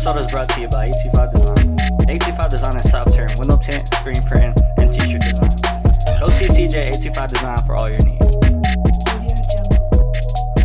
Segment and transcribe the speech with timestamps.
[0.00, 1.76] episode is brought to you by AT5 Design.
[1.76, 5.50] AT5 Design is top tier window tint, screen printing, and t-shirt design.
[6.18, 8.34] Go see CJ AT5 Design for all your needs.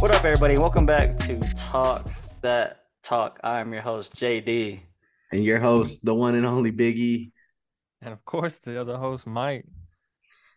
[0.02, 0.58] What up, everybody?
[0.58, 2.10] Welcome back to Talk
[2.40, 3.42] That Talk.
[3.44, 4.80] I am your host, JD.
[5.34, 7.32] And your host, the one and only Biggie.
[8.02, 9.66] And of course, the other host, Mike.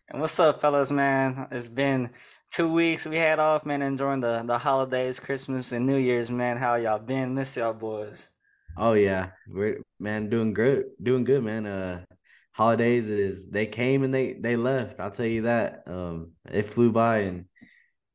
[0.07, 1.49] And what's up, fellas, man?
[1.51, 2.11] It's been
[2.49, 6.55] two weeks we had off, man, enjoying the, the holidays, Christmas, and New Year's, man.
[6.55, 7.35] How y'all been?
[7.35, 8.31] Miss y'all boys.
[8.77, 11.65] Oh yeah, we're man doing good, doing good, man.
[11.65, 12.05] Uh,
[12.51, 14.99] holidays is they came and they they left.
[14.99, 15.83] I'll tell you that.
[15.87, 17.45] Um, it flew by and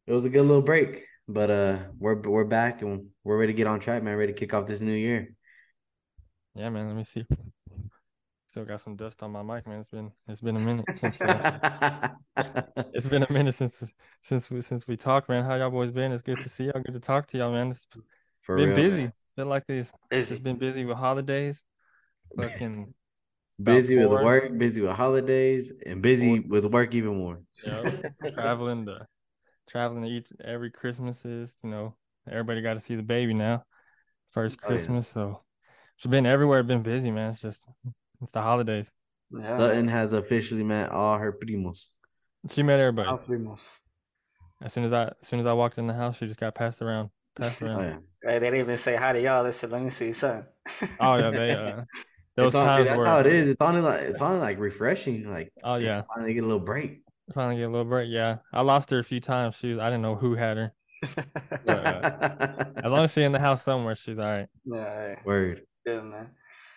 [0.07, 1.05] it was a good little break.
[1.27, 4.17] But uh, we're we're back and we're ready to get on track, man.
[4.17, 5.35] Ready to kick off this new year.
[6.55, 6.87] Yeah, man.
[6.89, 7.25] Let me see.
[8.47, 9.81] Still got some dust on my mic, man.
[9.81, 12.11] It's been it's been a minute since uh,
[12.95, 13.83] it's been a minute since
[14.23, 15.45] since we since we talked, man.
[15.45, 16.13] How y'all boys been?
[16.13, 16.81] It's good to see y'all.
[16.81, 17.71] Good to talk to y'all, man.
[17.71, 17.89] It's
[18.43, 19.03] For been real, busy.
[19.05, 19.13] man.
[19.37, 19.93] Been like this.
[20.11, 20.35] Busy.
[20.35, 21.63] It's been busy with holidays.
[22.37, 22.95] Fucking
[23.63, 24.25] Busy with four.
[24.25, 27.41] work, busy with holidays, and busy with work even more.
[27.65, 29.07] you know, traveling to
[29.69, 31.95] traveling to each every Christmas is, you know,
[32.29, 33.65] everybody got to see the baby now.
[34.31, 34.69] First Oh, yeah.
[34.69, 35.41] Christmas, so
[35.97, 36.65] it's been everywhere.
[36.65, 37.31] Been busy, man.
[37.31, 37.65] It's just
[38.21, 38.91] it's the holidays.
[39.31, 41.87] Yeah, Sutton has officially met all her primos.
[42.51, 43.09] She met everybody.
[43.09, 43.79] Al primos.
[44.63, 46.57] As soon as I as soon as I walked in the house, she just got
[46.57, 47.11] passed around.
[47.37, 47.97] Passed Oh yeah.
[48.23, 49.45] Hey, they didn't even say hi to y'all.
[49.45, 50.47] They said, "Let me see, son."
[51.01, 51.85] Oh yeah, they uh there
[52.37, 53.49] It's was on- times that's where how it is.
[53.49, 55.29] It's on like it's on like refreshing.
[55.31, 56.03] Like Oh, yeah.
[56.15, 57.03] finally get a little break.
[57.35, 58.09] finally get a little break.
[58.11, 58.39] Yeah.
[58.53, 59.57] I lost her a few times.
[59.57, 60.73] She was I didn't know who had her.
[61.67, 64.49] As long as she's in the house somewhere, she's all right.
[64.65, 66.29] yeah, hey, Word, good man.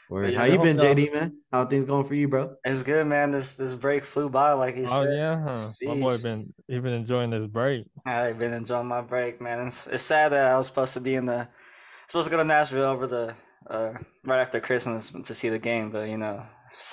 [0.10, 0.34] Word.
[0.34, 1.38] How you been, y'all- JD man?
[1.52, 2.56] How things going for you, bro?
[2.64, 3.32] It's good, man.
[3.32, 5.14] This this break flew by, like he Oh said.
[5.14, 5.70] yeah, huh?
[5.84, 7.86] My boy been he been enjoying this break.
[8.06, 9.68] I've been enjoying my break, man.
[9.68, 11.48] It's, it's sad that I was supposed to be in the
[12.08, 13.36] supposed to go to Nashville over the
[13.70, 16.44] uh right after Christmas to see the game, but you know,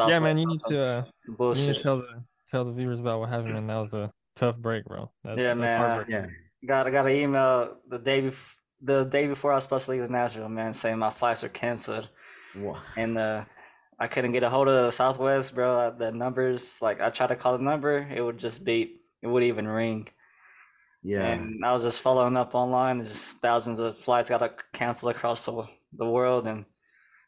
[0.07, 3.01] Yeah, man, you need to uh, some you need to tell the tell the viewers
[3.01, 3.67] about what happened, man.
[3.69, 5.11] That was a tough break, bro.
[5.23, 6.15] That's, Yeah, that's man, heartbreaking.
[6.15, 6.69] Yeah.
[6.69, 9.93] Got I got an email the day before the day before I was supposed to
[9.93, 12.09] leave to Nashville, man, saying my flights were canceled.
[12.97, 13.45] And uh
[13.99, 15.79] I couldn't get a hold of Southwest, bro.
[15.79, 19.03] Uh, The numbers, like I tried to call the number, it would just beep.
[19.23, 20.09] It wouldn't even ring.
[21.03, 21.21] Yeah.
[21.23, 23.01] And I was just following up online.
[23.05, 26.65] Just thousands of flights got canceled across the, the world, and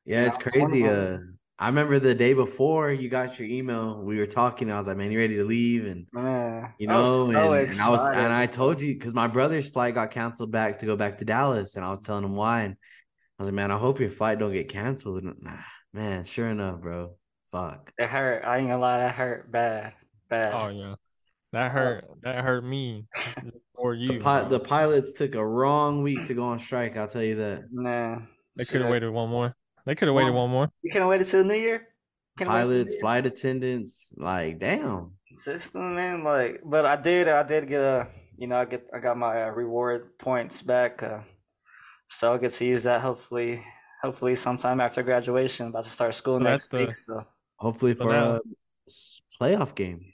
[0.05, 0.89] Yeah, it's crazy.
[0.89, 1.19] Uh,
[1.59, 4.03] I remember the day before you got your email.
[4.03, 4.71] We were talking.
[4.71, 7.81] I was like, "Man, you ready to leave?" And man, you know, so and, and
[7.81, 10.97] I was, and I told you because my brother's flight got canceled back to go
[10.97, 12.63] back to Dallas, and I was telling him why.
[12.63, 12.77] And
[13.39, 15.53] I was like, "Man, I hope your flight don't get canceled." And nah,
[15.93, 17.17] man, sure enough, bro.
[17.53, 17.93] Fuck.
[17.99, 18.45] it hurt.
[18.45, 19.95] I ain't gonna lie, that hurt bad,
[20.29, 20.53] bad.
[20.55, 20.95] Oh yeah,
[21.53, 22.05] that hurt.
[22.23, 23.07] That hurt me
[23.75, 24.21] or The, you.
[24.21, 26.97] pi- the pilots took a wrong week to go on strike.
[26.97, 27.65] I'll tell you that.
[27.71, 28.19] Nah.
[28.57, 28.93] They could have shit.
[28.93, 29.55] waited one more.
[29.85, 30.69] They could have waited one more.
[30.83, 31.89] You can't wait until New Year.
[32.37, 33.01] Couldn't wait New Pilots, Year?
[33.01, 35.13] flight attendants, like, damn.
[35.31, 36.25] system, man.
[36.25, 38.09] Like, but I did, I did get a,
[38.39, 41.21] you know, I get, I got my uh, reward points back, uh,
[42.09, 43.63] so I'll get to use that hopefully,
[44.03, 45.69] hopefully sometime after graduation.
[45.69, 47.27] About to start school So next the- week, so
[47.59, 48.41] Hopefully for now- a
[48.87, 50.13] s- playoff game.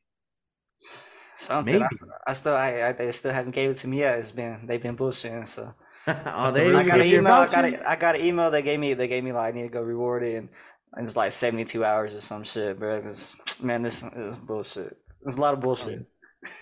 [1.37, 1.75] something.
[1.75, 1.85] I, Maybe.
[1.93, 4.19] s- I still, I, I, they still haven't gave it to me yet.
[4.19, 5.47] It's been, they've been bullshitting.
[5.49, 5.75] So
[6.07, 7.33] oh, the they I got an give you a email.
[7.35, 8.51] I got, a, I got an email.
[8.51, 10.49] They gave me, they gave me like I need to go reward it, and,
[10.95, 13.01] and it's like seventy two hours or some shit, bro.
[13.03, 14.97] 'cause, man, this is bullshit.
[15.23, 16.01] There's a lot of bullshit.
[16.01, 16.07] Oh,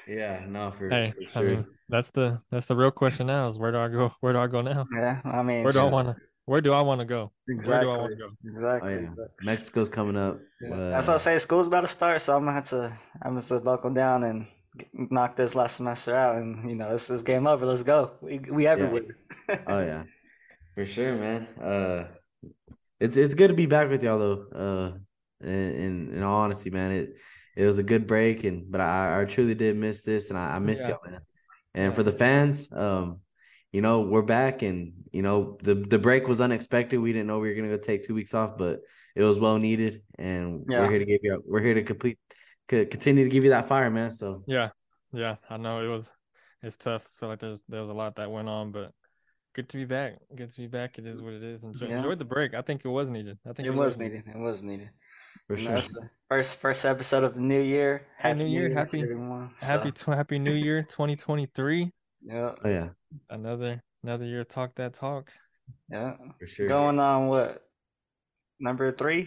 [0.06, 3.48] Yeah, no, for, Hey, for I mean, that's the that's the real question now.
[3.48, 4.12] Is where do I go?
[4.20, 4.86] Where do I go now?
[4.94, 6.16] Yeah, I mean, Where do I want to?
[6.46, 7.30] Where do I want to go?
[7.46, 8.28] Where exactly, do I want to go?
[8.44, 8.92] exactly.
[8.92, 10.38] oh yeah, Mexico's coming up.
[10.60, 11.38] Yeah, Uh, That's what I say.
[11.38, 12.92] School's about to start, so I'm gonna have to.
[13.22, 14.46] I'm gonna have to buckle down and
[14.92, 17.64] knock this last semester out, and you know, this is game over.
[17.66, 18.12] Let's go.
[18.20, 19.16] We we everywhere.
[19.66, 20.04] Oh yeah,
[20.74, 21.46] for sure, man.
[21.62, 22.08] Uh,
[22.98, 24.46] it's it's good to be back with y'all though.
[24.54, 27.16] Uh, in in, in all honesty, man, it
[27.60, 30.56] it was a good break, and but I, I truly did miss this, and I,
[30.56, 30.90] I missed Yeah.
[31.04, 31.20] y'all, man.
[31.74, 33.20] And for the fans, um,
[33.70, 36.98] you know, we're back, and you know, the the break was unexpected.
[36.98, 38.80] We didn't know we were gonna go take two weeks off, but
[39.14, 40.80] it was well needed, and Yeah.
[40.80, 41.42] we're here to give you.
[41.46, 42.18] We're here to complete,
[42.68, 44.10] co- continue to give you that fire, man.
[44.10, 44.70] So Yeah,
[45.12, 45.36] yeah.
[45.50, 46.10] I know it was.
[46.62, 47.06] It's tough.
[47.06, 48.92] I feel like there's there was a lot that went on, but
[49.54, 50.18] good to be back.
[50.34, 50.98] Good to be back.
[50.98, 51.62] It is what it is.
[51.62, 51.96] Enjoy, Yeah.
[51.98, 52.54] enjoy the break.
[52.54, 53.38] I think it was needed.
[53.46, 54.24] I think It was needed.
[54.26, 54.90] It was needed.
[55.46, 55.78] for sure.
[56.30, 58.06] It's the first first episode of the new year.
[58.16, 59.50] Happy New Year, happy- everyone.
[59.60, 61.90] Happy So, tw- Happy New Year, 2023.
[62.22, 62.88] yeah, Oh yeah,
[63.28, 64.44] Another another year.
[64.44, 65.30] Talk that talk.
[65.90, 66.16] yeah.
[66.38, 66.68] for sure.
[66.68, 67.62] Going on what?
[68.60, 69.26] Number three.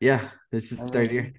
[0.00, 1.32] Yeah, this is third year.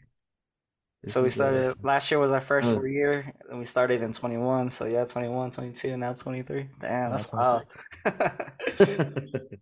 [1.04, 2.84] This So we is, started last year was our first Oh.
[2.84, 4.72] year, and we started in 21.
[4.72, 6.68] So yeah, 21, 22, now 23.
[6.82, 7.64] Damn, that's wild.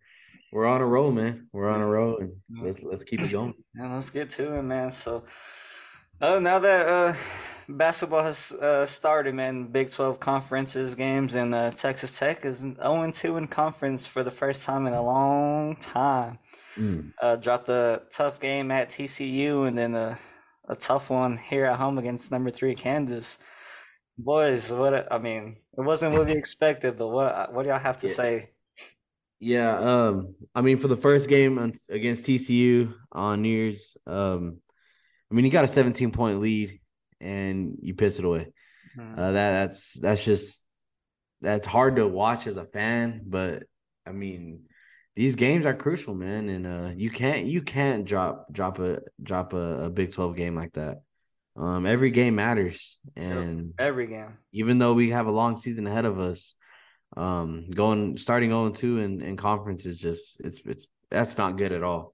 [0.52, 1.48] we're on a roll, man.
[1.52, 2.32] We're on a roll, and
[2.64, 3.54] let's let's keep it going.
[3.76, 4.92] Yeah, let's get to it, man.
[4.92, 5.24] So,
[6.22, 7.14] oh, now that uh,
[7.70, 13.12] basketball has uh, started, man, Big 12 conferences games, and uh, Texas Tech is 0
[13.12, 16.40] 2 in conference for the first time in a long time.
[16.78, 17.12] Mm.
[17.22, 20.18] Uh, dropped a tough game at TCU, and then a,
[20.70, 23.38] a tough one here at home against number three Kansas.
[24.18, 27.98] Boys, what I mean, it wasn't what we expected, but what what do y'all have
[27.98, 28.14] to Yeah.
[28.14, 28.50] say?
[29.40, 34.58] Yeah, um, I mean, for the first game against TCU on New Year's, um,
[35.32, 36.80] I mean, you got a 17 point lead
[37.22, 38.52] and you piss it away.
[38.98, 40.78] Mm, Uh, that that's that's just
[41.42, 43.64] that's hard to watch as a fan, but
[44.06, 44.62] I mean,
[45.16, 49.54] these games are crucial, man, and uh, you can't you can't drop drop a drop
[49.54, 51.02] a, a Big 12 game like that.
[51.56, 54.38] Um, every game matters, and Every game.
[54.54, 56.54] even though we have a long season ahead of us,
[57.16, 61.72] um, going starting 0 2 in, in conference is just it's it's that's not good
[61.72, 62.14] at all.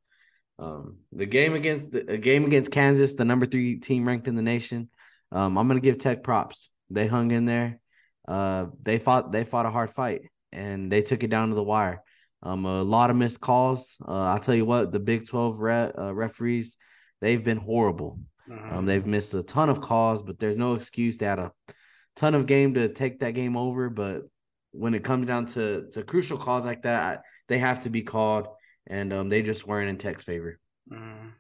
[0.60, 4.36] Um, the game against the a game against Kansas, the number three team ranked in
[4.36, 4.90] the nation.
[5.31, 6.69] Um, I'm gonna give Tech props.
[6.90, 7.80] They hung in there.
[8.28, 11.63] Uh, they fought they fought a hard fight and they took it down to the
[11.63, 12.01] wire.
[12.44, 13.98] Um, a lot of missed calls.
[14.06, 16.78] Uh, I'll tell you what, the Big 12 re- uh, referees,
[17.22, 18.19] they've been horrible.
[18.50, 18.74] Mhm.
[18.74, 21.18] Um, they've missed a ton of calls, but there's no excuse.
[21.18, 21.54] They had a
[22.16, 24.24] ton of game to take that game over, but
[24.74, 28.48] when it comes down to to crucial calls like that, they have to be called,
[28.88, 30.60] and um, they just weren't in Tech's favor.
[30.92, 31.31] Mhm.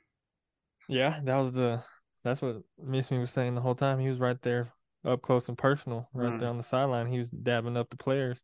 [0.87, 1.83] Yeah, that was the
[2.23, 3.99] that's what Missy was saying the whole time.
[3.99, 4.71] He was right there
[5.05, 6.39] up close and personal, right Mm.
[6.39, 7.07] there on the sideline.
[7.07, 8.41] He was dabbing up the players.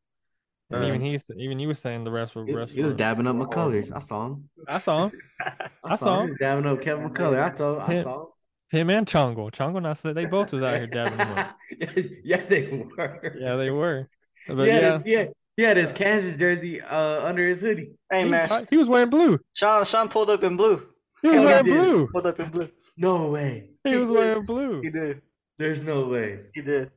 [0.72, 2.98] And even he even he was saying the rest were He, rest he was were-
[2.98, 3.92] dabbing up were McCullars.
[3.96, 4.50] I saw him.
[4.68, 5.20] I saw him.
[5.84, 6.28] I saw He him.
[6.28, 7.44] was dabbing up Kevin McCullar.
[7.44, 7.80] I told.
[7.80, 8.22] I Him- saw.
[8.22, 8.28] him.
[8.72, 9.50] Him and Chongo.
[9.52, 11.58] Chongo and I said they both was out here dabbing him up.
[12.24, 13.36] yeah, they were.
[13.40, 14.08] Yeah, they were.
[14.56, 17.62] But he, had yeah, his, he, had, he had his Kansas jersey uh, under his
[17.62, 17.92] hoodie.
[18.12, 19.40] Hey he, man, was, he was wearing blue.
[19.54, 20.88] Sean Sean pulled up in blue.
[21.22, 21.74] He was Hell, he wearing did.
[21.74, 22.08] blue.
[22.08, 22.70] Pulled up in blue.
[22.98, 23.70] No way.
[23.84, 24.82] He was wearing blue.
[24.82, 25.22] He did.
[25.58, 26.40] There's no way.
[26.54, 26.92] He did.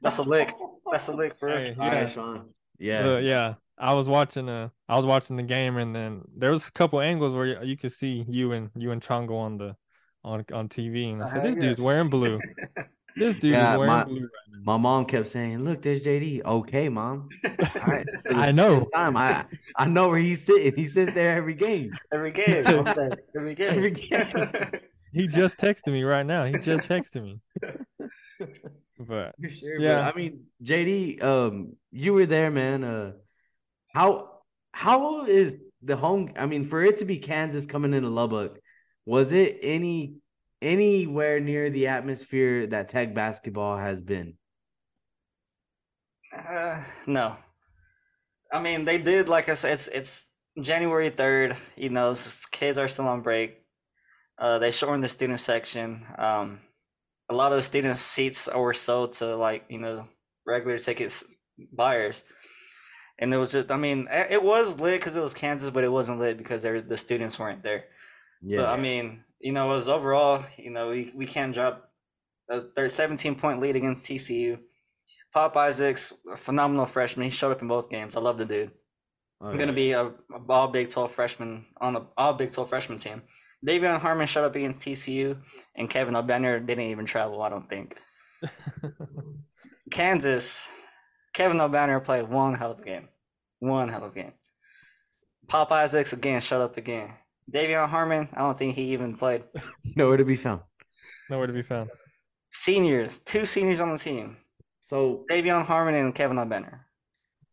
[0.00, 0.52] That's a lick.
[0.90, 1.56] That's a lick for real.
[1.56, 2.06] Hey, All yeah.
[2.06, 2.48] Sean.
[2.78, 3.14] Yeah.
[3.14, 3.54] Uh, yeah.
[3.78, 7.00] I was watching uh I was watching the game and then there was a couple
[7.00, 9.76] angles where you, you could see you and you and Chongo on the
[10.22, 11.60] on on TV and I said this yeah.
[11.60, 12.38] dude's wearing blue.
[13.16, 14.58] This dude Yeah, is wearing my- blue right now.
[14.66, 17.28] My mom kept saying, "Look, there's JD." Okay, mom.
[17.44, 17.52] All
[17.86, 18.06] right.
[18.34, 18.86] I know.
[18.94, 19.44] Time I
[19.76, 20.74] I know where he's sitting.
[20.74, 21.92] He sits there every game.
[22.12, 22.64] Every game.
[22.66, 23.70] Every game.
[23.70, 24.70] Every game.
[25.12, 26.44] He just texted me right now.
[26.44, 27.40] He just texted me.
[28.98, 29.78] But For sure.
[29.80, 29.98] Yeah.
[30.00, 30.08] Yeah.
[30.10, 32.84] I mean, JD, um, you were there, man.
[32.84, 33.12] Uh,
[33.88, 34.30] how
[34.72, 36.32] how is the home?
[36.36, 38.58] I mean, for it to be Kansas coming into Lubbock,
[39.04, 40.16] was it any
[40.64, 44.34] anywhere near the atmosphere that Tech basketball has been?
[46.34, 47.36] Uh, no.
[48.52, 49.72] I mean, they did like I said.
[49.74, 50.30] It's it's
[50.60, 51.56] January third.
[51.76, 52.14] You know,
[52.50, 53.60] kids are still on break.
[54.38, 56.06] Uh, they shortened the student section.
[56.18, 56.60] Um,
[57.28, 60.08] a lot of the student seats were sold to like you know
[60.46, 61.24] regular tickets
[61.72, 62.24] buyers,
[63.18, 63.70] and it was just.
[63.70, 66.62] I mean, it it was lit because it was Kansas, but it wasn't lit because
[66.62, 67.84] there the students weren't there.
[68.42, 68.62] Yeah.
[68.62, 71.90] But I mean, you know, as overall, you know, we, we can't drop
[72.48, 74.58] a 17 point lead against TCU.
[75.34, 77.24] Pop Isaacs, a phenomenal freshman.
[77.24, 78.16] He showed up in both games.
[78.16, 78.70] I love the dude.
[79.42, 80.12] Oh, I'm gonna be a, a
[80.48, 83.20] all Big 12 freshman on the all Big 12 freshman team.
[83.66, 85.36] De'Vion Harmon showed up against TCU,
[85.74, 87.42] and Kevin Obanor didn't even travel.
[87.42, 87.96] I don't think.
[89.90, 90.68] Kansas,
[91.34, 93.08] Kevin Obanor played one hell of a game.
[93.58, 94.32] One hell of a game.
[95.48, 97.10] Pop Isaacs again showed up again.
[97.52, 99.44] De'Vion Harmon, I don't think he even played.
[99.96, 100.60] nowhere to be found.
[101.30, 101.90] nowhere to be found.
[102.50, 104.36] Seniors, two seniors on the team.
[104.80, 106.80] So De'Vion Harmon and Kevin Obanor.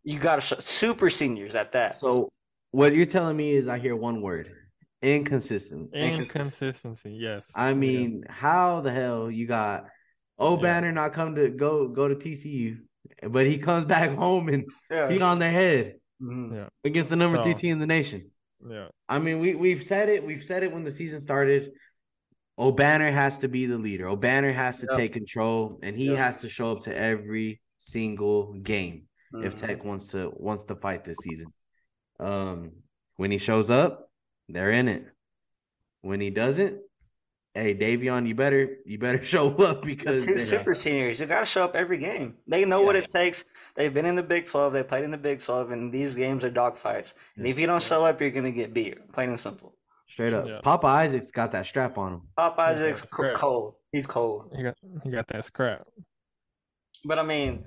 [0.04, 1.96] You got to show super seniors at that.
[1.96, 2.30] so
[2.72, 4.50] what you're telling me is I hear one word.
[5.02, 5.94] Inconsistent.
[5.94, 6.38] Inconsistent.
[6.46, 7.52] Inconsistency, yes.
[7.56, 7.76] I yes.
[7.78, 9.86] mean, how the hell you got
[10.40, 10.62] O Yeah.
[10.62, 12.78] Banner not come to go go to TCU,
[13.30, 15.10] but he comes back home and yeah.
[15.10, 16.68] he on the head Mhm.
[16.84, 18.30] against the number three team in the nation.
[18.70, 18.88] Yeah.
[19.10, 20.26] I mean, we we've said it.
[20.26, 21.72] We've said it when the season started.
[22.60, 24.06] Obanor has to be the leader.
[24.06, 24.98] Obanor has to Yep.
[24.98, 26.18] take control, and he Yep.
[26.18, 29.08] has to show up to every single game
[29.42, 29.60] if Mhm.
[29.60, 31.52] Tech wants to wants to fight this season.
[32.20, 32.84] Um,
[33.16, 34.12] when he shows up,
[34.48, 35.06] they're in it.
[36.02, 36.82] When he doesn't,
[37.54, 41.26] hey De'Vion, you better you better show up The because two they- super seniors, you
[41.26, 42.36] got to show up every game.
[42.48, 43.44] They know what it takes.
[43.76, 44.74] They've been in the Big 12.
[44.74, 47.14] They played in the Big 12, and these games are dogfights.
[47.38, 49.12] And if you don't show up, you're going to get beat.
[49.14, 49.76] Plain and simple.
[50.08, 50.48] straight up.
[50.48, 50.60] Yeah.
[50.62, 52.22] Papa Isaac's got that strap on him.
[52.38, 53.76] Papa Isaac's that's cold.
[53.92, 54.54] He's cold.
[54.56, 55.86] He got he got that scrap.
[57.04, 57.66] But I mean,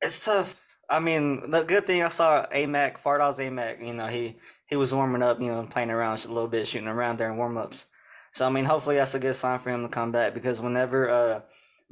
[0.00, 0.56] it's tough.
[0.90, 4.36] I mean, the good thing I saw Aimaq, Fardaws Aimaq, you know, he
[4.66, 7.56] he was warming up, you know, playing around a little bit, shooting around during warm
[7.56, 7.86] ups.
[8.34, 11.08] So I mean, hopefully that's a good sign for him to come back because whenever
[11.10, 11.40] uh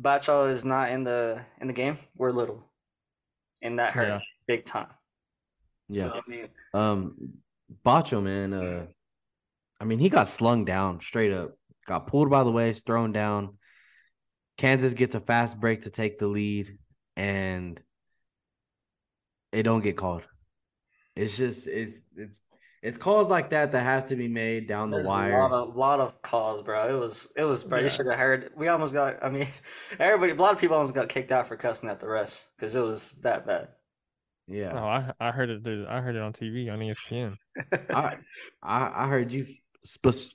[0.00, 2.64] Batcho is not in the in the game, we're little,
[3.62, 4.18] and that Yeah.
[4.18, 4.88] hurts big time.
[5.88, 6.04] Yeah.
[6.04, 7.34] So, I mean, Um,
[7.84, 8.52] Batcho, man.
[8.52, 8.86] Uh,
[9.80, 11.52] I mean, he got slung down straight up.
[11.86, 13.58] Got pulled by the waist, thrown down.
[14.56, 16.78] Kansas gets a fast break to take the lead,
[17.16, 17.80] and
[19.52, 20.26] it don't get called.
[21.16, 22.40] It's just it's it's
[22.82, 25.32] it's calls like that that have to be made down the there's wire.
[25.34, 26.94] a lot of lot of calls, bro.
[26.94, 27.78] It was it was bro.
[27.78, 27.84] Yeah.
[27.84, 28.50] You should have heard.
[28.56, 29.22] We almost got.
[29.24, 29.46] I mean,
[30.00, 30.32] everybody.
[30.32, 32.80] A lot of people almost got kicked out for cussing at the refs because it
[32.82, 33.68] was that bad.
[34.48, 35.62] yeah, Oh, I I heard it.
[35.62, 37.36] dude, I heard it on TV on ESPN.
[37.94, 38.18] I,
[38.62, 39.46] I I heard you
[39.84, 40.34] spe-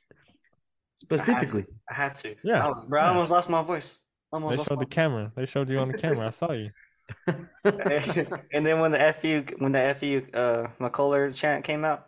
[0.96, 1.66] specifically.
[1.90, 2.36] I had to.
[2.44, 3.02] Yeah, I was, bro.
[3.02, 4.00] I almost lost my voice.
[4.32, 5.32] Almost They showed my the camera.
[5.36, 6.28] They showed you on the camera.
[6.28, 6.70] I saw you.
[7.28, 12.08] and then when the FU when the FU uh McCullar chant came out,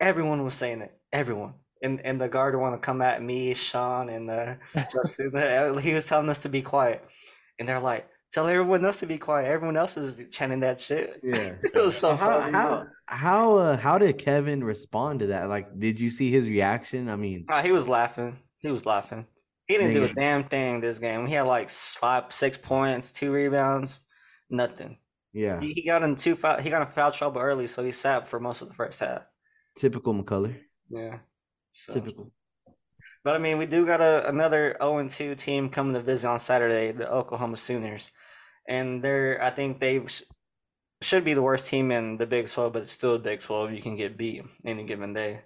[0.00, 0.92] everyone was saying it.
[1.12, 1.54] Everyone.
[1.82, 4.54] And and the guard want to come at me, Sean, and uh,
[4.92, 5.78] Justin.
[5.78, 7.04] he was telling us to be quiet,
[7.58, 9.46] and they're like, "Tell everyone else to be quiet.
[9.46, 11.54] Everyone else is chanting that shit." Yeah.
[11.62, 12.52] it was so how funny.
[12.52, 15.50] how how uh, how did Kevin respond to that?
[15.50, 17.10] Like, did you see his reaction?
[17.10, 18.38] I mean, Ah, he was laughing.
[18.58, 19.26] He was laughing.
[19.68, 21.26] He didn't do a damn thing this game.
[21.26, 24.00] He had like five, six points, two rebounds,
[24.48, 24.96] nothing.
[25.34, 26.58] yeah, He, he got in two foul.
[26.58, 29.22] He got in foul trouble early, so he sat for most of the first half.
[29.76, 30.56] Typical McCullar.
[30.88, 31.18] Yeah.
[31.70, 32.32] So, Typical.
[33.22, 36.28] but I mean, we do got a another 0 and 2 team coming to visit
[36.28, 38.10] on Saturday, the Oklahoma Sooners,
[38.68, 40.22] and they're I think they sh-
[41.02, 43.72] should be the worst team in the Big 12, but it's still a Big 12.
[43.72, 45.42] You can get beat any given day.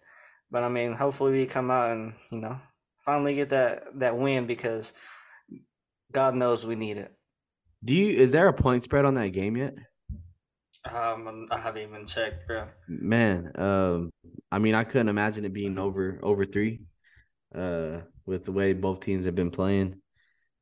[0.50, 2.58] But I mean, hopefully we come out and you know
[3.00, 4.92] finally get that that win because
[6.12, 7.12] God knows we need it.
[7.84, 8.18] Do you?
[8.18, 9.74] Is there a point spread on that game yet?
[10.84, 12.66] Um, I haven't even checked, bro.
[12.88, 14.10] Man, um,
[14.50, 16.80] I mean, I couldn't imagine it being over over three,
[17.54, 20.00] uh, with the way both teams have been playing.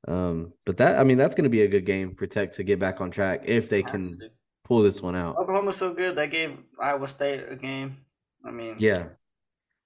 [0.06, 2.64] Um, but that I mean, that's going to be a good game for Tech to
[2.64, 4.08] get back on track if they can
[4.64, 5.36] pull this one out.
[5.36, 6.16] Oklahoma's so good.
[6.16, 7.98] They gave Iowa State a game.
[8.44, 9.08] I mean, Yeah,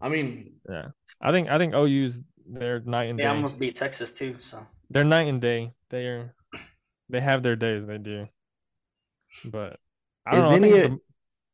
[0.00, 0.88] I mean, Yeah,
[1.20, 3.28] I think I think OU's their night and they day.
[3.28, 4.36] almost beat Texas too.
[4.38, 4.66] So.
[4.90, 5.72] They're night and day.
[5.90, 6.34] They are.
[7.08, 7.86] They have their days.
[7.86, 8.28] They do.
[9.46, 9.76] But
[10.26, 10.56] I don't Is know.
[10.56, 10.94] I think any it's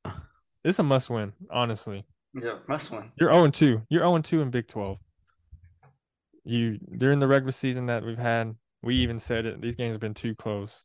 [0.04, 0.12] a,
[0.64, 1.32] it's a must win.
[1.50, 3.10] Honestly, Yeah, must win.
[3.18, 3.82] you're zero and two.
[3.88, 4.98] You're zero and two in Big Twelve.
[6.44, 9.60] You during the regular season that we've had, we even said it.
[9.60, 10.84] These games have been too close.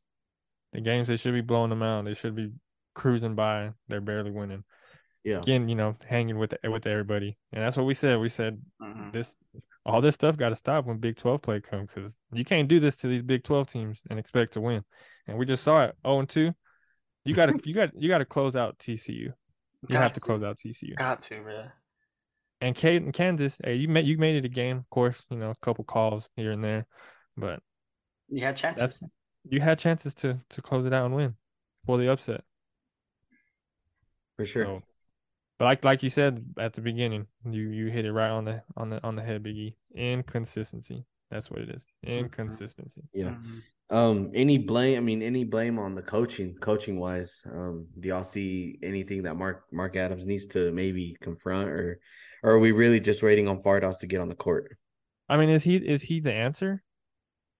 [0.74, 2.06] The games they should be blowing them out.
[2.06, 2.52] They should be
[2.96, 3.72] cruising by.
[3.88, 4.63] They're barely winning.
[5.24, 8.20] yeah, Again, you know, hanging with with everybody, and that's what we said.
[8.20, 9.12] We said Mhm.
[9.13, 9.36] this
[9.86, 12.80] all this stuff got to stop when Big 12 play comes because you can't do
[12.80, 14.84] this to these Big 12 teams and expect to win.
[15.28, 16.54] And we just saw it 0 and 2.
[17.25, 19.10] You got to you got you got to close out TCU.
[19.10, 19.34] You
[19.89, 20.96] Got have to close out TCU.
[20.96, 21.72] Got to, man.
[22.62, 25.38] And Kate and Kansas, hey, you made you made it a game, of course, you
[25.38, 26.86] know, a couple calls here and there,
[27.36, 27.60] but
[28.30, 29.03] You had chances.
[29.50, 31.36] you had chances to to close it out and win
[31.86, 32.44] for the upset.
[34.38, 34.65] for sure.
[34.65, 34.80] So,
[35.60, 38.63] but like like you said at the beginning, you you hit it right on the
[38.77, 39.75] on the on the head, Biggie.
[39.94, 41.06] Inconsistency.
[41.30, 41.86] That's what it is.
[42.03, 43.01] Inconsistency.
[43.13, 43.32] Yeah.
[43.32, 43.62] Mhm.
[43.90, 44.98] Um, any blame?
[44.98, 47.46] I mean, any blame on the coaching, coaching wise?
[47.52, 52.00] Um, do y'all see anything that Mark Mark Adams needs to maybe confront, or,
[52.44, 54.78] or are we really just waiting on Fardaws to get on the court?
[55.30, 56.84] I mean, is he is he the answer?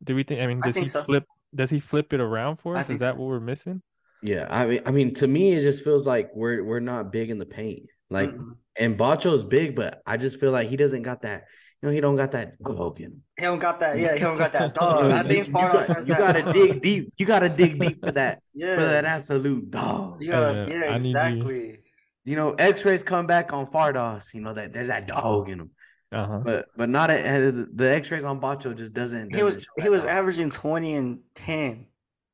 [0.04, 0.42] Do we think?
[0.42, 1.04] I mean, does think he so.
[1.04, 1.26] flip?
[1.54, 2.90] Does he flip it around for us?
[2.90, 3.20] Is that so.
[3.20, 3.82] what we're missing?
[4.24, 7.30] Yeah, I mean, I mean, to me, it just feels like we're we're not big
[7.30, 7.84] in the paint.
[8.10, 8.56] Like, Mhm.
[8.78, 11.46] and Batcho's big, but I just feel like he doesn't got that.
[11.84, 13.24] You know, he don't got that dog in him.
[13.38, 14.00] He don't got that.
[14.00, 15.04] Yeah, he don't got that dog.
[15.04, 16.54] know, I you- think you, got, you that gotta dog.
[16.54, 17.14] dig deep.
[17.18, 18.76] You gotta dig deep for that Yeah.
[18.76, 20.22] for that absolute dog.
[20.24, 21.80] You gotta, yeah, I you- exactly.
[22.24, 24.34] You know, X-rays come back on Fardaws.
[24.34, 25.72] You know that there's that dog in him.
[26.14, 26.40] Uh huh.
[26.46, 27.16] But but not a,
[27.50, 29.34] uh, the X-rays on Batcho just doesn't.
[29.34, 30.10] He doesn't was he was dog.
[30.10, 31.88] averaging twenty and ten,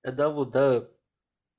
[0.05, 0.83] a double dub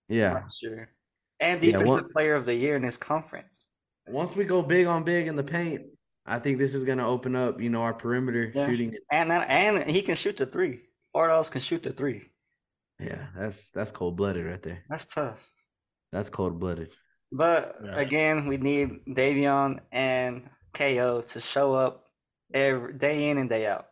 [0.09, 0.35] Yeah.
[0.35, 0.93] last year,
[1.41, 3.67] and Yeah, one- player of the year in his conference.
[4.07, 5.83] Once we go big on big in the paint,
[6.31, 7.61] I think this is gonna open up.
[7.61, 8.67] You know, our perimeter Yeah.
[8.67, 8.95] shooting.
[9.11, 10.81] And and he can shoot the three.
[11.15, 12.31] Fardaws can shoot the three.
[13.01, 14.85] Yeah, that's that's cold blooded right there.
[14.89, 15.41] That's tough.
[16.13, 16.93] That's cold blooded.
[17.33, 17.97] But Yeah.
[18.01, 22.11] again, we need De'Vion and KO to show up
[22.53, 23.87] every day in and day out.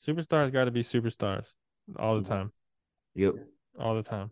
[0.00, 1.54] Superstars got to be superstars
[1.96, 2.28] all the Mhm.
[2.28, 2.52] time,
[3.14, 3.34] Yep.
[3.78, 4.30] all the time.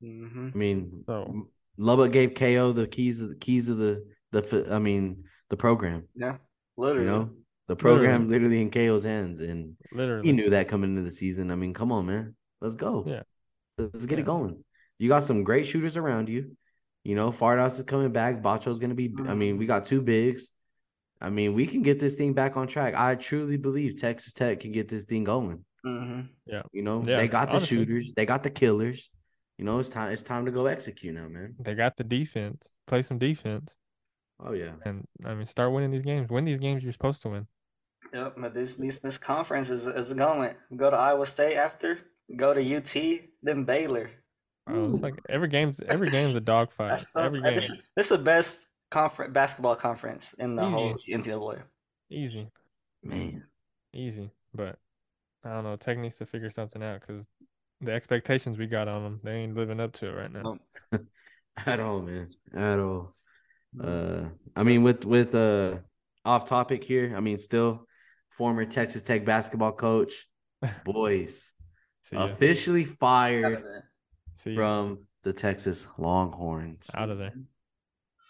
[0.00, 4.66] hmm I mean, So- Lubbock gave KO the keys of the keys of the the.
[4.70, 6.08] I mean, the program.
[6.14, 6.38] Yeah,
[6.76, 7.06] You literally.
[7.06, 7.30] know,
[7.68, 10.26] the program's literally in KO's hands, and Literally.
[10.26, 11.50] he knew that coming into the season.
[11.50, 13.04] I mean, come on, man, let's go.
[13.06, 13.22] Yeah.
[13.78, 14.22] let's get Yeah.
[14.22, 14.64] it going.
[14.98, 16.56] you got some great shooters around you.
[17.04, 18.42] You know, Fardaws is coming back.
[18.42, 19.12] Batcho's gonna be.
[19.26, 20.50] I mean, we got two bigs.
[21.20, 22.94] I mean, we can get this thing back on track.
[22.96, 25.64] I truly believe Texas Tech can get this thing going.
[25.84, 26.22] hmm
[26.72, 27.78] You know, Yeah, they got the honestly.
[27.78, 29.10] shooters, they got the killers.
[29.58, 30.12] You know, it's time.
[30.12, 31.54] It's time to go execute now, man.
[31.60, 32.68] They got the defense.
[32.86, 33.74] Play some defense,
[34.44, 34.72] Oh yeah.
[34.84, 36.28] and I mean, start winning these games.
[36.30, 37.46] Win these games you're supposed to win.
[38.12, 40.54] Yep, but this this this conference is is going.
[40.76, 41.98] Go to Iowa State after,
[42.36, 42.94] go to UT,
[43.42, 44.10] then Baylor.
[44.66, 46.90] Bro, it's like every game's every game's a dogfight.
[46.90, 50.64] That's so, Every this, game, is- this is the best conference basketball conference in the
[50.68, 51.62] whole NCAA.
[52.10, 52.48] easy,
[53.02, 53.44] Man.
[53.94, 54.30] easy.
[54.54, 54.78] But
[55.44, 55.76] I don't know.
[55.76, 57.24] Tech needs to figure something out because
[57.80, 60.58] the expectations we got on them, they ain't living up to it right now.
[60.92, 61.02] Nope.
[61.66, 62.30] At all, man.
[62.56, 63.14] At all.
[63.80, 64.24] Uh,
[64.54, 65.76] I mean, with with uh,
[66.24, 67.14] off topic here.
[67.16, 67.86] I mean, still
[68.30, 70.26] former Texas Tech basketball coach,
[70.84, 71.52] boys
[72.12, 73.90] officially fired there.
[74.36, 74.56] See ya.
[74.56, 76.90] from the Texas Longhorns.
[76.94, 77.32] out of there.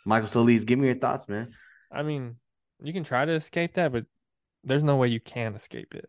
[0.05, 1.53] Michael Solis, give me your thoughts, man.
[1.91, 2.37] I mean,
[2.83, 4.05] you can try to escape that, but
[4.65, 6.07] there's no way you can escape it.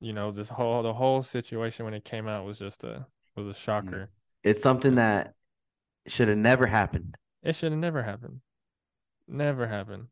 [0.00, 3.46] You know, this whole the whole situation when it came out was just a was
[3.48, 4.10] a shocker.
[4.42, 5.34] It's something that
[6.06, 7.16] should have never happened.
[7.42, 8.40] It should have never happened.
[9.28, 10.06] Never happened.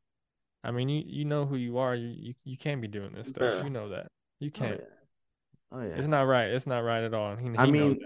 [0.63, 1.95] I mean, you you know who you are.
[1.95, 3.43] You you, you can't be doing this stuff.
[3.57, 3.65] Yeah.
[3.65, 4.09] You know that.
[4.41, 4.81] You Oh can't.
[4.81, 4.87] yeah.
[5.73, 5.95] Oh yeah.
[5.97, 6.49] It's not right.
[6.51, 7.37] It's not right at all.
[7.37, 7.99] He, he I mean,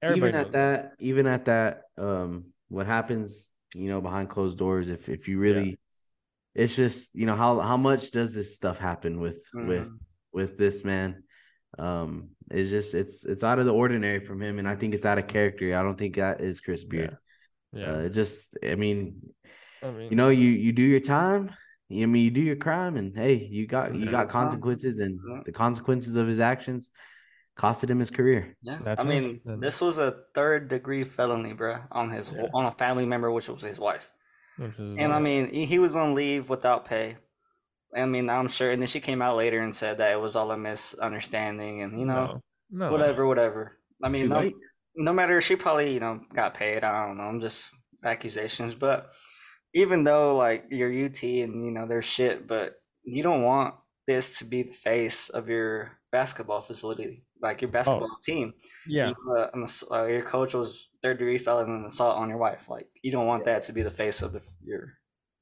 [0.00, 0.16] that.
[0.16, 4.88] Even at knows that, even at that, um, what happens, you know, behind closed doors,
[4.88, 5.78] if if you really,
[6.54, 9.98] it's just you know how how much does this stuff happen with with Mhm.
[10.32, 11.24] with this man?
[11.78, 15.04] Um, it's just it's it's out of the ordinary from him, and I think it's
[15.04, 15.76] out of character.
[15.76, 17.16] I don't think that is Chris Beard.
[17.72, 17.92] Yeah.
[17.92, 19.20] Uh, it just, I mean,
[19.82, 21.50] I mean, you know, you you do your time.
[21.90, 25.52] I mean, you do your crime, and hey, you got you got consequences, and the
[25.52, 26.90] consequences of his actions
[27.58, 28.56] costed him his career.
[28.62, 29.08] Yeah, That's I it.
[29.08, 32.46] mean, Then- this was a third degree felony, bruh, on his Yeah.
[32.54, 34.10] on a family member, which was his wife.
[34.58, 37.16] which is And I mean, he he was on leave without pay.
[37.96, 38.70] I mean, I'm sure.
[38.70, 41.98] And then she came out later and said that it was all a misunderstanding, and
[41.98, 43.78] you know, no, no, whatever, whatever.
[44.02, 44.54] I mean, too no, late.
[44.98, 46.84] No matter, she probably you know got paid.
[46.84, 47.24] I don't know.
[47.24, 47.70] I'm just
[48.04, 49.12] accusations, but
[49.74, 53.74] even though like you're UT and you know there's shit, but you don't want
[54.06, 58.54] this to be the face of your basketball facility, like your basketball team.
[58.86, 62.68] Yeah, You, uh, your coach was third degree felon and assault on your wife.
[62.68, 64.94] Like you don't want that to be the face of the, your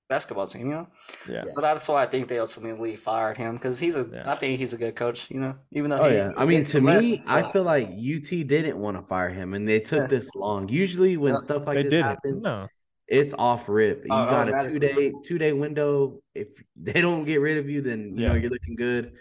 [0.08, 0.86] basketball team, you know.
[1.28, 1.44] yeah.
[1.46, 4.08] So that's why I think they ultimately fired him because he's a.
[4.12, 4.30] Yeah.
[4.32, 5.54] I think he's a good coach, you know.
[5.72, 8.46] Even though Oh he, yeah, I mean to he left, me, I feel like UT
[8.46, 10.06] didn't want to fire him, and they took Yeah.
[10.06, 10.68] this long.
[10.68, 11.40] Usually, when Yeah.
[11.40, 12.04] stuff like this didn't.
[12.06, 12.66] happens, No,
[13.08, 14.04] it's off rip.
[14.04, 16.22] You Oh, got a two day, two day window.
[16.34, 19.12] If they don't get rid of you, then you know you're looking good.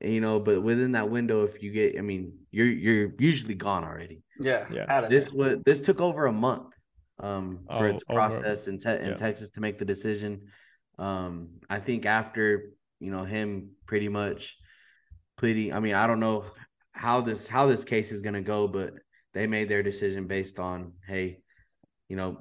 [0.00, 3.54] And, you know, but within that window, if you get, I mean, you're you're usually
[3.54, 4.22] gone already.
[4.40, 4.84] yeah, Yeah.
[4.88, 5.38] out of This there.
[5.54, 6.73] was this took over a month,
[7.20, 9.14] um, for it Oh, to over- process in, te- in yeah.
[9.14, 10.42] Texas to make the decision.
[10.98, 14.56] Um, I think after you know him pretty much
[15.36, 15.72] pleading.
[15.72, 16.44] I mean, I don't know
[16.92, 18.94] how this how this case is gonna go, but
[19.32, 21.40] they made their decision based on hey,
[22.08, 22.38] you know,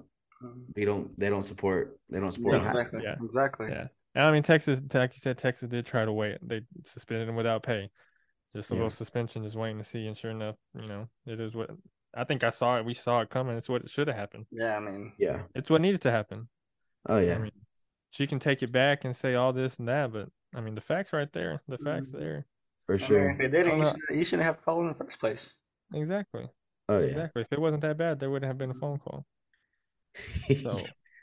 [0.76, 2.62] we don't they don't support they don't support.
[2.62, 3.02] Yeah, exactly.
[3.04, 3.16] Yeah.
[3.24, 3.68] Exactly.
[3.70, 3.88] Yeah.
[4.16, 6.38] and I mean Texas, like you said, Texas did try to wait.
[6.44, 7.90] They suspended him without pay,
[8.56, 8.80] just a Yeah.
[8.82, 10.06] little suspension, just waiting to see.
[10.06, 11.72] And sure enough, you know, it is what
[12.16, 12.86] I think I saw it.
[12.86, 13.58] We saw it coming.
[13.58, 14.46] It's what it should have happened.
[14.52, 15.44] Yeah, I mean, Yeah.
[15.56, 16.48] It's what needed to happen.
[17.08, 17.36] Oh yeah.
[17.36, 17.52] I mean,
[18.12, 20.82] she can take it back and say all this and that, but I mean, the
[20.82, 21.62] facts right there.
[21.68, 22.20] The facts Mhm.
[22.20, 22.46] there.
[22.86, 23.30] for I mean, sure.
[23.32, 25.56] if it didn't, you, shouldn't, you shouldn't have called in the first place.
[25.94, 26.50] Exactly.
[26.90, 27.06] Oh yeah.
[27.08, 27.42] Exactly.
[27.44, 29.26] If it wasn't that bad, there wouldn't have been a phone call.
[30.62, 30.80] So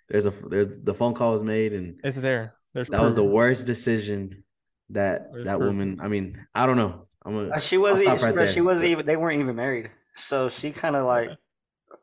[0.09, 2.55] there's a there's the phone call was made and it's there.
[2.74, 4.44] There's that was the worst decision
[4.90, 5.68] that There's that proof.
[5.68, 5.98] woman.
[6.00, 7.07] I mean, I don't know.
[7.24, 7.61] I'm Uh, gonna.
[7.61, 8.09] She wasn't.
[8.09, 9.07] Even, right bro, she wasn't even.
[9.07, 9.90] They weren't even married.
[10.14, 11.31] So she kind of like.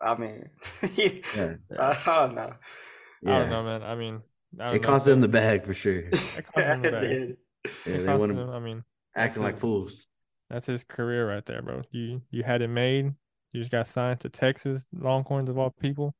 [0.02, 0.50] I mean,
[0.96, 1.10] Yeah.
[1.36, 1.54] Yeah.
[2.06, 2.54] I don't know.
[3.26, 3.82] I don't know, man.
[3.84, 4.22] I mean,
[4.60, 4.88] I It know.
[4.88, 5.96] cost them the bag for sure.
[5.98, 7.02] It cost them the It bag.
[7.10, 7.38] did.
[7.86, 8.84] Yeah, It they want them- to I mean,
[9.16, 9.60] acting like it.
[9.60, 10.06] fools.
[10.50, 11.82] that's his career right there, bro.
[11.92, 13.14] You you had it made.
[13.54, 16.14] You just got signed to Texas Longhorns of all people.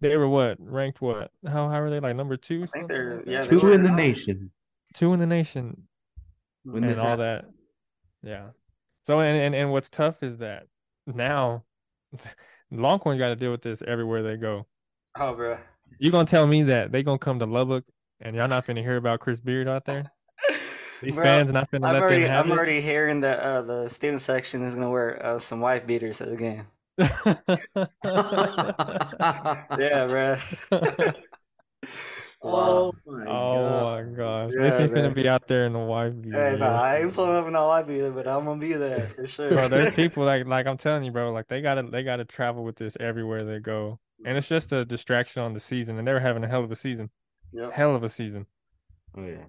[0.00, 1.00] They were what ranked?
[1.02, 1.30] What?
[1.46, 2.62] How how are they like number two?
[2.62, 3.50] I think they're- yeah, that?
[3.50, 4.50] they Two in the not- nation.
[4.94, 5.86] two in the nation
[6.64, 7.20] When and all happened.
[7.20, 7.44] that.
[8.22, 8.46] Yeah.
[9.02, 10.66] So and, and and what's tough is that
[11.06, 11.64] now
[12.70, 14.66] Longhorns got to deal with this everywhere they go.
[15.18, 15.58] Oh, bro.
[15.98, 17.84] You gonna tell me that they gonna come to Lubbock
[18.20, 20.10] and y'all not finna hear about Chris Beard out there?
[21.02, 22.54] These Bro, fans not finna I'm let already, them have I'm it.
[22.54, 26.30] already hearing that uh, the student section is gonna wear uh, some wife beaters at
[26.30, 26.66] the game.
[29.78, 30.36] Yeah, bro.
[32.42, 32.92] Wow.
[33.06, 34.50] my Oh my gosh.
[34.54, 34.94] Yeah, Missy's man.
[35.04, 36.50] gonna be out there in the white beater.
[36.50, 36.80] Hey, nah.
[36.80, 39.50] I ain't pulling up in no white either, but I'm gonna be there for sure.
[39.50, 42.64] Bro, there's people like like I'm telling you, bro, like they gotta they gotta travel
[42.64, 44.00] with this everywhere they go.
[44.24, 46.70] And it's just a distraction on the season, and they were having a hell of
[46.70, 47.10] a season.
[47.52, 47.72] Yep.
[47.72, 48.46] Hell of a season.
[49.16, 49.44] Oh yeah.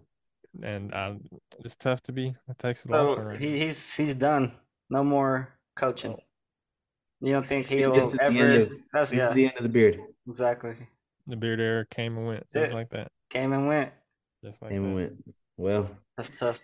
[0.62, 1.13] And uh,
[1.63, 4.51] it's tough to be It takes a Texas So Longhorn right he, he's he's done.
[4.89, 6.15] No more coaching.
[7.21, 8.62] You don't think he'll is the end ever?
[8.63, 9.99] of- That's This yeah, is the end of the beard.
[10.27, 10.75] exactly.
[11.27, 13.12] The beard era came and went, That's just like that.
[13.29, 13.91] Came and went.
[14.43, 14.95] Just like And we that.
[14.95, 15.36] went.
[15.57, 16.59] Well, That's tough.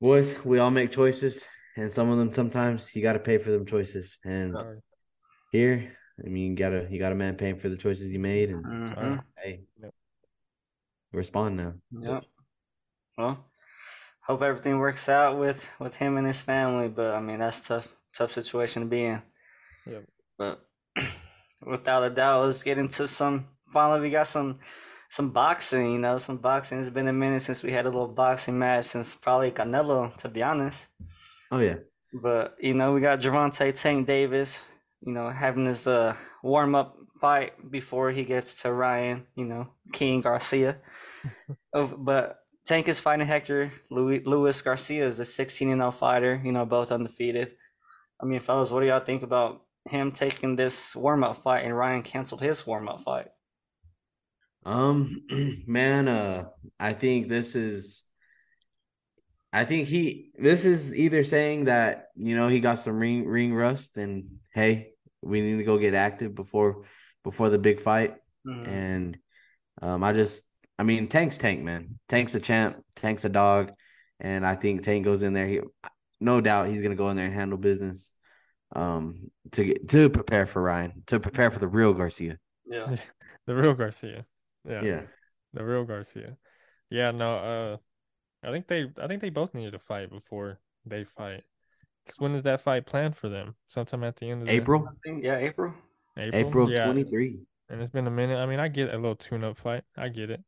[0.00, 3.50] boys, we all make choices, and some of them sometimes you got to pay for
[3.50, 4.18] them choices.
[4.24, 4.78] And Sorry.
[5.50, 8.50] here, I mean, you gotta you got a man paying for the choices you made,
[8.50, 9.24] and Mhm.
[9.36, 9.94] hey, Yep.
[11.12, 11.74] respond now.
[11.90, 12.24] Yep.
[13.18, 13.50] Well,
[14.20, 16.88] hope everything works out with with him and his family.
[16.88, 19.22] But I mean, that's tough, tough situation to be in.
[19.86, 20.04] Yep.
[20.38, 20.68] But
[21.66, 23.48] without a doubt, let's get into some.
[23.70, 24.58] Finally, we got some
[25.08, 25.92] some boxing.
[25.92, 26.80] You know, some boxing.
[26.80, 30.28] It's been a minute since we had a little boxing match since probably Canelo, to
[30.28, 30.88] be honest.
[31.50, 31.76] Oh yeah,
[32.12, 34.58] But you know, we got Gervonta Tank Davis.
[35.00, 39.26] You know, having his uh warm up fight before he gets to Ryan.
[39.36, 40.78] You know, King Garcia.
[41.72, 43.72] Oh, but Tank is fighting Hector.
[43.90, 46.40] Louis Luis Garcia is a 16 and 0 fighter.
[46.44, 47.52] You know, both undefeated.
[48.20, 51.76] I mean, fellas, what do y'all think about him taking this warm up fight and
[51.76, 53.28] Ryan canceled his warm up fight?
[54.64, 55.22] Um,
[55.66, 56.44] man, uh,
[56.78, 58.02] I think this is.
[59.52, 60.30] I think he.
[60.38, 64.92] This is either saying that you know he got some ring ring rust, and hey,
[65.22, 66.84] we need to go get active before
[67.24, 68.14] before the big fight.
[68.46, 68.68] Mhm.
[68.68, 69.18] And
[69.82, 70.44] um, I just,
[70.78, 71.98] I mean, Tank's Tank, man.
[72.08, 72.82] Tank's a champ.
[72.96, 73.72] Tank's a dog,
[74.18, 75.48] and I think Tank goes in there.
[75.48, 75.60] He,
[76.20, 78.12] no doubt, he's gonna go in there and handle business.
[78.74, 82.38] Um, to get to prepare for Ryan, to prepare for the real Garcia.
[82.66, 82.96] Yeah.
[83.46, 84.26] The real Garcia.
[84.68, 84.82] Yeah.
[84.82, 85.02] Yeah.
[85.52, 86.36] The real Garcia.
[86.90, 87.76] Yeah, no, uh
[88.46, 91.42] I think they I think they both needed to fight before they fight.
[92.06, 93.54] Cause when is that fight planned for them?
[93.68, 95.74] Sometime at the end of the April, I think, yeah, April.
[96.16, 96.84] April, April of yeah.
[96.84, 97.40] twenty three.
[97.68, 98.36] And it's been a minute.
[98.38, 99.84] I mean, I get a little tune up fight.
[99.96, 100.42] I get it.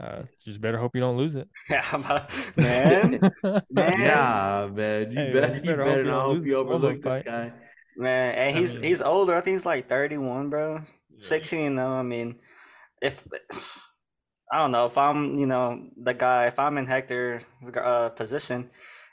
[0.00, 1.48] Uh just better hope you don't lose it.
[1.70, 3.20] Yeah, man,
[3.70, 3.98] man.
[4.00, 5.12] Yeah, man.
[5.12, 6.94] You Hey, better, man, you you better better, hope you not don't hope you overlook
[6.96, 7.24] this fight.
[7.24, 7.52] guy.
[7.96, 9.34] Man, and I he's mean- he's older.
[9.36, 10.82] I think he's like 31, bro.
[11.18, 11.92] 16 though.
[11.92, 12.40] I mean,
[13.02, 13.26] if
[14.52, 17.42] I don't know if I'm, you know, the guy, if I'm in Hector's
[17.76, 18.70] uh, position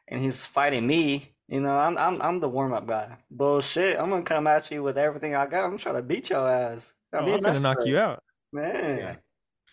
[0.08, 3.18] and he's fighting me, you know, I'm I'm I'm the warm up guy.
[3.30, 4.00] Bullshit.
[4.00, 5.66] I'm gonna come at you with everything I got.
[5.66, 6.94] I'm trying to beat your ass.
[7.14, 8.24] Oh, I mean, I'm gonna knock you out.
[8.54, 8.98] man.
[9.00, 9.16] Yeah.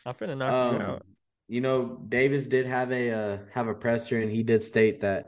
[0.06, 1.06] I'm gonna knock you Um, out.
[1.48, 5.26] you know, Davis did have a uh, have a presser, and he did state that,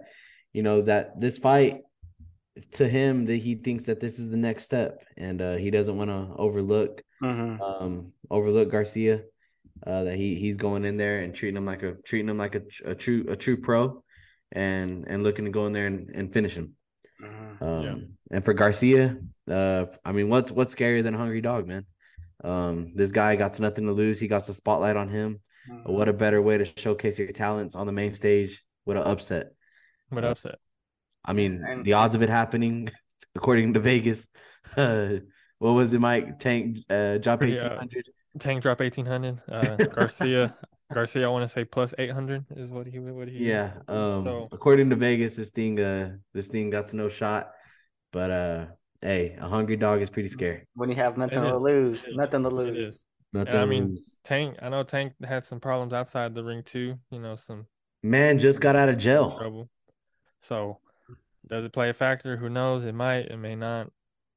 [0.52, 1.82] you know, that this fight
[2.72, 5.96] to him that he thinks that this is the next step, and uh, he doesn't
[5.96, 9.22] want to overlook hmm um overlook Garcia.
[9.86, 12.54] Uh, that he he's going in there and treating him like a treating him like
[12.54, 14.02] a, a true a true pro,
[14.52, 16.74] and and looking to go in there and, and finish him.
[17.18, 17.94] hmm Um, Yeah.
[18.36, 19.16] and for Garcia,
[19.48, 21.86] uh, I mean, what's what's scarier than a hungry dog, man?
[22.44, 24.20] Um, this guy got nothing to lose.
[24.20, 25.40] He got the spotlight on him.
[25.84, 29.52] What a better way to showcase your talents on the main stage with an upset.
[30.10, 30.58] But uh, upset.
[31.24, 32.90] I mean, And- the odds of it happening,
[33.34, 34.28] according to Vegas,
[34.76, 35.20] uh,
[35.60, 36.38] what was it, Mike?
[36.40, 37.98] Tank uh, drop eighteen hundred.
[37.98, 38.38] eighteen uh.
[38.38, 39.40] Tank drop eighteen hundred.
[39.48, 40.56] Uh Garcia
[40.92, 43.70] Garcia, I want to say plus eight hundred is what he what he Yeah.
[43.86, 47.52] Um, So- according to Vegas, this thing, uh, this thing got to no shot.
[48.12, 48.66] But uh,
[49.00, 50.66] hey, a hungry dog is pretty scary.
[50.74, 52.98] When you have nothing to lose, nothing to lose.
[53.32, 54.18] Nothing I mean, lose.
[54.24, 56.98] Tank, I know Tank had some problems outside the ring too.
[57.12, 57.66] You know, some
[58.02, 59.38] Man just got out of jail.
[59.38, 59.68] trouble.
[60.42, 60.80] So,
[61.46, 62.36] does it play a factor?
[62.36, 62.84] Who knows?
[62.84, 63.26] It might.
[63.26, 63.92] It may not.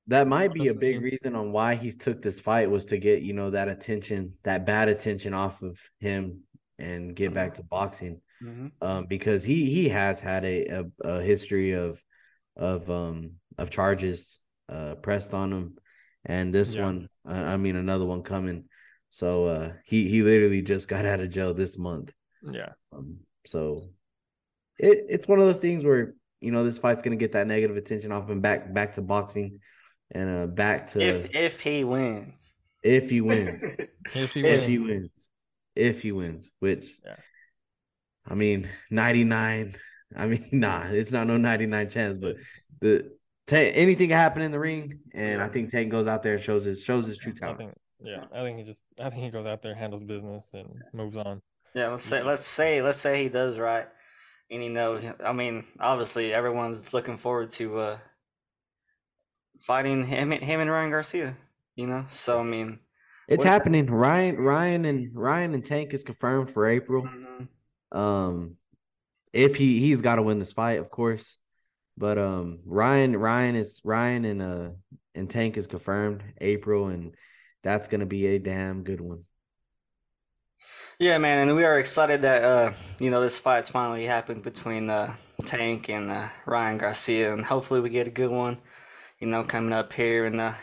[0.07, 3.21] That might be a big reason on why he's took this fight was to get,
[3.21, 6.41] you know, that attention, that bad attention off of him
[6.77, 8.19] and get back to boxing.
[8.41, 12.03] hmm Um, because he he has had a, a, a history of
[12.57, 15.77] of um of charges uh pressed on him
[16.25, 16.83] and this Yeah.
[16.83, 18.65] one uh, I mean another one coming.
[19.09, 22.11] So uh he he literally just got out of jail this month.
[22.41, 22.73] Yeah.
[22.91, 23.89] Um, so
[24.77, 27.77] it it's one of those things where you know this fight's gonna get that negative
[27.77, 29.59] attention off him back back to boxing
[30.13, 33.63] and uh back to If if, if he wins, he wins If he wins.
[34.13, 34.79] if he wins.
[34.79, 35.29] wins
[35.75, 37.15] if he wins which Yeah.
[38.27, 39.75] I mean 99
[40.15, 42.37] I mean nah it's not no 99 chance but
[42.81, 43.11] the
[43.45, 46.41] Ta- anything can happen in the ring and I think Tank goes out there and
[46.41, 47.57] shows his shows his true I talent.
[47.57, 47.73] think.
[48.03, 48.83] Yeah, I think he just.
[48.99, 51.41] I think he goes out there, handles business, and moves on.
[51.73, 53.87] Yeah, let's say let's say let's say he does right,
[54.51, 57.97] and you know, I mean, obviously everyone's looking forward to uh
[59.59, 61.37] fighting him him and Ryan Garcia.
[61.75, 62.79] You know, so I mean,
[63.27, 63.87] It's happening.
[63.87, 67.03] Ryan, Ryan, and Ryan and Tank is confirmed for April.
[67.03, 67.47] Mhm.
[67.97, 68.57] Um,
[69.33, 71.37] if he he's got to win this fight, of course.
[71.97, 74.69] But um, Ryan, Ryan is Ryan and uh
[75.15, 77.15] and Tank is confirmed April, and
[77.63, 79.25] that's gonna be a damn good one.
[80.99, 84.89] Yeah, man, and we are excited that uh, you know, this fight's finally happened between
[84.89, 88.59] uh Tank and uh, Ryan Garcia, and hopefully we get a good one,
[89.23, 90.53] you know, coming up here in uh,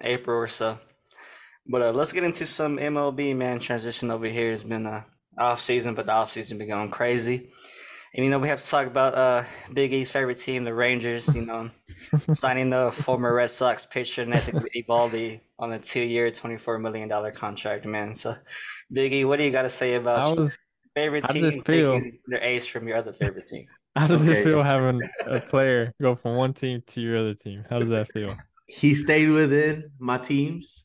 [0.00, 0.78] April or so.
[1.66, 3.58] But uh, let's get into some MLB, man.
[3.58, 5.02] Transition over here has been uh,
[5.36, 7.50] off season, but the off season been going crazy.
[8.14, 11.34] And you know, we have to talk about uh Big E's favorite team, the Rangers,
[11.34, 11.70] you know,
[12.30, 18.14] signing the former Red Sox pitcher Nathan Eovaldi on a two-year, $24 million contract, man.
[18.14, 18.36] So,
[18.92, 20.50] Big E, what do you got to say about your
[20.94, 21.94] favorite team it feel?
[21.94, 23.66] taking their ace from your other favorite team?
[23.96, 24.40] How does Okay.
[24.40, 27.64] it feel having a player go from one team to your other team?
[27.68, 28.36] How does that feel?
[28.66, 30.84] He stayed within my teams.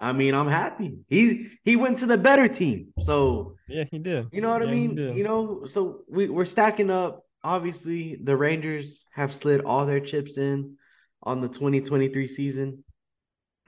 [0.00, 0.98] I mean, I'm happy.
[1.08, 4.28] He he went to the better team, so Yeah, he did.
[4.32, 5.16] You know what I Yeah, he mean?
[5.16, 7.24] You know, so we, we're stacking up.
[7.44, 10.76] Obviously, the Rangers have slid all their chips in
[11.22, 12.84] on the 2023 season.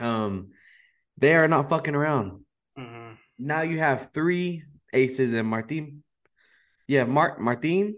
[0.01, 0.53] Um,
[1.19, 2.45] they are not fucking around.
[2.79, 3.17] Mhm.
[3.39, 6.03] Now you have three aces and Martin.
[6.89, 7.97] Yeah, Mark Martin.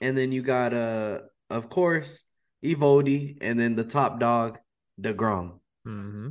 [0.00, 2.24] And then you got uh of course
[2.64, 4.58] Eovaldi and then the top dog,
[5.00, 5.58] DeGrom.
[5.86, 6.28] Mm-hmm.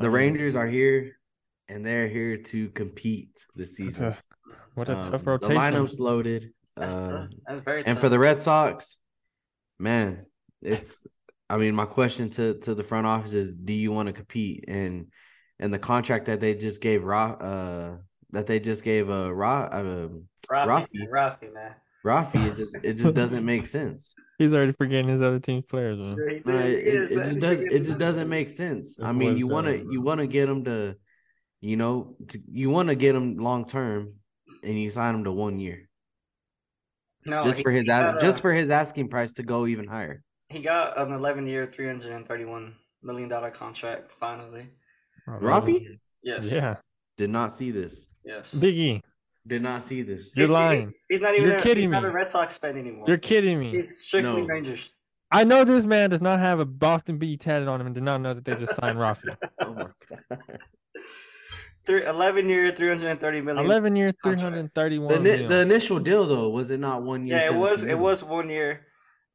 [0.00, 1.16] The Rangers are here
[1.68, 4.14] and they're here to compete this season.
[4.74, 5.56] What a Um, tough The rotation.
[5.56, 6.52] lineup's loaded.
[6.76, 7.28] That's, Uh, tough.
[7.46, 8.00] That's very and tough.
[8.00, 8.98] for the Red Sox,
[9.78, 10.26] man,
[10.62, 11.06] it's.
[11.50, 14.64] I mean, my question to to the front office is: Do you want to compete?
[14.68, 15.06] And
[15.58, 17.96] and the contract that they just gave Ra, uh,
[18.30, 20.08] that they just gave uh, Ra, uh,
[20.50, 21.08] Rafi, Rafi.
[21.10, 21.74] Rafi, man.
[22.04, 24.14] Rafi, it just it just doesn't make sense.
[24.38, 26.16] He's already forgetting his other team's players, man.
[26.16, 26.64] Yeah, he Uh, did.
[26.66, 27.24] it, He it is, man.
[27.24, 28.86] just He does forget it his just other doesn't make sense.
[28.98, 30.94] It's I mean, you want to you want to get him to,
[31.60, 34.14] you know, to, you want to get him long term,
[34.62, 35.88] and you sign him to one year
[37.26, 39.66] No, just he- for his he a- got, just for his asking price to go
[39.66, 40.22] even higher.
[40.50, 44.68] he got an 11 year, 331 million dollar contract finally.
[45.28, 46.50] Rafi Yes.
[46.50, 46.76] Yeah.
[47.16, 48.06] did not see this.
[48.24, 48.54] Yes.
[48.54, 49.02] Biggie,
[49.48, 50.36] Did not see this.
[50.36, 50.94] You're He's- lying.
[51.08, 51.48] He's not even.
[51.48, 52.08] You're a, kidding he's not me.
[52.10, 53.06] a Red Sox fan anymore.
[53.08, 53.70] you're kidding me.
[53.70, 54.46] He's strictly No.
[54.46, 54.94] Rangers.
[55.30, 58.04] I know this man does not have a Boston B tatted on him and did
[58.04, 59.36] not know that they just signed Rafi.
[59.60, 60.38] Oh my god.
[61.86, 63.64] Three, 11 year, 330 million.
[63.64, 65.48] 11 year, 331 The, million.
[65.48, 67.38] the initial deal though was it not one year?
[67.38, 67.82] Yeah, it was.
[67.84, 68.86] It was one year,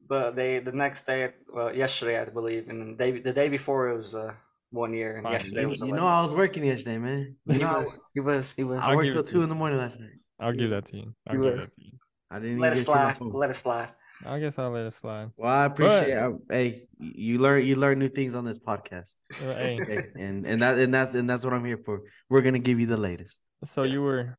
[0.07, 3.89] but they the next day, well, yesterday I believe, and the day the day before
[3.89, 4.33] it was uh
[4.73, 5.33] one year, and Fine.
[5.33, 5.79] yesterday You, was.
[5.79, 6.03] you 11.
[6.03, 7.35] know, I was working yesterday, man.
[7.45, 7.99] You he know, I, was.
[8.13, 8.53] He was.
[8.55, 8.79] He was.
[8.81, 9.43] I I'll worked give till it to two you.
[9.43, 10.09] in the morning last night.
[10.39, 11.13] I'll give that to you.
[11.27, 11.65] I'll You give was.
[11.65, 11.91] that to you.
[12.31, 13.21] I didn't Let it even get slide.
[13.21, 13.89] Let it slide.
[14.25, 15.29] I guess I'll let it slide.
[15.37, 16.17] Well, I appreciate.
[16.17, 19.77] I, hey, you learn you learn new things on this podcast, Uh, Hey,
[20.19, 22.01] and and that and that's and that's what I'm here for.
[22.29, 23.41] We're gonna give you the latest.
[23.65, 24.37] so you were,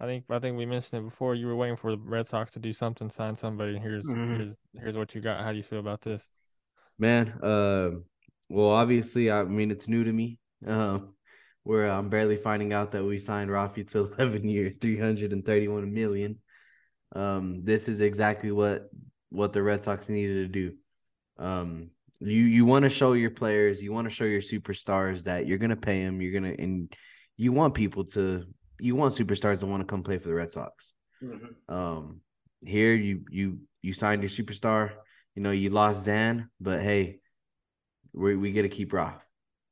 [0.00, 1.34] I think I think we mentioned it before.
[1.34, 3.78] You were waiting for the Red Sox to do something, sign somebody.
[3.78, 4.36] Here's Mhm.
[4.36, 5.42] here's here's what you got.
[5.42, 6.28] How do you feel about this?
[6.98, 7.90] Man, uh,
[8.52, 10.38] well, obviously, I mean, it's new to me.
[10.66, 11.14] Um,
[11.64, 16.38] where I'm barely finding out that we signed Rafi to 11 year, 331 million.
[17.14, 18.90] Um, this is exactly what
[19.30, 20.76] what the Red Sox needed to do.
[21.42, 25.46] Um, you you want to show your players, you want to show your superstars that
[25.46, 26.92] you're gonna pay them, you're gonna, and
[27.36, 28.44] you want people to,
[28.78, 30.92] you want superstars to want to come play for the Red Sox.
[31.22, 31.54] Mhm.
[31.68, 32.20] Um,
[32.64, 34.92] here you you you signed your superstar.
[35.34, 37.20] You know you lost Zan, but hey,
[38.12, 39.24] we we get to keep Roth,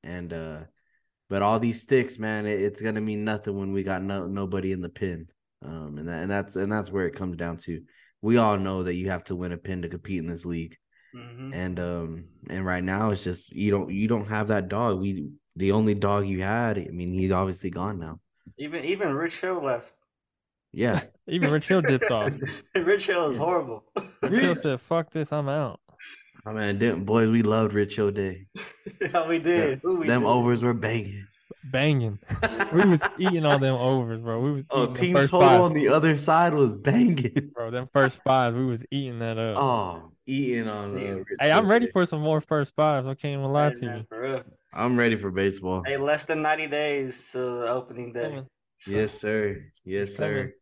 [0.03, 0.59] and uh,
[1.29, 4.72] but all these sticks, man, it, it's gonna mean nothing when we got no nobody
[4.72, 5.29] in the pin.
[5.64, 7.83] Um, and that and that's and that's where it comes down to.
[8.22, 10.76] We all know that you have to win a pin to compete in this league,
[11.14, 11.55] Mhm.
[11.55, 15.00] and um, and right now it's just you don't you don't have that dog.
[15.00, 16.79] We the only dog you had.
[16.79, 18.20] I mean, he's obviously gone now.
[18.59, 19.92] Even even Rich Hill left.
[20.72, 22.33] Yeah, Even Rich Hill dipped off.
[22.74, 23.85] Rich Hill is horrible.
[24.22, 25.81] Rich Hill said, "Fuck this, I'm out."
[26.46, 28.46] I mean, didn't boys, we loved Rich Hill Day.
[29.00, 29.81] yeah, we did.
[29.85, 30.29] Ooh, we Them did.
[30.29, 31.26] overs were banging.
[31.64, 32.18] Banging.
[32.72, 34.40] We was eating all them overs, bro.
[34.40, 37.50] We was Oh, team total five, on the other side was banging.
[37.55, 37.70] bro.
[37.70, 39.57] Them first five, we was eating that up.
[39.61, 40.96] Oh, eating on.
[40.96, 43.07] Uh, Rich hey, I'm ready for some more first fives.
[43.07, 44.44] I can't even lie Hey, to man, you.
[44.72, 45.83] I'm ready for baseball.
[45.85, 48.29] Hey, less than 90 days to opening day.
[48.29, 48.46] Coming.
[48.76, 49.64] So- Yes, sir.
[49.85, 50.55] Yes, sir.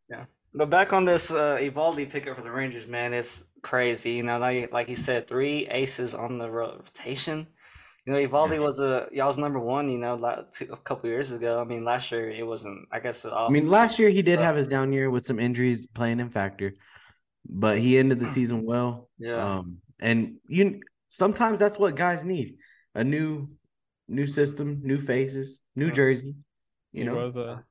[0.55, 4.13] But back on this uh, Eovaldi pickup for the Rangers, man, it's crazy.
[4.13, 7.47] You know, like, like you said, three aces on the rotation.
[8.07, 9.91] You know, Eovaldi was a y'all's number one.
[9.91, 11.61] You know, la- two, a couple years ago.
[11.61, 12.89] I mean, last year it wasn't.
[12.91, 15.39] I guess it I mean, last year he did have his down year with some
[15.39, 16.73] injuries playing in factor,
[17.49, 19.11] but he ended the season well.
[19.19, 22.57] yeah, Um, and you sometimes that's what guys need
[22.95, 23.49] a new
[24.09, 25.93] new system, new faces, new Yeah.
[25.93, 26.35] jersey.
[26.93, 27.65] You he know, was a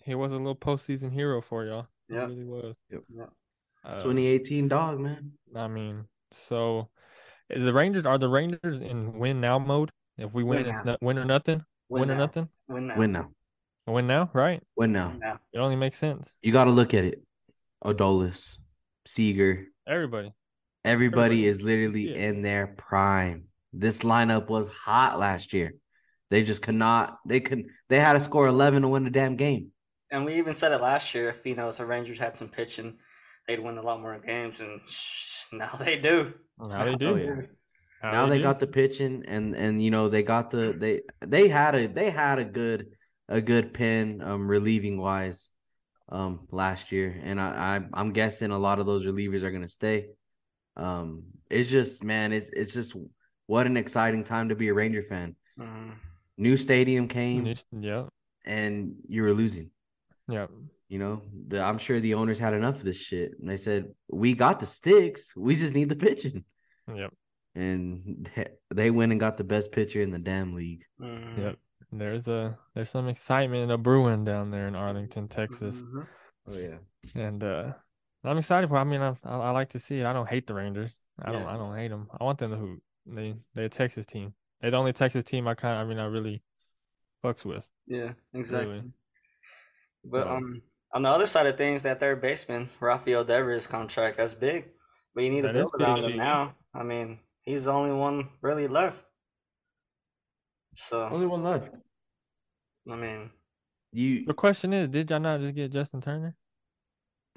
[0.00, 1.88] he was a little postseason hero for y'all.
[2.12, 2.24] He Yeah.
[2.26, 2.76] really was.
[2.90, 3.02] Yep.
[3.08, 3.24] Yeah.
[3.84, 5.32] Uh, 2018 dog man.
[5.56, 6.88] I mean, so
[7.50, 9.90] is the Rangers are the Rangers in win now mode?
[10.18, 10.92] If we win, Win it's now.
[10.92, 11.64] not win or nothing.
[11.88, 12.48] Win, or nothing.
[12.68, 12.96] Win now.
[12.96, 13.30] Win now,
[13.86, 14.62] Win now, right?
[14.76, 15.12] win now.
[15.18, 15.40] Now.
[15.52, 16.32] It only makes sense.
[16.42, 17.22] You got to look at it.
[17.84, 18.56] Adolis,
[19.06, 20.32] Seager, Everybody.
[20.84, 21.46] everybody Everybody.
[21.46, 22.28] is literally Yeah.
[22.28, 23.48] in their prime.
[23.72, 25.72] This lineup was hot last year.
[26.30, 27.18] They just could not.
[27.26, 27.66] They could.
[27.88, 29.71] They had to score 11 to win the damn game.
[30.12, 31.30] And we even said it last year.
[31.30, 32.98] If you know, if the Rangers had some pitching,
[33.48, 34.60] they'd win a lot more games.
[34.60, 34.80] And
[35.52, 36.34] now they do.
[36.60, 37.08] Now they do.
[37.08, 37.46] Oh, yeah.
[38.02, 38.42] Now now they do.
[38.44, 42.10] got the pitching and and you know they got the they they had a they
[42.10, 42.90] had a good
[43.28, 45.50] a good pin um relieving wise
[46.08, 49.68] um last year and I, I I'm guessing a lot of those relievers are gonna
[49.68, 50.08] stay.
[50.76, 52.96] Um it's just man it's it's just
[53.46, 55.36] what an exciting time to be a Ranger fan.
[55.58, 55.94] Mhm.
[56.36, 57.54] New stadium came New-
[57.88, 58.06] Yeah.
[58.44, 59.70] and you were losing.
[60.28, 60.46] Yeah.
[60.88, 63.92] You know, the, I'm sure the owners had enough of this shit and they said,
[64.08, 66.44] We got the sticks, we just need the pitching.
[66.92, 67.12] Yep.
[67.54, 68.28] And
[68.70, 70.84] they went and got the best pitcher in the damn league.
[71.00, 71.38] Mhm.
[71.38, 71.58] Yep.
[71.92, 76.06] There's a there's some excitement a brewing down there in Arlington, Texas, Mhm.
[76.50, 76.78] Oh yeah.
[77.14, 77.72] and uh,
[78.24, 78.78] I'm excited for.
[78.78, 80.06] I mean, I, I I like to see it.
[80.06, 80.96] I don't hate the Rangers.
[81.20, 82.08] I don't I don't hate them.
[82.18, 82.82] I want them to hoop.
[83.06, 84.32] They they're a Texas team.
[84.60, 85.78] They're the only Texas team I kind.
[85.78, 86.42] I mean, I really
[87.22, 87.68] fucks with.
[87.86, 88.82] Yeah, exactly.
[90.04, 90.62] But So- um,
[90.94, 94.66] on the other side of things, that third baseman, Rafael Devers contract, that's big.
[95.14, 96.54] But you need to build around him now.
[96.74, 99.04] I mean, he's the only one really left.
[100.74, 101.68] So Only one left.
[102.90, 103.30] I mean,
[103.92, 106.34] You The question is, did y'all not just get Justin Turner?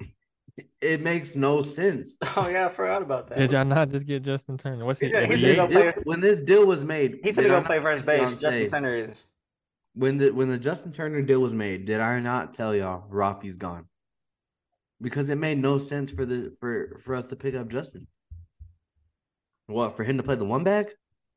[0.80, 2.16] it makes no sense.
[2.36, 3.36] oh yeah, I forgot about that.
[3.38, 4.84] Did y'all not just get Justin Turner?
[4.86, 5.08] What's he?
[5.08, 7.36] Yeah, he's When gonna this, go deal, play- when this deal was made, He did
[7.44, 8.36] finna go play first base.
[8.36, 9.24] Justin Turner is.
[9.96, 13.56] When the when the Justin Turner deal was made, did I not tell y'all Rafi's
[13.56, 13.86] gone?
[15.00, 18.06] Because it made no sense for the for for us to pick up Justin.
[19.66, 20.90] What for him to play the one bag?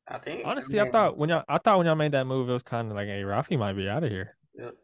[0.07, 0.41] I think.
[0.45, 2.63] Honestly, I mean, thought when y'all, I thought when y'all made that move, it was
[2.63, 4.35] kind of like, hey, Rafi might be out of here.
[4.55, 4.75] Yep.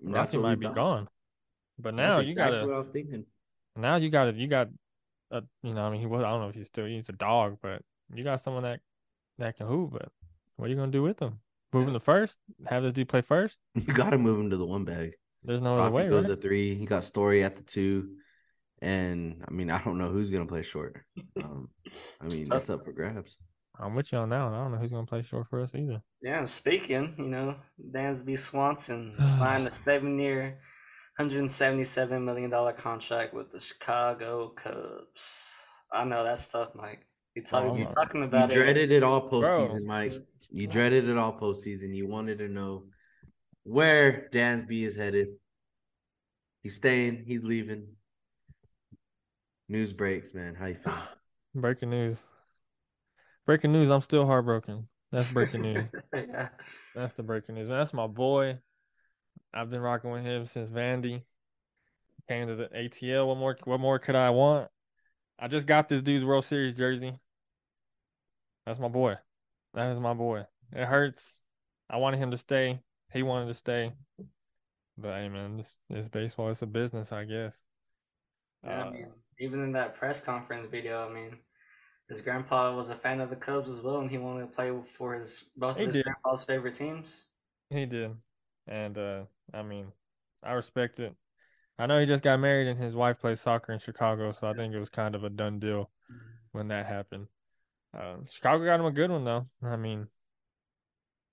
[0.00, 0.74] That's Rafi what might be thought.
[0.74, 1.08] gone.
[1.78, 3.24] But That's now you exactly gotta, what I was thinking.
[3.76, 4.68] now you gotta, you got,
[5.30, 7.12] a, you know, I mean, he was, I don't know if he's still, he's a
[7.12, 8.80] dog, but you got someone that
[9.38, 9.92] that can hoop.
[9.92, 10.08] But
[10.56, 11.38] what are you gonna do with him?
[11.72, 12.38] Move him to first?
[12.66, 13.58] Have the dude play first?
[13.74, 15.14] You got to move him to the one bag.
[15.44, 16.34] There's no other Rafi way, goes right?
[16.34, 16.74] to three.
[16.74, 18.16] He got Story at the two,
[18.82, 21.00] and I mean I don't know who's gonna play short.
[21.42, 21.68] Um,
[22.20, 23.36] I mean that's up for grabs.
[23.78, 24.54] I'm with you on that one.
[24.54, 26.02] I don't know who's gonna play short for us either.
[26.20, 27.54] Yeah, speaking, you know,
[27.94, 30.58] Dansby Swanson signed a seven-year,
[31.16, 35.54] hundred seventy-seven million dollar contract with the Chicago Cubs.
[35.92, 37.06] I know that's tough, Mike.
[37.36, 37.78] You talking?
[37.78, 38.54] you talking You about it?
[38.56, 39.40] dreaded it all Bro.
[39.42, 40.14] postseason, Mike.
[40.50, 41.94] You dreaded it all postseason.
[41.94, 42.84] You wanted to know
[43.64, 45.28] where Dansby is headed.
[46.62, 47.24] He's staying.
[47.26, 47.86] He's leaving.
[49.68, 50.54] News breaks, man.
[50.54, 50.94] How you feel?
[51.54, 52.22] Breaking news.
[53.46, 53.90] Breaking news.
[53.90, 54.88] I'm still heartbroken.
[55.12, 55.90] That's breaking news.
[56.14, 56.48] yeah.
[56.94, 57.68] That's the breaking news.
[57.68, 58.58] That's my boy.
[59.52, 61.22] I've been rocking with him since Vandy
[62.28, 63.26] came to the ATL.
[63.26, 63.56] What more?
[63.64, 64.68] What more could I want?
[65.38, 67.18] I just got this dude's World Series jersey.
[68.66, 69.16] That's my boy.
[69.78, 70.44] That is my boy.
[70.72, 71.36] It hurts.
[71.88, 72.80] I wanted him to stay.
[73.12, 73.92] He wanted to stay.
[74.96, 76.50] But hey, man, this this baseball.
[76.50, 77.54] It's a business, I guess.
[78.64, 81.38] Yeah, I Uh, mean, even in that press conference video, I mean,
[82.08, 84.72] his grandpa was a fan of the Cubs as well, and he wanted to play
[84.96, 86.04] for his both of his did.
[86.04, 87.26] grandpa's favorite teams.
[87.70, 88.14] He did.
[88.66, 89.92] And uh I mean,
[90.42, 91.14] I respect it.
[91.78, 94.54] I know he just got married and his wife plays soccer in Chicago, so I
[94.54, 95.90] think it was kind of a done deal
[96.52, 97.28] when that happened.
[97.96, 99.46] Uh, Chicago got him a good one though.
[99.62, 100.08] I mean,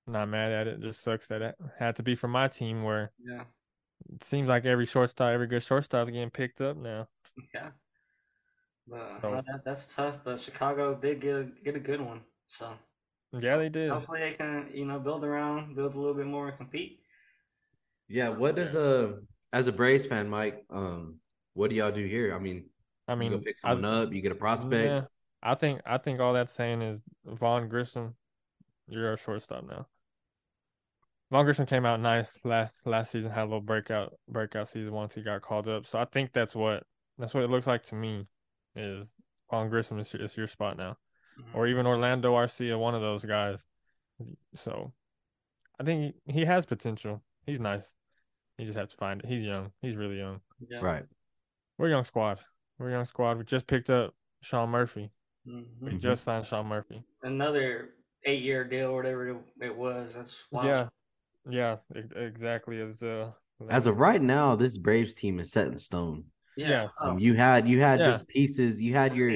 [0.07, 0.81] not mad at it.
[0.81, 3.43] Just sucks that it had to be for my team where Yeah,
[4.13, 7.07] it seems like every shortstop, every good shortstop is getting picked up now.
[7.53, 7.69] yeah.
[8.87, 10.23] But So- uh, that, that's tough.
[10.23, 12.73] But Chicago did get a, get a good one, so
[13.33, 13.89] Yeah, they did.
[13.89, 16.99] hopefully they can you know build around, build a little bit more, and compete.
[18.07, 18.29] Yeah.
[18.29, 19.19] What does a
[19.51, 20.65] as a Braves fan, Mike?
[20.69, 21.19] Um,
[21.53, 22.35] what do y'all do here?
[22.35, 22.69] I mean,
[23.07, 24.13] I mean, you mean, go pick I- someone up.
[24.13, 24.85] You get a prospect.
[24.85, 25.01] Yeah,
[25.43, 28.15] I think I think all that's saying is Vaughn Grissom,
[28.87, 29.87] you're a shortstop now.
[31.31, 35.15] Vaughn Grissom came out nice last last season, had a little breakout breakout season once
[35.15, 35.85] he got called up.
[35.85, 36.83] So I think that's what
[37.17, 38.27] that's what it looks like to me
[38.75, 39.15] is
[39.49, 40.97] Vaughn Grissom is, your- is your spot now,
[41.39, 41.55] Mhm.
[41.55, 43.63] or even Orlando Arcia, one of those guys.
[44.55, 44.93] So
[45.79, 47.21] I think he, he has potential.
[47.45, 47.95] He's nice.
[48.57, 49.27] He just has to find it.
[49.27, 49.71] He's young.
[49.81, 50.41] He's really young.
[50.67, 50.79] yeah.
[50.81, 51.05] Right.
[51.77, 52.39] We're a young squad.
[52.79, 53.37] We're a young squad.
[53.37, 55.11] We just picked up Sean Murphy.
[55.47, 55.65] Mhm.
[55.81, 57.03] We just signed Sean Murphy.
[57.23, 57.89] Another
[58.25, 60.15] eight year deal or whatever it, it was.
[60.15, 60.89] That's wild.
[61.47, 62.81] Yeah, yeah, exactly.
[62.81, 63.31] As uh,
[63.69, 66.25] As of right now, this Braves team is set in stone.
[66.57, 66.87] Yeah.
[67.01, 68.05] Um, you had you had Yeah.
[68.11, 68.81] just pieces.
[68.81, 69.29] You had your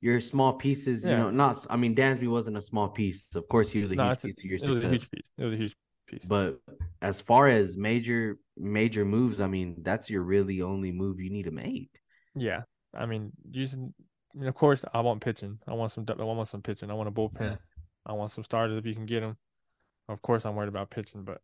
[0.00, 1.04] your small pieces.
[1.04, 1.66] You know, not.
[1.70, 3.34] I mean, Dansby wasn't a small piece.
[3.34, 4.88] Of course, he was a No, huge it's a- piece of your it was a
[4.90, 5.10] huge success.
[5.10, 5.30] piece.
[5.38, 5.76] It was a huge
[6.08, 6.24] piece.
[6.26, 6.60] But
[7.00, 11.44] as far as major major moves, I mean, that's your really only move you need
[11.44, 11.90] to make.
[12.36, 12.62] yeah,
[12.94, 13.92] I mean, using.
[14.34, 15.58] I mean, of course, I want pitching.
[15.66, 16.06] I want some.
[16.08, 16.90] I want some pitching.
[16.90, 17.40] I want a bullpen.
[17.40, 17.56] Yeah.
[18.06, 19.36] I want some starters if you can get them.
[20.08, 21.40] Of course, I'm worried about pitching, but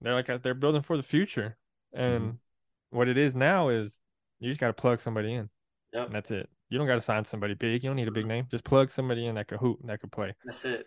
[0.00, 1.56] they're like uh, they're building for the future.
[1.92, 2.96] And mm-hmm.
[2.96, 4.00] what it is now is
[4.38, 5.50] you just got to plug somebody in.
[5.92, 6.06] Yep.
[6.06, 6.48] And that's it.
[6.68, 7.82] You don't got to sign somebody big.
[7.82, 8.28] You don't need a big mm-hmm.
[8.28, 8.46] name.
[8.50, 10.34] Just plug somebody in that could hoop, and that could play.
[10.44, 10.86] That's it.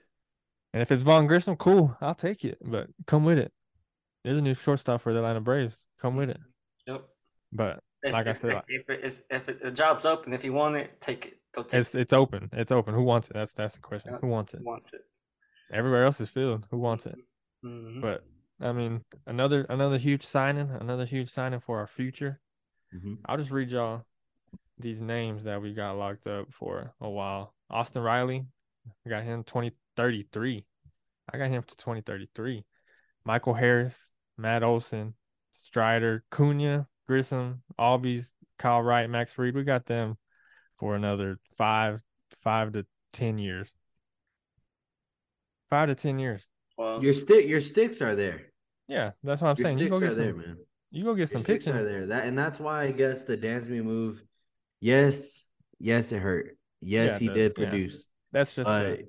[0.73, 2.57] And if it's Vaughn Grissom, cool, I'll take it.
[2.63, 3.51] But come with it.
[4.23, 5.77] There's a new shortstop for the Atlanta Braves.
[6.01, 6.39] Come with it.
[6.87, 7.03] Yep.
[7.51, 10.53] But It's, Like I said, if, it- it's, if it, the job's open, if you
[10.53, 11.37] want it, take it.
[11.55, 11.79] Go take it.
[11.81, 12.49] it's it's open.
[12.53, 12.93] It's open.
[12.93, 13.33] Who wants it?
[13.33, 14.11] That's that's the question.
[14.13, 14.17] Yeah.
[14.21, 14.57] Who wants it.
[14.57, 14.59] it?
[14.63, 15.01] Who wants it.
[15.71, 16.65] Everywhere else is filled.
[16.71, 17.15] Who wants it?
[17.65, 18.01] Mhm.
[18.01, 18.23] But
[18.59, 22.39] I mean, another another huge signing, another huge signing for our future.
[22.93, 23.17] Mhm.
[23.25, 24.03] I'll just read y'all
[24.79, 27.53] these names that we got locked up for a while.
[27.69, 28.45] Austin Riley,
[29.05, 30.65] we got him 2033.
[31.31, 32.65] I got him to 2033.
[33.25, 35.13] Michael Harris, Matt Olson,
[35.51, 38.27] Strider, Cunha, Grissom, Albies,
[38.59, 39.55] Kyle Wright, Max Fried.
[39.55, 40.17] We got them
[40.79, 42.01] for another five,
[42.43, 43.71] five to ten years.
[45.69, 46.47] Five to ten years.
[46.77, 48.41] Well, Your stick, your sticks are there.
[48.87, 49.79] Yeah, that's what I'm Your saying.
[49.79, 50.37] You sticks go are get there, some.
[50.41, 50.57] man.
[50.91, 51.79] You go get Your some sticks pitching.
[51.79, 52.05] are there.
[52.07, 54.21] That and that's why I guess the Dansby move.
[54.81, 55.43] Yes,
[55.79, 56.57] yes, it hurt.
[56.81, 57.69] Yes, Yeah, he the- did yeah.
[57.69, 58.05] produce.
[58.31, 59.07] That's just uh, But the-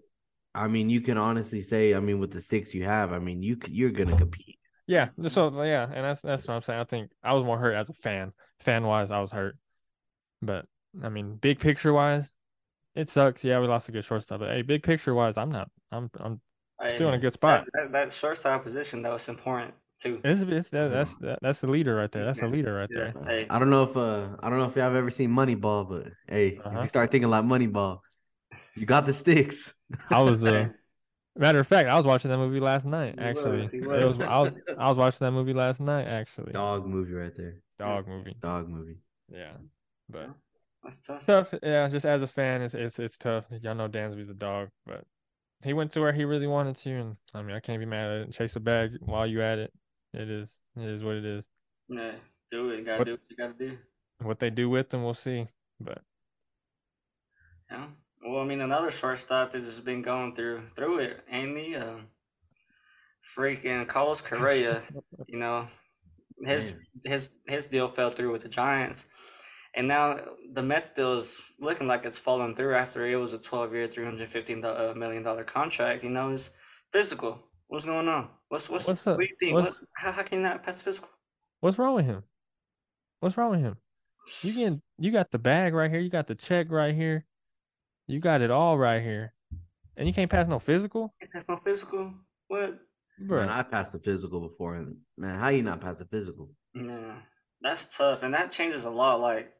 [0.54, 3.42] I mean, you can honestly say, I mean, with the sticks you have, I mean,
[3.42, 4.58] you you're gonna compete.
[4.86, 5.08] Yeah.
[5.28, 6.80] So yeah, and that's that's what I'm saying.
[6.80, 8.32] I think I was more hurt as a fan.
[8.60, 9.56] Fan wise, I was hurt.
[10.42, 10.66] But
[11.02, 12.30] I mean, big picture wise,
[12.94, 13.44] it sucks.
[13.44, 14.40] Yeah, we lost a good shortstop.
[14.40, 15.68] But hey, big picture wise, I'm not.
[15.90, 16.40] I'm I'm
[16.80, 17.66] I- still in a good spot.
[17.74, 20.20] that, that shortstop position that was important too.
[20.24, 22.24] It's, it's that, that's that, that's the leader right there.
[22.24, 23.12] That's a leader right Yeah.
[23.14, 23.24] there.
[23.26, 23.46] Hey.
[23.48, 26.12] I don't know if uh, I don't know if y'all have ever seen Moneyball, but
[26.28, 26.80] hey, Uh-huh.
[26.82, 28.00] you start thinking like Moneyball,
[28.74, 29.72] you got the sticks.
[30.10, 30.68] I was uh,
[31.36, 33.14] matter of fact, I was watching that movie last night.
[33.18, 34.20] You Actually, was, was.
[34.20, 36.06] I was I was watching that movie last night.
[36.06, 37.56] Actually, Dog movie right there.
[37.78, 38.36] dog movie.
[38.40, 38.98] Dog movie.
[39.32, 39.52] Yeah,
[40.08, 40.30] but
[40.82, 41.26] That's tough.
[41.26, 41.54] tough.
[41.62, 43.44] Yeah, just as a fan, it's it's it's tough.
[43.62, 45.04] Y'all know Dansby's a dog, but
[45.62, 48.10] he went to where he really wanted to, and I mean, I can't be mad
[48.10, 48.32] at it.
[48.32, 49.72] Chase a bag while you at it.
[50.12, 51.48] It is it is what it is.
[51.88, 52.12] Yeah,
[52.52, 52.78] do it.
[52.80, 53.78] You gotta What- do what you gotta do.
[54.22, 55.48] What they do with them, we'll see.
[55.80, 55.98] But
[57.70, 57.86] Yeah.
[58.44, 61.74] I mean, another shortstop has just been going through through it, ain't he?
[61.76, 61.94] Uh,
[63.36, 64.82] freaking Carlos Correa.
[65.26, 65.68] you know,
[66.44, 66.74] his
[67.04, 69.06] his his deal fell through with the Giants,
[69.74, 70.20] and now
[70.52, 73.88] the Mets deal is looking like it's falling through after it was a twelve year,
[73.88, 76.04] three hundred fifteen uh, million dollar contract.
[76.04, 76.50] You know, it's
[76.92, 77.38] physical.
[77.68, 78.28] What's going on?
[78.50, 79.16] What's what's, What's up?
[79.16, 79.54] what do you think?
[79.54, 81.08] What's- What, how, how can you not pass physical?
[81.60, 82.22] what's wrong with him?
[83.20, 83.76] What's wrong with him?
[84.42, 86.00] You getting you got the bag right here.
[86.00, 87.24] You got the check right here.
[88.06, 89.32] You got it all right here,
[89.96, 92.12] and you can't pass no physical, That's no physical.
[92.48, 92.78] What?
[93.18, 93.40] bro.
[93.40, 96.50] Man, I passed the physical before, and man, how you not pass the physical?
[96.74, 97.20] Yeah,
[97.62, 99.20] that's tough, and that changes a lot.
[99.20, 99.52] Like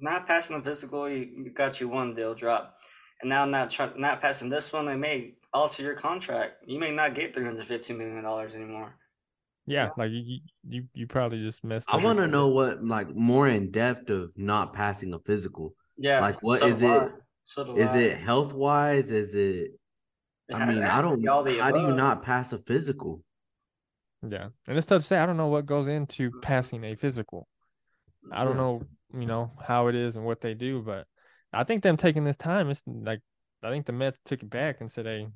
[0.00, 2.76] not passing the physical, you, you got you one deal drop,
[3.20, 6.54] and now not try, not passing this one, they may alter your contract.
[6.66, 8.96] You may not get three hundred fifteen million dollars anymore.
[9.66, 10.38] yeah, like you you
[10.68, 11.88] you, you probably just messed.
[11.88, 15.76] I want to know what like more in depth of not passing a physical.
[15.96, 17.04] Yeah, Like, what so is do I.
[17.04, 17.12] it-
[17.44, 17.98] So do Is I.
[17.98, 19.10] it health wise?
[19.10, 19.72] Is it?
[20.48, 21.20] It I ha- mean, I don't.
[21.20, 23.22] be all the How do you not pass a physical?
[24.28, 25.18] Yeah, and it's tough to say.
[25.18, 27.48] I don't know what goes into passing a physical.
[28.32, 28.62] I don't Yeah.
[28.62, 28.82] know,
[29.14, 31.06] you know, how it is and what they do, but
[31.52, 33.20] I think them taking this time, it's like
[33.62, 35.26] I think the Mets took it back and said, "Hey,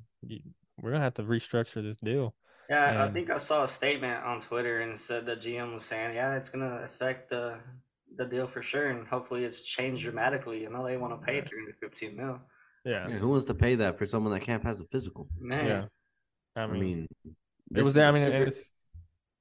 [0.81, 2.33] we're gonna have to restructure this deal."
[2.69, 5.85] Yeah, I think I saw a statement on Twitter and it said the GM was
[5.85, 7.59] saying, yeah, it's gonna affect the
[8.15, 10.11] the deal for sure, and hopefully it's changed mm-hmm.
[10.11, 10.61] dramatically.
[10.61, 12.39] You know, they want to pay three hundred fifteen mil.
[12.85, 15.27] Yeah, Yeah, who wants to pay that for someone that can't pass a physical?
[15.39, 15.85] Man, yeah.
[16.55, 17.07] I I mean, mean,
[17.75, 18.07] it was is there.
[18.07, 18.91] I a mean, super- it's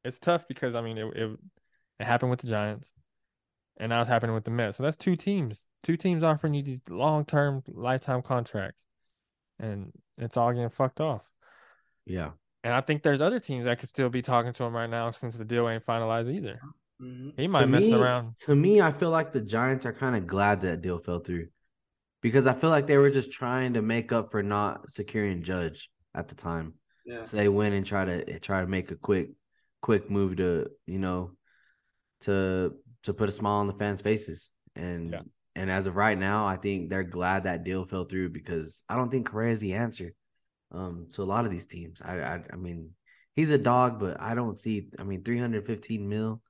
[0.05, 1.39] it's tough because I mean, it, it
[2.01, 2.93] it happened with the Giants,
[3.79, 4.77] and now it's happening with the Mets.
[4.77, 8.81] So that's two teams, two teams offering you these long term, lifetime contracts,
[9.59, 11.23] and it's all getting fucked off.
[12.07, 12.31] yeah.
[12.65, 15.11] And I think there's other teams that could still be talking to him right now
[15.13, 16.65] since the deal ain't finalized either.
[17.01, 17.39] Mhm.
[17.39, 18.37] He might mess me, around.
[18.47, 21.49] To me, I feel like the Giants are kind of glad that deal fell through
[22.23, 25.91] because I feel like they were just trying to make up for not securing Judge
[26.15, 26.75] at the time.
[27.05, 27.25] yeah.
[27.25, 29.31] So they went and try to try to make a quick,
[29.83, 31.33] quick move to you know,
[32.23, 32.75] to
[33.05, 34.51] to put a smile on the fans' faces.
[34.75, 35.23] And Yeah.
[35.55, 38.97] and as of right now, I think they're glad that deal fell through because I
[38.97, 40.13] don't think Correa is the answer.
[40.73, 42.03] um to a lot of these teams.
[42.03, 42.91] I I, I mean,
[43.37, 44.89] he's a dog, but I don't see.
[44.99, 46.43] I mean, three hundred fifteen mil.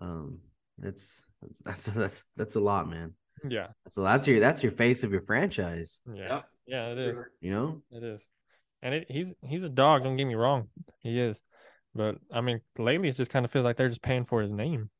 [0.00, 0.38] Um,
[0.78, 1.30] that's
[1.64, 3.14] that's that's that's a lot, man.
[3.48, 6.00] Yeah, So that's your that's your face of your franchise.
[6.12, 6.88] yeah, yeah.
[6.88, 7.18] It is.
[7.40, 7.82] You know.
[7.90, 8.22] It is,
[8.82, 10.04] and it, he's he's a dog.
[10.04, 10.68] Don't get me wrong,
[11.00, 11.40] he is.
[11.94, 14.50] But I mean, lately it just kind of feels like they're just paying for his
[14.50, 14.90] name.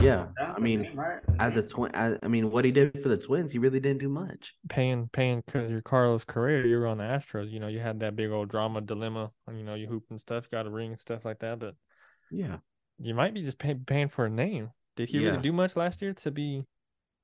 [0.00, 0.28] Yeah.
[0.38, 1.20] Yeah, I mean, right?
[1.38, 4.00] as a twin, I, I mean, what he did for the Twins, he really didn't
[4.00, 4.54] do much.
[4.68, 7.50] paying paying because you're Carlos Correa, you were on the Astros.
[7.50, 10.20] You know, you had that big old drama dilemma, and you know, you hoop and
[10.20, 11.58] stuff, got a ring and stuff like that.
[11.58, 11.74] But
[12.30, 12.58] Yeah.
[13.00, 14.70] You might be just pay, paying for a name.
[14.96, 15.30] Did he Yeah.
[15.30, 16.64] really do much last year to be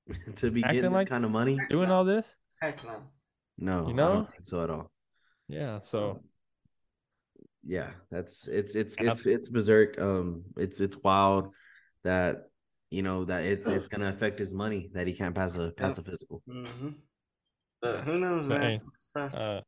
[0.37, 1.61] to be Acting getting this kind of money.
[1.69, 2.37] doing all this?
[2.61, 3.03] Heck no.
[3.59, 4.13] No, You I know?
[4.15, 4.91] don't think so at all.
[5.49, 5.81] Yeah.
[5.81, 6.21] So
[7.65, 9.99] yeah, that's it's it's And it's it's berserk.
[9.99, 11.53] Um, it's it's wild
[12.05, 12.49] that
[12.91, 15.99] you know that it's it's gonna affect his money that he can't pass a pass
[15.99, 16.43] a physical.
[16.47, 16.91] hmm
[17.81, 18.71] But who knows, But man?
[18.71, 19.35] hey, It's tough.
[19.35, 19.61] uh,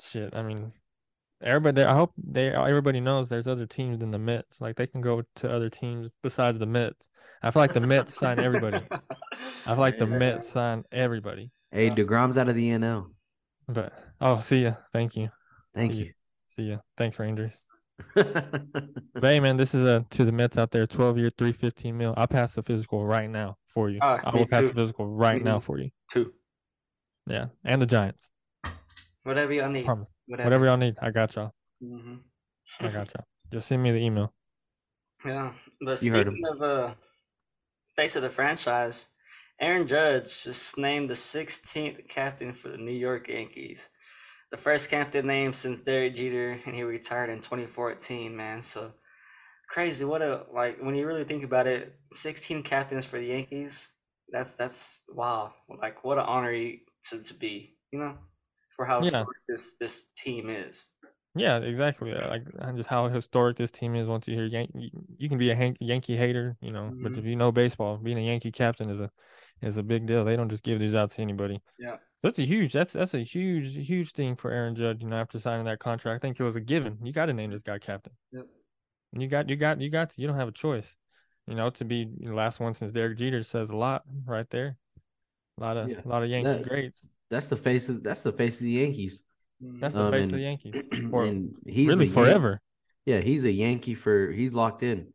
[0.00, 0.34] shit.
[0.34, 0.72] I mean,
[1.42, 1.82] everybody.
[1.82, 4.60] I hope they everybody knows there's other teams than the Mets.
[4.60, 7.08] Like they can go to other teams besides the Mets.
[7.42, 8.78] I feel like the Mets sign everybody.
[8.90, 8.98] I
[9.66, 10.18] feel like the Yeah.
[10.18, 11.50] Mets sign everybody.
[11.70, 11.94] Hey, Yeah.
[11.94, 13.06] deGrom's out of the NL.
[13.68, 14.74] But oh, see ya.
[14.92, 15.28] Thank you.
[15.74, 16.12] Thank See you.
[16.48, 16.76] See ya.
[16.96, 17.68] Thanks, Rangers.
[18.14, 20.86] But hey, man, this is a to the Mets out there.
[20.86, 22.12] Twelve year, three fifteen mil.
[22.16, 23.98] I'll pass the physical right now for you.
[24.02, 24.68] Ah, I will pass too.
[24.68, 25.62] the physical right now Mhm.
[25.62, 25.90] for you.
[26.10, 26.32] Two.
[27.26, 28.28] Yeah, and the Giants.
[29.22, 29.84] Whatever y'all need.
[29.86, 30.10] Promise.
[30.26, 30.48] Whatever.
[30.48, 31.52] Whatever y'all need, I got y'all.
[31.80, 32.16] hmm
[32.80, 33.24] I got y'all.
[33.52, 34.32] Just send me the email.
[35.24, 36.94] Yeah, but You heard speaking of uh,
[37.96, 39.08] face of the franchise,
[39.60, 43.88] Aaron Judge just named the 16th captain for the New York Yankees.
[44.50, 48.36] The first captain named since Derek Jeter, and he retired in 2014.
[48.36, 48.92] Man, so
[49.68, 50.04] crazy.
[50.04, 53.88] What a like when you really think about it, 16 captains for the Yankees.
[54.30, 55.54] That's that's wow.
[55.68, 57.78] Like what an honor you- to to be.
[57.92, 58.18] You know,
[58.76, 59.04] for how Yeah.
[59.04, 60.90] historic this this team is.
[61.36, 62.12] Yeah, exactly.
[62.12, 64.06] uh, Like uh, just how historic this team is.
[64.06, 67.18] Once you hear Yankee, you can be a Han- Yankee hater, you know, but Mhm.
[67.18, 69.10] if you know baseball, being a Yankee captain is a
[69.62, 70.24] is a big deal.
[70.24, 71.60] They don't just give these out to anybody.
[71.78, 71.96] Yeah.
[71.96, 72.72] So that's a huge.
[72.72, 75.02] That's that's a huge huge thing for Aaron Judge.
[75.02, 76.98] You know, after signing that contract, I think it was a given.
[77.02, 78.12] You got to name this guy captain.
[78.32, 78.46] Yep.
[79.12, 80.96] And you got you got you got to, you don't have a choice.
[81.46, 84.76] You know, to be the last one since Derek Jeter says a lot right there.
[85.58, 86.00] A lot of Yeah.
[86.04, 87.08] a lot of Yankee That- greats.
[87.34, 89.22] That's the face of that's the face of the Yankees.
[89.62, 89.80] Mhm.
[89.80, 90.74] That's the Um, face of the Yankees.
[91.10, 92.60] For and he's really a Yan- forever.
[93.06, 95.12] Yeah, he's a Yankee for he's locked in,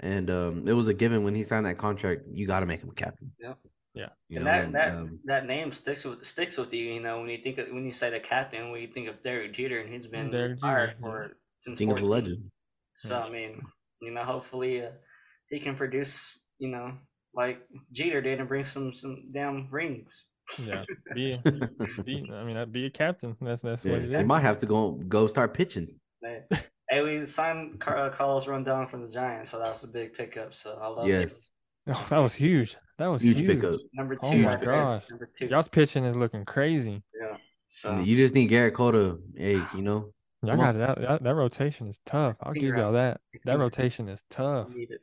[0.00, 2.22] and um, it was a given when he signed that contract.
[2.32, 3.32] You got to make him a captain.
[3.38, 3.54] Yeah.
[3.94, 4.10] Yeah.
[4.28, 6.84] you and know, that and, that um, that name sticks with sticks with you.
[6.94, 9.22] You know, when you think of, when you say the captain, when you think of
[9.22, 12.50] Derek Jeter, and he's been Derek retired Jeter, for since think of a legend.
[12.94, 13.60] So I mean,
[14.00, 14.90] you know, hopefully uh,
[15.50, 16.38] he can produce.
[16.58, 16.94] You know,
[17.34, 17.60] like
[17.92, 20.24] Jeter did, and bring some some damn rings.
[20.64, 20.84] Yeah.
[21.14, 21.40] Be,
[22.04, 23.36] be I mean, that'd be a captain.
[23.40, 24.10] That's that's yeah, what it is.
[24.10, 24.26] he is.
[24.26, 25.88] might have to go go start pitching.
[26.22, 26.42] Hey,
[26.88, 30.14] hey, we signed Car- uh, Carlos Rodón from the Giants, so that was a big
[30.14, 30.54] pickup.
[30.54, 31.10] So I love it.
[31.10, 31.50] Yes,
[31.88, 32.76] Oh, that was huge.
[32.98, 33.60] That was huge, huge.
[33.60, 33.80] pickup.
[33.94, 34.20] Number two.
[34.24, 35.04] Oh my right gosh.
[35.10, 35.46] Number two.
[35.46, 37.02] Y'all's pitching is looking crazy.
[37.18, 37.36] Yeah.
[37.66, 41.22] So You just need Gerrit Cole to, hey, you know, Y'all got that, that.
[41.22, 42.36] That rotation is tough.
[42.42, 43.20] I'll give y'all that.
[43.44, 44.68] That rotation is tough.
[44.68, 45.00] need it.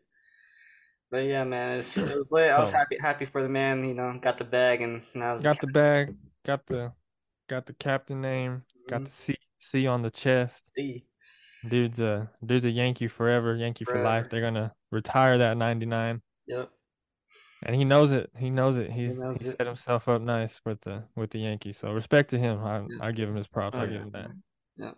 [1.15, 2.51] But yeah, man, it's, it was lit.
[2.51, 3.85] I was happy happy for the man.
[3.85, 6.13] You know, got the bag, and now Got the bag.
[6.43, 6.91] Got the
[7.47, 8.63] got the captain name.
[8.89, 9.31] Got the mm-hmm.
[9.31, 10.73] C C on the chest.
[10.73, 11.05] C.
[11.65, 13.55] Dude's a dude's a Yankee forever.
[13.55, 14.29] Yankee for life.
[14.29, 16.21] They're gonna retire that ninety nine.
[16.47, 16.69] Yep.
[17.63, 18.29] And he knows it.
[18.37, 18.91] He knows it.
[18.91, 19.57] He's knows he it.
[19.57, 21.77] set himself up nice with the with the Yankees.
[21.77, 22.61] So respect to him.
[22.61, 22.97] I Yeah.
[22.99, 23.77] I give him his props.
[23.77, 23.89] Oh, I yeah.
[23.89, 24.31] give him that.
[24.75, 24.91] Yeah.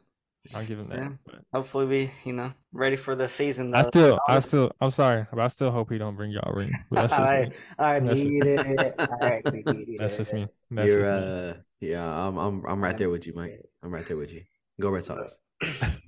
[0.53, 0.97] I'll give him that.
[0.97, 1.09] Yeah.
[1.25, 3.73] But Hopefully, we you know ready for the season.
[3.75, 3.89] I though.
[3.89, 6.71] still, I still, I'm sorry, but I still hope he don't bring y'all ring.
[6.89, 7.51] But that's just I, me.
[7.79, 8.95] I That's just- it.
[9.21, 10.47] I need That's just me.
[10.71, 11.49] That's you're, just me.
[11.49, 13.61] uh, yeah, I'm, I'm, I'm right there with you, Mike.
[13.83, 14.43] I'm right there with you.
[14.79, 15.37] Go Red Sox.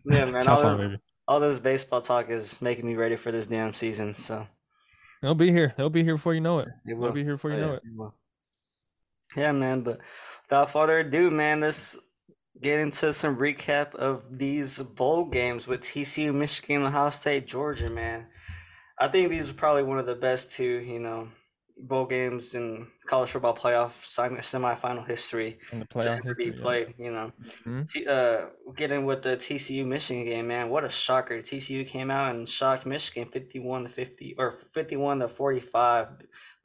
[0.06, 0.36] Yeah, man.
[0.36, 1.02] All, Shots on, this, baby.
[1.28, 4.14] all this baseball talk is making me ready for this damn season.
[4.14, 4.48] So
[5.22, 5.74] They'll be here.
[5.76, 6.68] They'll be here before you know it.
[6.70, 7.12] it They'll will.
[7.12, 8.06] be here before you Oh, know yeah.
[8.06, 8.08] it.
[9.36, 9.40] It.
[9.42, 9.82] Yeah, man.
[9.82, 10.00] But
[10.44, 11.98] without further ado, man, let's
[12.62, 17.90] get into some recap of these bowl games with TCU, Michigan, Ohio State, Georgia.
[17.90, 18.28] Man,
[18.98, 21.30] I think these are probably one of the best two, you know,
[21.82, 26.54] bowl games in college football playoff semi- semifinal history In the playoff history.
[26.54, 26.62] yeah.
[26.62, 26.94] played.
[26.98, 27.32] You know,
[27.66, 27.90] Mhm.
[27.90, 31.42] T- uh, getting with the TCU Michigan game, man, what a shocker!
[31.42, 36.08] TCU came out and shocked Michigan fifty-one to fifty or fifty-one to forty-five.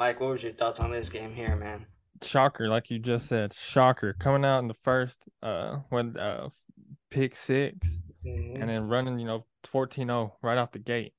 [0.00, 1.86] Mike, what was your thoughts on this game here, man?
[2.22, 4.14] Shocker, like you just said, shocker.
[4.14, 6.48] Coming out in the first, uh, when uh,
[7.10, 11.12] pick six, and then running, you know, 14-0 right off the gate.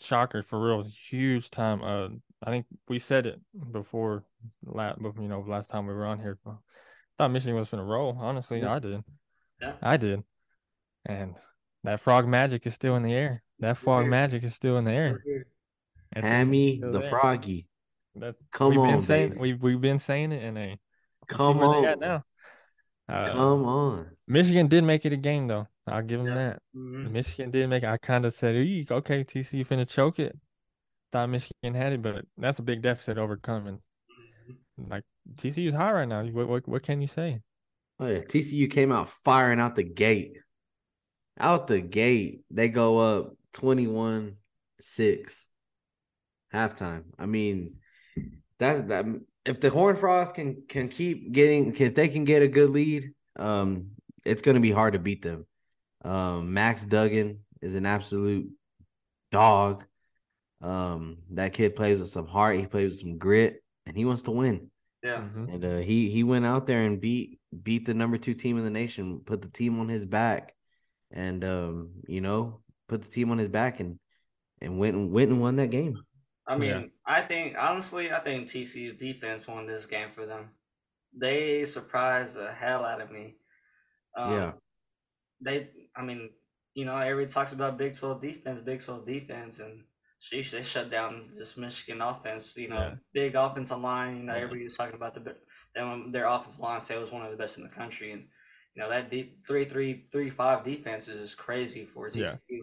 [0.00, 0.84] Shocker for real.
[1.08, 1.82] Huge time.
[1.82, 2.08] Uh,
[2.42, 3.40] I think we said it
[3.72, 4.24] before,
[4.64, 6.38] last, you know, last time we were on here.
[7.16, 8.16] thought Michigan was gonna roll.
[8.18, 8.74] Honestly, Yeah.
[8.74, 9.04] I did.
[9.60, 9.72] Yeah.
[9.80, 10.24] I did.
[11.06, 11.36] And
[11.84, 13.42] that frog magic is still in the air.
[13.60, 15.22] That frog magic is still in the air.
[16.14, 17.08] Hammy the there.
[17.10, 17.68] froggy.
[18.14, 19.40] That's Come we've been on, saying baby.
[19.40, 20.78] we've we've been saying it, and they
[21.28, 22.00] Come see where they at on.
[22.00, 22.24] now.
[23.08, 24.06] Uh, Come on.
[24.26, 25.66] Michigan did make it a game though.
[25.86, 26.34] I'll give them Yeah.
[26.34, 26.62] that.
[26.76, 27.10] Mhm.
[27.12, 27.82] Michigan did make.
[27.82, 27.88] it.
[27.88, 30.36] I kind of said, "Eek, okay, TCU finna choke it."
[31.12, 33.80] Thought Michigan had it, but that's a big deficit overcoming.
[34.78, 35.04] Like
[35.36, 36.24] TCU's high right now.
[36.24, 37.42] What what, what can you say?
[37.98, 40.38] Oh yeah, TCU came out firing out the gate.
[41.38, 44.36] Out the gate, they go up 21
[44.78, 45.48] 6
[46.52, 47.04] halftime.
[47.18, 47.76] I mean,
[48.58, 49.06] that's that
[49.44, 53.12] if the Horned Frogs can can keep getting if they can get a good lead,
[53.36, 53.90] um,
[54.24, 55.46] it's gonna be hard to beat them.
[56.04, 58.50] Um, Max Duggan is an absolute
[59.30, 59.84] dog.
[60.60, 64.22] Um, that kid plays with some heart, he plays with some grit, and he wants
[64.24, 64.70] to win.
[65.02, 65.22] Yeah.
[65.22, 65.54] Mhm.
[65.54, 68.64] And uh, he he went out there and beat beat the number two team in
[68.64, 70.54] the nation, put the team on his back,
[71.10, 73.98] and um, you know, put the team on his back and
[74.60, 75.98] and went and went and won that game.
[76.50, 76.86] I mean, Yeah.
[77.06, 80.50] I think honestly, I think TCU's defense won this game for them.
[81.16, 83.36] They surprised the hell out of me.
[84.16, 84.52] Um, Yeah.
[85.40, 86.30] They, I mean,
[86.74, 89.84] you know, everybody talks about Big 12 defense, Big 12 defense, and
[90.20, 92.56] sheesh, they shut down this Michigan offense.
[92.56, 92.94] You know, Yeah.
[93.12, 94.16] big offensive line.
[94.18, 94.40] You know, Yeah.
[94.42, 95.36] everybody was talking about the
[95.74, 96.80] them, their offensive line.
[96.80, 98.22] Say it was one of the best in the country, and
[98.74, 102.10] you know that deep three three three five defense is just crazy for.
[102.10, 102.62] TCU.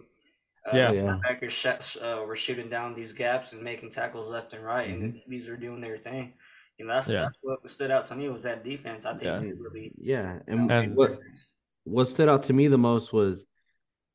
[0.74, 0.88] Yeah.
[0.88, 1.02] Oh, yeah.
[1.02, 5.20] linebackers sh- uh, were shooting down these gaps and making tackles left and right, and
[5.26, 6.34] these are doing their thing.
[6.78, 7.16] You know, that's Mm-hmm.
[7.16, 7.22] Yeah.
[7.22, 9.04] that's what stood out to me was that defense.
[9.04, 9.38] I think Yeah.
[9.40, 11.54] really Yeah, you know, and, And- what difference.
[11.84, 13.46] what stood out to me the most was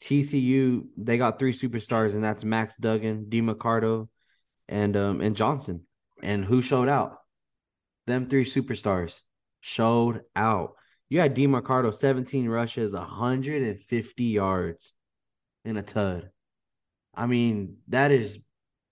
[0.01, 0.87] TCU.
[0.97, 4.09] They got three superstars, and that's Max Duggan, Demercado,
[4.67, 5.85] and um and Johnson.
[6.21, 7.17] And who showed out?
[8.07, 9.21] Them three superstars
[9.61, 10.75] showed out.
[11.09, 14.93] You had Demercado, 17 rushes, 150 yards
[15.63, 16.29] in a tud.
[17.15, 18.39] I mean, that is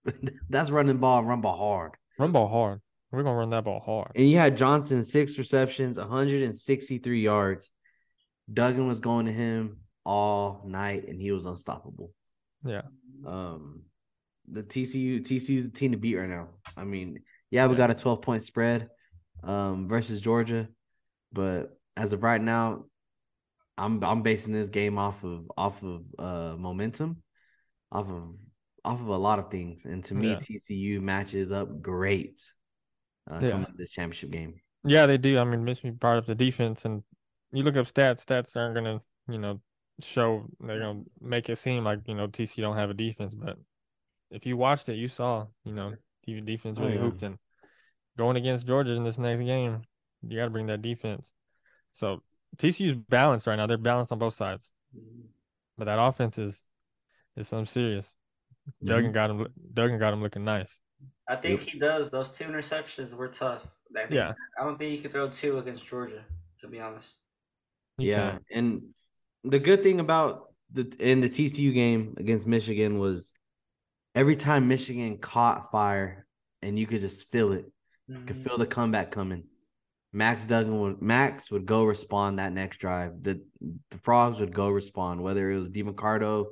[0.49, 1.91] that's running ball, run ball hard.
[2.17, 2.81] Run ball hard.
[3.11, 4.11] We're gonna run that ball hard.
[4.15, 7.71] And you had Johnson, six receptions, 163 yards.
[8.51, 12.11] Duggan was going to him all night, and he was unstoppable.
[12.65, 12.83] Yeah.
[13.25, 13.83] Um,
[14.49, 16.49] the TCU TCU's the team to beat right now.
[16.75, 17.19] I mean,
[17.49, 18.89] yeah, we got a 12 point spread
[19.43, 20.67] um versus Georgia,
[21.33, 22.85] but as of right now,
[23.77, 27.21] I'm I'm basing this game off of off of uh momentum,
[27.91, 28.23] off of
[28.83, 29.85] off of a lot of things.
[29.85, 30.37] And to me, Yeah.
[30.39, 32.41] TCU matches up great
[33.29, 33.51] uh Yeah.
[33.51, 34.59] coming to this championship game.
[34.83, 35.37] Yeah, they do.
[35.37, 37.03] I mean, Michigan brought up the defense, and
[37.51, 38.25] you look up stats.
[38.25, 39.61] Stats aren't gonna, you know,
[39.99, 40.47] show.
[40.59, 43.59] They're gonna make it seem like you know TC don't have a defense, but
[44.31, 45.93] if you watched it, you saw, you know,
[46.25, 47.01] the defense Oh, really yeah.
[47.01, 47.21] hooped.
[47.21, 47.37] And
[48.17, 49.81] going against Georgia in this next game,
[50.27, 51.33] you got to bring that defense.
[51.91, 52.23] So
[52.57, 53.67] TCU's balanced right now.
[53.67, 54.71] They're balanced on both sides,
[55.77, 56.63] but that offense is
[57.37, 58.07] is something serious.
[58.67, 58.87] Mm-hmm.
[58.87, 59.47] Duggan got him.
[59.73, 60.79] Duggan got him looking nice.
[61.27, 62.11] I think he does.
[62.11, 63.65] Those two interceptions were tough.
[63.95, 64.33] I think- Yeah.
[64.59, 66.23] I don't think you could throw two against Georgia,
[66.59, 67.15] to be honest.
[67.97, 68.43] You yeah, can't.
[68.51, 68.81] and
[69.43, 73.33] the good thing about the in the TCU game against Michigan was
[74.15, 76.25] every time Michigan caught fire,
[76.61, 77.65] and you could just feel it,
[78.07, 79.43] you could feel the comeback coming.
[80.13, 83.21] Max Duggan would Max would go respond that next drive.
[83.21, 83.41] The
[83.91, 86.47] the frogs would go respond, whether it was Demercado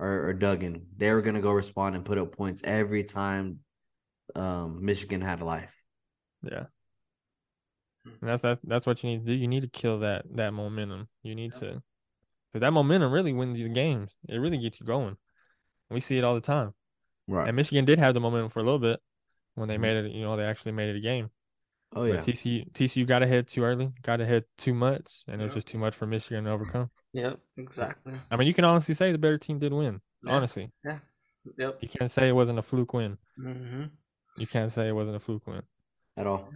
[0.00, 0.86] or, or Duggan.
[0.96, 3.60] They were gonna go respond and put up points every time
[4.34, 5.74] um, Michigan had a life.
[6.42, 6.66] Yeah.
[8.04, 9.34] And that's that's that's what you need to do.
[9.34, 11.08] You need to kill that that momentum.
[11.22, 11.60] You need Yep.
[11.60, 11.82] to,
[12.52, 14.16] because that momentum really wins you the games.
[14.28, 15.16] It really gets you going.
[15.90, 16.72] We see it all the time.
[17.28, 17.46] Right.
[17.46, 19.00] And Michigan did have the momentum for a little bit
[19.54, 19.80] when they Mhm.
[19.80, 20.12] made it.
[20.12, 21.30] You know, they actually made it a game.
[21.94, 22.16] Oh yeah.
[22.16, 25.66] But TCU TCU got ahead too early, got ahead too much, and it was just
[25.66, 26.90] too much for Michigan to overcome.
[27.12, 28.14] Yep, exactly.
[28.30, 30.00] I mean, you can honestly say the better team did win.
[30.24, 30.32] Yeah.
[30.32, 30.98] Honestly, Yeah.
[31.58, 31.78] Yep.
[31.80, 33.18] you can't say it wasn't a fluke win.
[33.38, 33.84] Mm-hmm.
[34.36, 35.62] You can't say it wasn't a fluke win.
[36.16, 36.48] At all.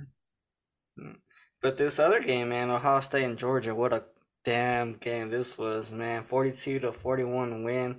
[1.63, 4.05] But this other game, man, Ohio State and Georgia, what a
[4.45, 6.25] damn game this was, man.
[6.25, 7.97] 42 to 41 win.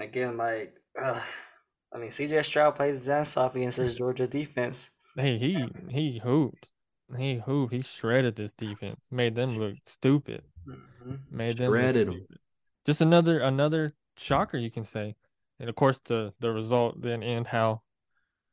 [0.00, 1.22] Again, like, ugh.
[1.92, 4.90] I mean, CJ Stroud played his ass off against this Georgia defense.
[5.16, 6.70] Hey, he he hooped.
[7.16, 7.72] He hooped.
[7.72, 9.06] He shredded this defense.
[9.10, 10.42] Made them look stupid.
[10.68, 11.20] Mhm.
[11.30, 12.14] Made them look Shredded 'em.
[12.14, 12.38] stupid.
[12.84, 15.16] Just another another shocker, you can say.
[15.58, 17.82] And of course, the the result then and how,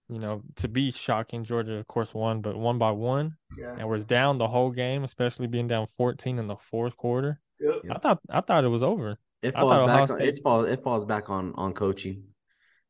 [0.07, 1.43] you know, to be shocking.
[1.43, 3.75] Georgia, of course, won, but one by one, Yeah.
[3.77, 7.41] and was down the whole game, especially being down fourteen in the fourth quarter.
[7.59, 7.81] Yep.
[7.89, 9.17] I thought I thought it was over.
[9.41, 10.09] It I falls thought Ohio back.
[10.15, 10.67] On, it State- falls.
[10.69, 12.23] It falls back on on coaching.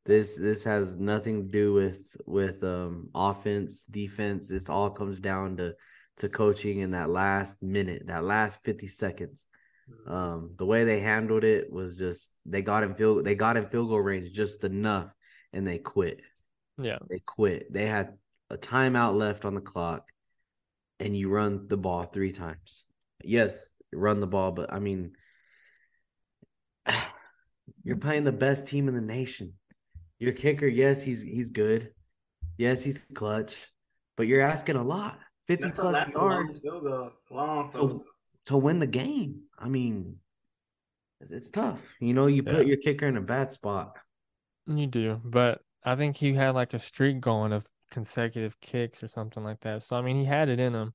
[0.06, 4.50] This this has nothing to do with with um offense, defense.
[4.50, 5.76] This all comes down to
[6.18, 9.48] to coaching in that last minute, that last 50 seconds.
[10.08, 13.68] Um, the way they handled it was just they got in field they got in
[13.68, 15.14] field goal range just enough
[15.52, 16.22] and they quit.
[16.78, 16.98] Yeah.
[17.10, 17.72] They quit.
[17.72, 18.18] They had
[18.50, 20.08] a timeout left on the clock
[21.00, 22.84] and you run the ball three times.
[23.24, 25.14] Yes, run the ball, but I mean
[27.84, 29.54] you're playing the best team in the nation.
[30.24, 31.92] Your kicker, yes, he's he's good.
[32.58, 33.68] Yes, he's clutch,
[34.16, 35.20] but you're asking a lot.
[35.48, 37.12] 50 That's plus a yards field.
[37.30, 38.02] Long to,
[38.46, 39.42] to win the game.
[39.60, 40.16] I mean,
[41.20, 41.82] it's, it's tough.
[42.00, 42.62] You know, you put Yeah.
[42.62, 43.98] your kicker in a bad spot.
[44.66, 49.10] You do, but I think he had like a streak going of consecutive kicks or
[49.10, 49.84] something like that.
[49.84, 50.94] So I mean, he had it in him.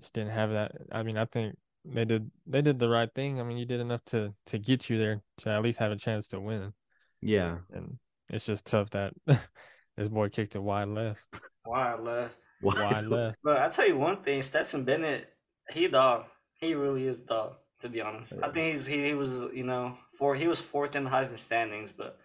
[0.00, 0.72] Just didn't have that.
[0.90, 1.54] I mean, I think
[1.84, 3.40] they did they did the right thing.
[3.40, 5.96] I mean, you did enough to to get you there to at least have a
[5.96, 6.72] chance to win.
[7.20, 7.58] Yeah.
[7.72, 7.96] And
[8.30, 9.12] it's just tough that
[9.96, 11.20] this boy kicked it wide left,
[11.66, 12.36] Wide left.
[12.62, 13.38] wide left.
[13.42, 15.28] But I tell you one thing, Stetson Bennett,
[15.70, 16.24] he dog.
[16.60, 17.54] He really is dog.
[17.80, 20.94] To be honest, I think he's he, he was you know for he was fourth
[20.94, 22.18] in the Heisman standings, but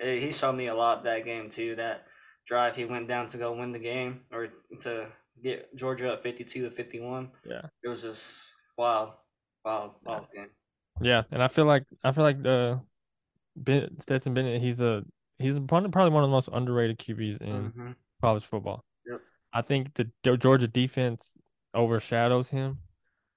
[0.00, 1.74] eh, he showed me a lot that game too.
[1.74, 2.04] That
[2.46, 4.48] drive he went down to go win the game or
[4.80, 5.08] to
[5.42, 7.32] get Georgia up fifty two to fifty one.
[7.44, 7.62] Yeah.
[7.82, 8.40] it was just
[8.78, 9.10] wild,
[9.64, 10.50] wild, wild game.
[11.02, 12.80] Yeah, and I feel like I feel like the
[13.56, 15.02] ben, Stetson Bennett, he's a
[15.38, 17.94] he's probably one of the most underrated QBs in Mhm.
[18.20, 18.84] college football.
[19.06, 19.20] Yep.
[19.52, 21.36] I think the Georgia defense
[21.74, 22.78] overshadows him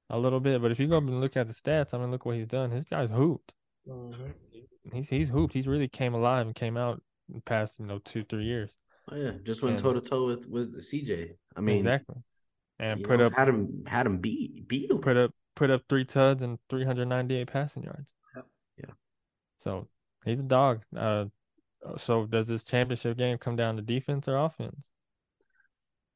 [0.10, 2.12] a little bit, but if you go up and look at the stats, I mean,
[2.12, 2.72] look what he's done.
[2.72, 3.54] His guy's hooped.
[3.88, 4.34] Mhm.
[4.94, 5.54] He's he's hooped.
[5.54, 8.78] He's really came alive and came out in the past, you know, two three years.
[9.12, 9.32] Oh, yeah.
[9.44, 11.36] Just went toe to toe with with CJ.
[11.56, 12.16] I mean, exactly.
[12.80, 15.00] And put know, up had him had him beat beat him.
[15.00, 18.14] put up put up three tuds and 398 passing yards.
[18.78, 18.94] Yeah.
[19.58, 19.90] So
[20.24, 20.84] he's a dog.
[20.96, 21.26] Uh,
[21.98, 24.88] so does this championship game come down to defense or offense?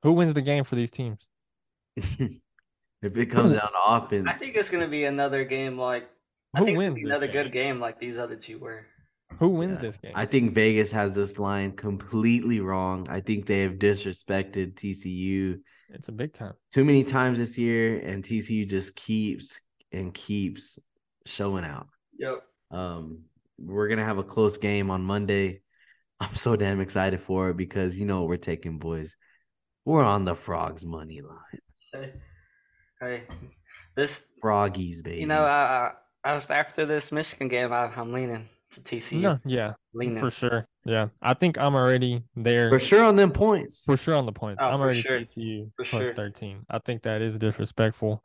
[0.04, 1.28] Who wins the game for these teams?
[1.96, 2.42] if
[3.02, 6.10] it comes down to offense, I think it's gonna be another game like
[6.56, 7.44] I Who think it's gonna wins be another game?
[7.44, 8.86] good game like these other two were.
[9.40, 9.82] Who wins Yeah.
[9.82, 10.14] this game?
[10.16, 13.08] I think Vegas has this line completely wrong.
[13.10, 16.54] I think they have disrespected TCU it's a big time.
[16.72, 19.60] too many times this year, and TCU just keeps
[19.92, 20.80] and keeps
[21.26, 21.88] showing out.
[22.18, 22.44] Yep.
[22.72, 23.26] Um,
[23.66, 25.62] we're gonna have a close game on Monday.
[26.20, 29.16] I'm so damn excited for it because you know what we're taking, boys.
[29.86, 31.60] We're on the frogs money line.
[31.92, 32.14] Hey,
[33.02, 33.24] hey,
[33.96, 35.20] this Froggies, baby.
[35.20, 35.92] you know I,
[36.24, 39.22] I I- after this Michigan game I, I'm leaning to TCU.
[39.22, 40.66] No, yeah, leaning for sure.
[40.86, 43.84] Yeah, I think I'm already there for sure on them points.
[43.86, 44.60] for sure on the points.
[44.62, 45.20] Oh, I'm already sure.
[45.22, 46.14] TCU For plus sure.
[46.14, 46.66] 13.
[46.70, 48.24] I think that is disrespectful.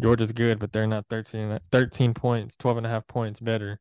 [0.00, 3.80] Georgia's good, but they're not 13, 13 points, 12 and a half points better.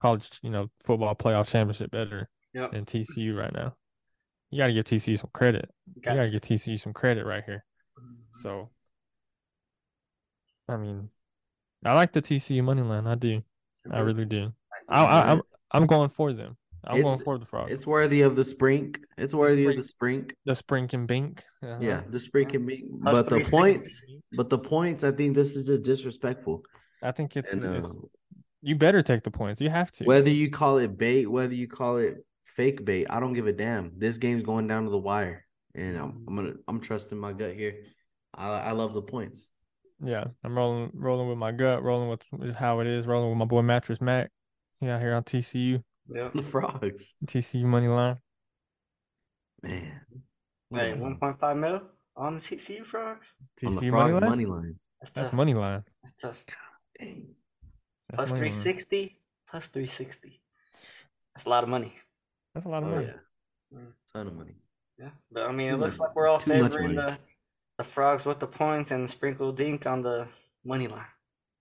[0.00, 2.72] College, you know, football playoff championship better Yep.
[2.72, 3.74] than TCU right now.
[4.50, 5.70] You got to give TCU some credit.
[5.94, 7.64] You got to give TCU some credit right here.
[8.32, 8.70] So,
[10.68, 11.10] I mean,
[11.84, 13.06] I like the TCU money line.
[13.06, 13.42] I do.
[13.90, 14.52] I really do.
[14.88, 16.56] I, I, I'm I'm going for them.
[16.84, 17.72] I'm going It's- for the frogs.
[17.72, 18.98] It's worthy of the sprink.
[19.16, 20.32] It's worthy of the sprink.
[20.46, 21.42] the Sprink and Bink.
[21.62, 21.78] uh-huh.
[21.80, 22.84] Yeah, the sprink and bink.
[23.02, 23.50] Plus But the 360.
[23.56, 26.62] points, but the points, I think this is just disrespectful.
[27.02, 27.90] I think it's, And it's uh,
[28.62, 29.60] you better take the points.
[29.60, 30.04] You have to.
[30.04, 33.52] whether you call it bait, whether you call it fake bait, I don't give a
[33.52, 33.92] damn.
[33.98, 35.44] This game's going down to the wire,
[35.74, 37.74] and I'm, I'm gonna I'm trusting my gut here.
[38.34, 39.50] I I love the points.
[40.04, 43.38] Yeah, I'm rolling rolling with my gut, rolling with, with how it is, rolling with
[43.38, 44.30] my boy Mattress Mac.
[44.80, 46.32] Yeah, here on TCU, Yep.
[46.34, 48.16] The frogs, TCU money line.
[49.62, 50.00] man.
[50.70, 51.82] Hey, 1.5 mil
[52.16, 53.34] on the TCU frogs.
[53.66, 54.30] on the TCU money frogs line.
[54.30, 54.74] money line.
[55.00, 55.36] That's That's tough.
[55.36, 55.82] money line.
[56.02, 56.44] That's tough.
[56.98, 57.28] Dang.
[58.08, 58.52] That's Plus money line.
[58.52, 59.16] 360.
[59.48, 60.40] Plus 360.
[61.34, 61.92] That's a lot of money.
[62.54, 63.06] That's a lot of Oh money.
[63.06, 63.92] yeah, Mm.
[64.12, 64.54] ton of money.
[64.98, 65.10] Yeah.
[65.30, 67.18] But I mean, Too it looks much- like we're all too favoring the,
[67.76, 70.26] the frogs with the points and sprinkle dink on the
[70.64, 71.04] money line.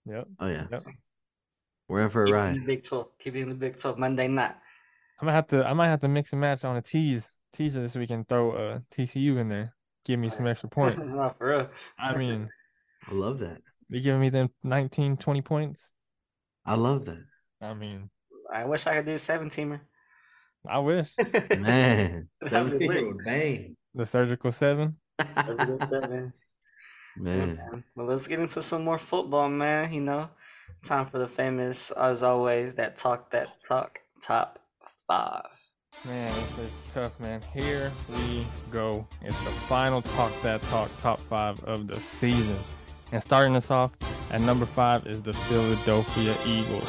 [0.06, 0.28] Yep.
[0.40, 0.84] Oh yeah, Yep.
[1.90, 2.66] we're in for a Keep it in ride.
[2.66, 3.18] Big 12.
[3.20, 4.56] Keep it in the Big 12 Monday night.
[5.22, 5.66] I might have to.
[5.68, 8.52] I might have to mix and match on a tease teaser this week and throw
[8.56, 9.74] a TCU in there.
[10.06, 10.98] Give me some extra points.
[11.04, 11.70] Not for real.
[12.00, 12.50] I mean,
[13.08, 13.62] I love that.
[13.90, 15.92] You're giving me them 19, 20 points.
[16.68, 17.24] I love that.
[17.62, 18.10] I mean,
[18.54, 19.80] I wish I could do a seven teamer.
[20.68, 21.14] I wish
[21.58, 23.26] Man, That'd be 17 lit.
[23.26, 23.76] bang.
[23.96, 24.98] the surgical seven.
[25.34, 26.34] Seven, seven.
[27.18, 27.84] Yeah, Man, man.
[27.96, 29.94] Well, let's get into some more football, man.
[29.94, 30.30] You know,
[30.84, 34.60] time for the famous, as always, that talk, that talk, top
[35.08, 35.46] five.
[36.06, 37.42] Man, this is tough, man.
[37.54, 39.08] Here we go.
[39.24, 42.58] It's the final Talk That Talk top five of the season.
[43.12, 43.92] And starting us off
[44.32, 46.88] at number five is the Philadelphia Eagles.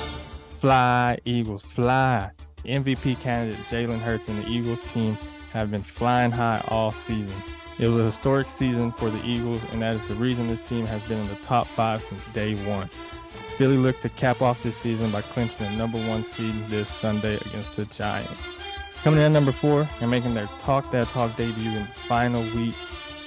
[0.55, 2.31] Fly, Eagles, fly.
[2.64, 5.16] MVP candidate Jalen Hurts and the Eagles team
[5.53, 7.35] have been flying high all season.
[7.79, 10.85] It was a historic season for the Eagles, and that is the reason this team
[10.87, 12.91] has been in the top five since day one.
[13.57, 17.37] Philly looks to cap off this season by clinching the number one seed this Sunday
[17.37, 18.33] against the Giants.
[19.03, 22.43] Coming in at number four and making their Talk That Talk debut in the final
[22.43, 22.75] week,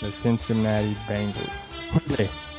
[0.01, 2.50] the Cincinnati Bengals.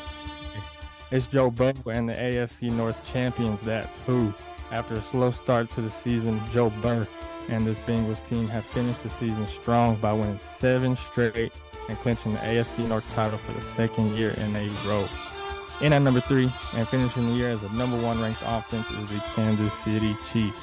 [1.13, 3.61] It's Joe Burrow and the AFC North champions.
[3.61, 4.33] That's who.
[4.71, 7.07] After a slow start to the season, Joe Burrow
[7.51, 11.53] and this Bengals team have finished the season strong by winning seven straight
[11.91, 15.07] and clinching the AFC North title for the second year in a row.
[15.83, 19.09] In at number three and finishing the year as the number one ranked offense is
[19.11, 20.57] the Kansas City Chiefs.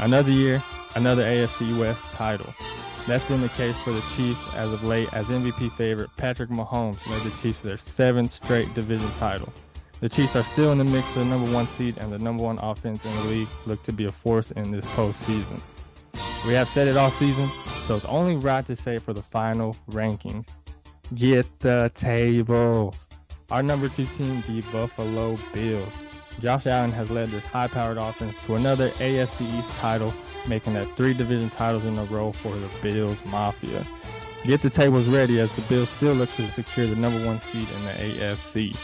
[0.00, 0.60] Another year,
[0.96, 2.52] another AFC West title.
[3.06, 6.98] That's been the case for the Chiefs as of late, as MVP favorite Patrick Mahomes
[7.08, 9.52] led the Chiefs to their seventh straight division title.
[10.04, 12.44] The Chiefs are still in the mix for the number one seed, and the number
[12.44, 15.62] one offense in the league look to be a force in this postseason.
[16.46, 17.48] We have said it all season,
[17.86, 20.44] so it's only right to say for the final rankings.
[21.14, 23.08] Get the tables.
[23.50, 25.94] Our number two team, the Buffalo Bills.
[26.38, 30.12] Josh Allen has led this high powered offense to another AFC East title,
[30.46, 33.82] making that three division titles in a row for the Bills Mafia.
[34.44, 37.66] Get the tables ready as the Bills still look to secure the number one seed
[37.70, 38.76] in the AFC.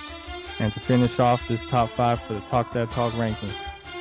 [0.60, 3.50] And to finish off this top five for the Talk That Talk ranking,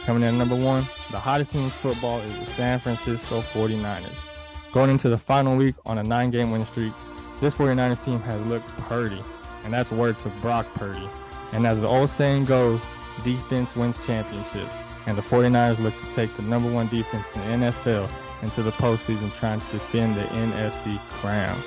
[0.06, 4.10] coming in number one, the hottest team in football is the San Francisco 49ers.
[4.74, 6.94] Going into the final week on a nine game win streak,
[7.40, 9.24] this 49ers team has looked purdy,
[9.64, 11.10] and that's words of Brock Purdy.
[11.54, 12.82] And as the old saying goes,
[13.24, 17.68] defense wins championships, and the 49ers look to take the number one defense in the
[17.68, 21.58] NFL into the postseason trying to defend the NFC crown.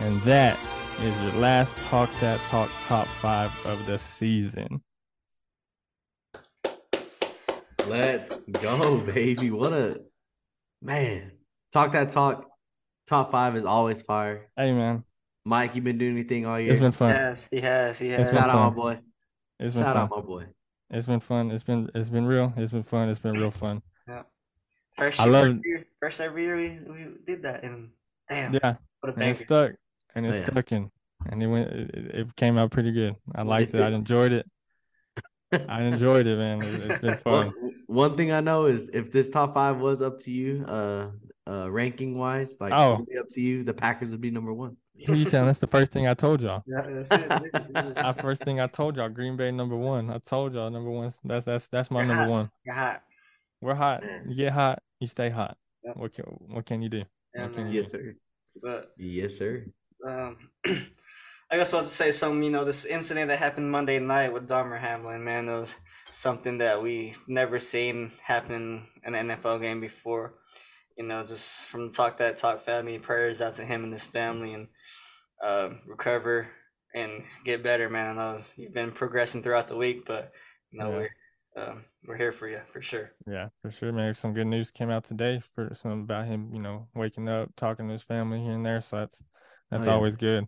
[0.00, 0.58] And that
[1.00, 4.82] is your last Talk That Talk top five of the season.
[7.86, 9.50] Let's go, baby.
[9.50, 10.00] What a
[10.80, 11.32] man.
[11.72, 12.46] Talk that talk.
[13.06, 14.48] Top five is always fire.
[14.56, 15.04] Hey man,
[15.44, 16.70] Mike, you been doing anything all year?
[16.70, 17.10] it's been fun.
[17.10, 17.98] Yes, he has.
[17.98, 18.30] He has.
[18.30, 19.00] been Shout out my boy.
[19.60, 20.02] It's been Shout fun.
[20.04, 20.46] out my boy.
[20.90, 21.50] It's been fun.
[21.50, 22.52] It's been it's been real.
[22.56, 23.08] It's been fun.
[23.10, 23.82] It's been real fun.
[24.96, 27.90] First, I year, love first, year, first ever year we, we did that, and
[28.28, 29.30] damn, Yeah, what a and banger.
[29.32, 29.72] it stuck,
[30.14, 30.44] and it Yeah.
[30.46, 30.90] stuck in,
[31.30, 31.68] and it went.
[31.70, 33.16] It, it came out pretty good.
[33.34, 33.82] I liked it it.
[33.82, 34.46] I enjoyed it.
[35.68, 36.62] I enjoyed it, man.
[36.62, 37.46] It, it's been fun.
[37.46, 41.10] One, one thing I know is if this top five was up to you, uh,
[41.46, 42.96] uh, ranking wise, like Oh.
[42.96, 44.76] totally up to you, the Packers would be number one.
[45.06, 45.46] Who you telling?
[45.46, 46.62] That's the first thing I told y'all.
[46.66, 47.28] Yeah, that's it.
[47.74, 49.08] That's the first thing I told y'all.
[49.08, 50.08] Green Bay number one.
[50.10, 51.12] I told y'all number one.
[51.24, 52.30] That's that's that's my You're number hot.
[52.30, 52.50] one.
[52.64, 53.02] You're hot.
[53.60, 54.02] We're hot.
[54.02, 54.26] Man.
[54.28, 54.82] You get hot.
[55.00, 55.56] You stay hot.
[55.84, 55.92] Yeah.
[55.94, 57.02] What can what can you do?
[57.34, 58.14] Yeah, can you Yes, sir.
[58.62, 59.66] But Yes, sir.
[60.06, 60.36] Um,
[61.50, 64.48] I just want to say some, You know, this incident that happened Monday night with
[64.48, 65.76] Damar Hamlin, man, it was
[66.10, 70.34] something that we've never seen happen in an NFL game before.
[70.96, 74.04] You know, just from the talk that talk family, prayers out to him and his
[74.04, 74.68] family, and
[75.44, 76.48] um, recover
[76.94, 78.16] and get better, man.
[78.16, 80.32] I know you've been progressing throughout the week, but
[80.70, 80.96] you know Yeah.
[80.96, 81.10] we're
[81.56, 83.10] um, we're here for you for sure.
[83.26, 84.14] Yeah, for sure, man.
[84.14, 87.86] Some good news came out today for some about him, you know, waking up, talking
[87.88, 88.80] to his family here and there.
[88.80, 89.20] So that's
[89.74, 89.96] that's Oh, yeah.
[89.96, 90.46] always good.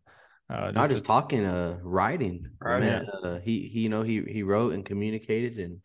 [0.49, 2.49] Uh, Not just just talking, uh, writing.
[2.61, 2.81] Right.
[2.81, 5.81] Man, uh, he, he, you know, he, he wrote and communicated, and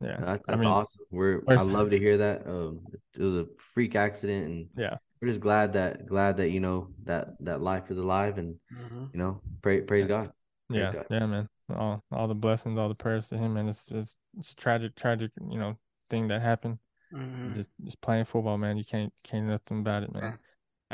[0.00, 1.04] yeah, that's I mean, awesome.
[1.10, 2.46] We're I love to hear that.
[2.46, 2.80] Um,
[3.18, 4.96] it was a freak accident, and Yeah.
[5.20, 9.18] we're just glad that glad that you know that that life is alive, and you
[9.18, 10.08] know, pray praise Yeah.
[10.08, 10.32] God.
[10.68, 11.06] Praise yeah, God.
[11.10, 11.48] yeah, man.
[11.74, 15.30] All all the blessings, all the prayers to him, and it's it's it's tragic, tragic,
[15.50, 15.78] you know,
[16.10, 16.78] thing that happened.
[17.10, 17.54] Mhm.
[17.54, 18.76] Just just playing football, man.
[18.76, 20.38] You can't can't do nothing about it, man.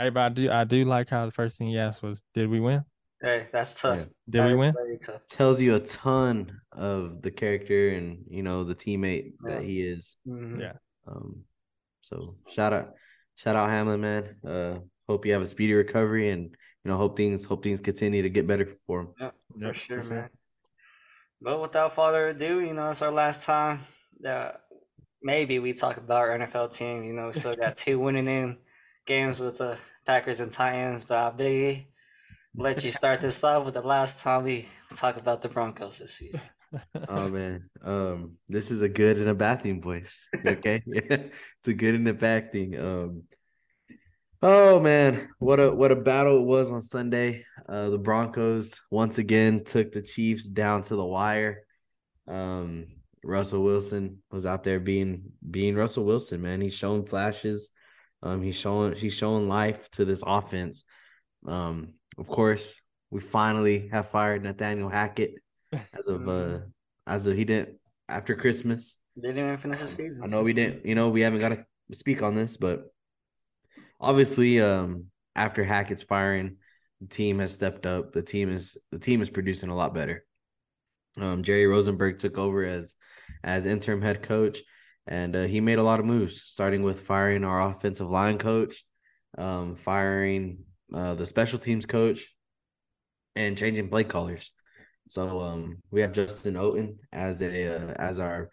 [0.01, 0.05] Yeah.
[0.05, 2.48] Hey, but I do I do like how the first thing he asked was, "Did
[2.48, 2.84] we win?
[3.20, 3.98] Hey, that's tough.
[3.98, 4.05] Yeah.
[4.28, 4.74] Did That we win?"
[5.28, 10.16] Tells you a ton of the character and you know the teammate that he is.
[10.26, 10.61] Mhm.
[10.61, 10.72] Yeah.
[11.07, 11.44] Um,
[12.01, 12.94] so shout out,
[13.36, 14.36] shout out Hamlin, man.
[14.46, 16.44] Uh, hope you have a speedy recovery, and
[16.84, 19.09] you know, hope things, hope things continue to get better for him.
[19.20, 20.30] Yeah, for Yep, sure, man.
[21.42, 23.80] But without further ado, you know, it's our last time.
[24.26, 24.53] Uh,
[25.22, 27.05] maybe we talk about our NFL team.
[27.05, 28.59] You know, we still got two winning in
[29.07, 31.05] games with the Packers and Titans.
[31.05, 31.88] But I'll be
[32.55, 36.14] let you start this off with the last time we talk about the Broncos this
[36.14, 36.40] season.
[37.09, 40.28] Oh man, um, this is a good and a bad thing, boys.
[40.46, 42.78] Okay, it's a good and a bad thing.
[42.78, 43.24] Um,
[44.40, 47.44] oh man, what a what a battle it was on Sunday.
[47.68, 51.64] Uh, the Broncos once again took the Chiefs down to the wire.
[52.28, 52.86] Um,
[53.24, 56.61] Russell Wilson was out there being being Russell Wilson, man.
[56.61, 57.72] He's showing flashes.
[58.22, 60.84] Um, he's showing he's showing life to this offense.
[61.46, 62.76] Um, of course,
[63.10, 65.34] we finally have fired Nathaniel Hackett
[65.72, 66.72] as of uh Mhm.
[67.06, 68.98] as of he didn't after Christmas.
[69.16, 70.24] They Didn't even finish the season.
[70.24, 72.84] I know we didn't, you know, we haven't got to speak on this, but
[74.00, 76.56] obviously, um, after Hackett's firing,
[77.00, 78.12] The team has stepped up.
[78.12, 80.26] The team is the team is producing a lot better.
[81.16, 82.94] Um, Jerry Rosburg took over as
[83.42, 84.58] as interim head coach,
[85.07, 88.84] and uh, he made a lot of moves, starting with firing our offensive line coach,
[89.38, 90.59] um, firing
[90.94, 92.28] uh, the special teams coach,
[93.36, 94.51] and changing play callers.
[95.09, 98.51] So um, we have Justin Outten as a uh, as our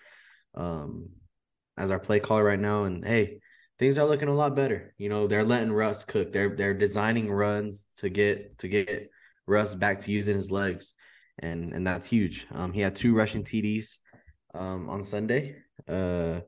[0.56, 1.10] um,
[1.78, 3.39] as our play caller right now, and hey,
[3.78, 4.93] things are looking a lot better.
[4.98, 6.34] You know, they're letting Russ cook.
[6.34, 9.12] They're they're designing runs to get to get
[9.45, 10.93] Russ back to using his legs,
[11.39, 12.48] and and that's huge.
[12.52, 14.00] Um, he had two rushing TDs
[14.54, 15.56] um, on Sunday,
[15.88, 16.41] uh,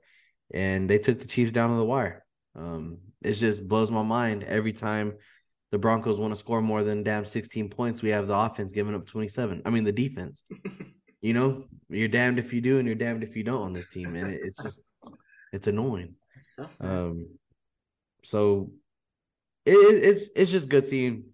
[0.54, 2.26] and they took the Chiefs down to the wire.
[2.56, 5.14] Um, it just blows my mind every time
[5.72, 8.02] the Broncos want to score more than damn 16 points.
[8.02, 9.62] We have the offense giving up 27.
[9.66, 10.44] I mean, the defense.
[11.22, 13.90] you know, you're damned if you do and you're damned if you don't on this
[13.90, 15.00] team, and it, it's just
[15.52, 16.16] it's annoying.
[16.80, 17.28] Um,
[18.24, 18.72] so
[19.66, 21.26] it, it's it's just good seeing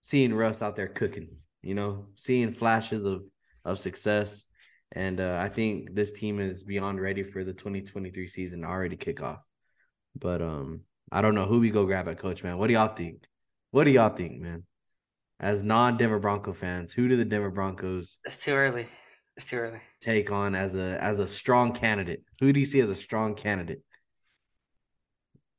[0.00, 1.28] seeing Russ out there cooking.
[1.62, 3.22] You know, seeing flashes of
[3.64, 4.46] of success,
[4.92, 9.04] and uh, I think this team is beyond ready for the 2023 season already to
[9.04, 9.40] kick off.
[10.18, 10.80] But um,
[11.12, 12.58] I don't know who we go grab at coach, man.
[12.58, 13.26] What do y'all think?
[13.70, 14.64] What do y'all think, man?
[15.40, 18.18] As non Denver Bronco fans, who do the Denver Broncos?
[18.24, 18.86] It's too early.
[19.36, 19.80] It's too early.
[20.00, 22.24] Take on as a as a strong candidate.
[22.40, 23.82] Who do you see as a strong candidate?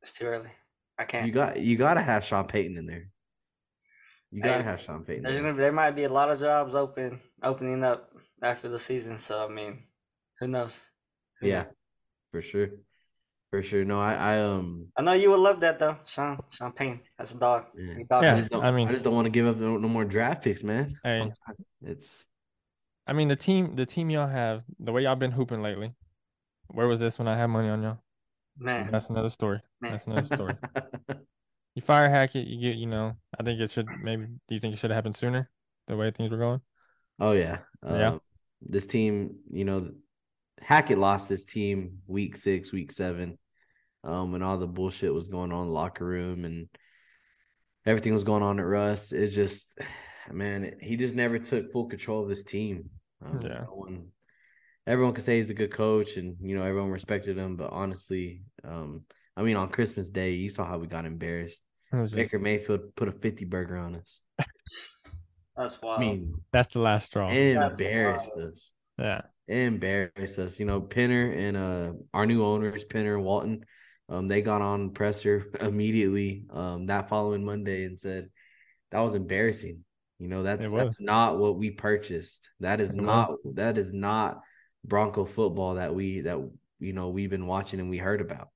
[0.01, 0.49] It's too early.
[0.97, 1.27] I can't.
[1.27, 3.09] You got you got to have Sean Payton in there.
[4.31, 5.23] You got to have Sean Payton.
[5.23, 8.11] There's gonna there might be a lot of jobs open opening up
[8.41, 9.17] after the season.
[9.17, 9.83] So I mean,
[10.39, 10.89] who knows?
[11.39, 11.73] Who yeah, knows?
[12.31, 12.69] for sure.
[13.51, 13.83] For sure.
[13.83, 16.39] No, I, I um I know you would love that though, Sean.
[16.51, 17.01] Sean Payton.
[17.17, 17.65] That's a dog.
[17.75, 20.05] Yeah, yeah I, I, mean I just don't want to give up no, no more
[20.05, 20.95] draft picks, man.
[21.03, 21.31] Hey,
[21.81, 22.25] it's
[23.07, 25.93] I mean the team the team y'all have, the way y'all been hooping lately.
[26.67, 27.97] Where was this when I had money on y'all?
[28.59, 28.89] Man.
[28.91, 29.61] That's another story.
[29.81, 29.93] Man.
[29.93, 30.55] That's another story.
[31.75, 34.75] you fire Hackett, you get, you know, I think it should maybe do you think
[34.75, 35.49] it should have happened sooner,
[35.87, 36.61] the way things were going?
[37.19, 37.59] Oh yeah.
[37.83, 38.09] Yeah.
[38.09, 38.21] Um,
[38.61, 39.91] this team, you know,
[40.61, 43.37] Hackett lost his team week six, week seven,
[44.03, 46.67] um, when all the bullshit was going on in the locker room and
[47.85, 49.11] everything was going on at Russ.
[49.11, 49.79] It just,
[50.31, 52.89] man, he just never took full control of this team.
[53.25, 53.61] Um, yeah.
[53.61, 54.07] No one,
[54.85, 57.55] everyone could say he's a good coach and, you know, everyone respected him.
[57.55, 59.03] But honestly, um,
[59.35, 61.61] I mean, on Christmas Day, you saw how we got embarrassed.
[61.93, 62.15] Just...
[62.15, 64.21] Baker Mayfield put a 50 burger on us.
[65.59, 65.99] That's wild.
[65.99, 67.29] I mean, that's the last straw.
[67.29, 68.89] Embarrassed us.
[68.97, 70.59] Yeah Embarrassed us.
[70.59, 73.65] You know, Penner and uh our new owners, Penner and Walton,
[74.07, 78.29] um, they got on presser immediately um that following Monday and said
[78.91, 79.83] that was embarrassing.
[80.17, 82.47] You know, that's that's not what we purchased.
[82.61, 83.55] That is it not was.
[83.55, 84.39] that is not
[84.85, 86.37] Bronco football that we that
[86.79, 88.49] you know we've been watching and we heard about.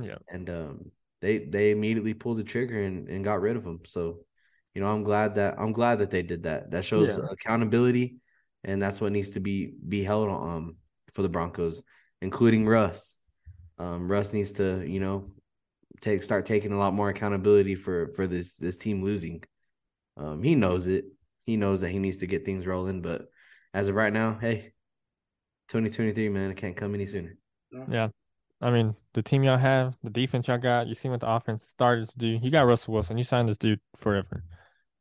[0.00, 0.18] Yeah.
[0.28, 0.90] And um
[1.20, 3.80] they they immediately pulled the trigger and, and got rid of them.
[3.86, 4.18] So,
[4.74, 6.70] you know, I'm glad that I'm glad that they did that.
[6.70, 7.26] That shows yeah.
[7.30, 8.16] accountability
[8.64, 10.76] and that's what needs to be be held um
[11.12, 11.82] for the Broncos,
[12.22, 13.16] including Russ.
[13.78, 15.30] Um, Russ needs to, you know,
[16.00, 19.42] take start taking a lot more accountability for for this this team losing.
[20.16, 21.04] Um, he knows it.
[21.44, 23.26] He knows that he needs to get things rolling, but
[23.74, 24.72] as of right now, hey,
[25.68, 27.36] 2023, man, it can't come any sooner.
[27.90, 28.08] Yeah.
[28.60, 31.66] I mean, the team y'all have, the defense y'all got, you see what the offense
[31.66, 32.38] started to do.
[32.40, 33.18] You got Russell Wilson.
[33.18, 34.44] You signed this dude forever.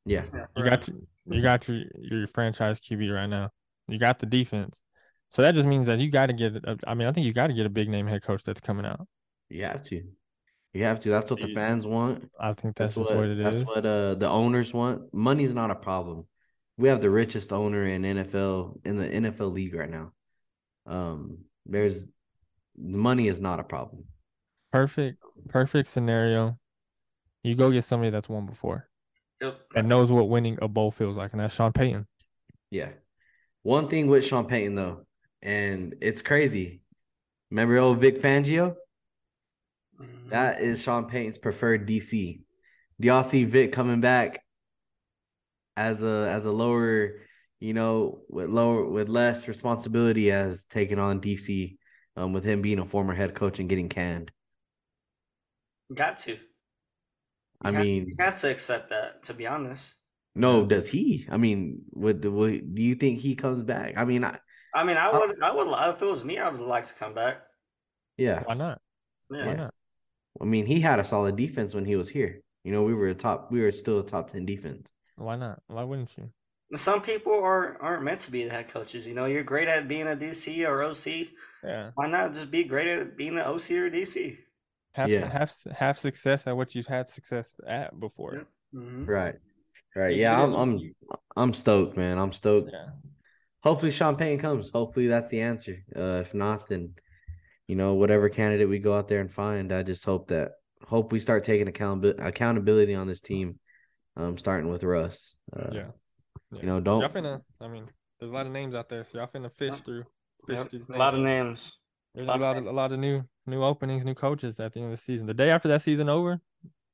[0.05, 0.23] Yeah.
[0.55, 0.89] You got
[1.25, 3.49] you got your your franchise QB right now.
[3.87, 4.81] You got the defense.
[5.29, 6.55] So that just means that you got to get.
[6.55, 8.61] A, I mean, I think you got to get a big name head coach that's
[8.61, 9.07] coming out.
[9.49, 10.03] You have to.
[10.73, 11.09] You have to.
[11.09, 12.29] That's what the fans want.
[12.39, 13.63] I think that's, that's what, what, it that's is.
[13.63, 15.13] what uh, the owners want.
[15.13, 16.25] Money's not a problem.
[16.77, 20.11] We have the richest owner in NFL in the NFL league right now.
[20.85, 22.05] Um, there's
[22.77, 24.05] money is not a problem.
[24.71, 25.17] Perfect,
[25.49, 26.57] perfect scenario.
[27.43, 28.87] You go get somebody that's won before.
[29.43, 29.59] Yep.
[29.75, 32.07] And knows what winning a bowl feels like, and that's Sean Payton.
[32.71, 32.89] Yeah.
[33.63, 35.05] One thing with Sean Payton though,
[35.41, 36.81] and it's crazy.
[37.51, 38.75] Remember old Vic Fangio?
[40.29, 42.39] That is Sean Payton's preferred DC.
[43.01, 44.41] Do y'all see Vic coming back
[45.75, 47.19] as a as a lower,
[47.59, 51.77] you know, with lower with less responsibility as taking on DC,
[52.15, 54.31] um, with him being a former head coach and getting canned?
[55.93, 56.37] Got to.
[57.63, 59.23] I mean, you have to accept that.
[59.23, 59.93] To be honest.
[60.35, 61.27] No, does he?
[61.29, 63.93] I mean, would, the do you think he comes back?
[63.97, 64.39] I mean, I.
[64.73, 65.41] I mean, I would.
[65.43, 65.95] I, I would.
[65.95, 67.41] If it was me, I would like to come back.
[68.17, 68.41] Yeah.
[68.45, 68.81] Why not?
[69.29, 69.45] Yeah.
[69.45, 69.73] Why not?
[70.41, 72.41] I mean, he had a solid defense when he was here.
[72.63, 73.51] You know, we were a top.
[73.51, 74.91] We were still a top ten defense.
[75.15, 75.61] Why not?
[75.67, 76.29] Why wouldn't you?
[76.75, 79.05] Some people are aren't meant to be the head coaches.
[79.05, 81.27] You know, you're great at being a DC or OC.
[81.63, 81.91] Yeah.
[81.93, 84.37] Why not just be great at being an OC or DC?
[84.93, 85.29] Have Yeah.
[85.29, 88.45] have have success at what you've had success at before.
[88.73, 88.79] Yeah.
[88.79, 89.07] Mhm.
[89.07, 89.35] Right.
[89.95, 90.15] Right.
[90.15, 90.93] Yeah, I'm I'm
[91.35, 92.17] I'm stoked, man.
[92.17, 92.71] I'm stoked.
[92.73, 92.89] Yeah.
[93.63, 94.69] Hopefully Sean Payton comes.
[94.71, 95.77] Hopefully that's the answer.
[95.95, 96.93] Uh if not, then
[97.67, 100.51] you know, whatever candidate we go out there and find, I just hope that
[100.83, 103.59] hope we start taking accountability accountability on this team.
[104.15, 105.33] Um, starting with Russ.
[105.55, 105.91] Uh, Yeah.
[106.51, 107.41] You know, don't Y'all finna.
[107.61, 107.85] I mean,
[108.19, 110.03] there's a lot of names out there, so y'all finna fish through.
[110.47, 111.47] Fish Yep, these A lot of names.
[111.47, 111.79] names.
[112.13, 114.79] There's lot a lot of a lot of new new openings, new coaches at the
[114.79, 115.27] end of the season.
[115.27, 116.41] The day after that season over,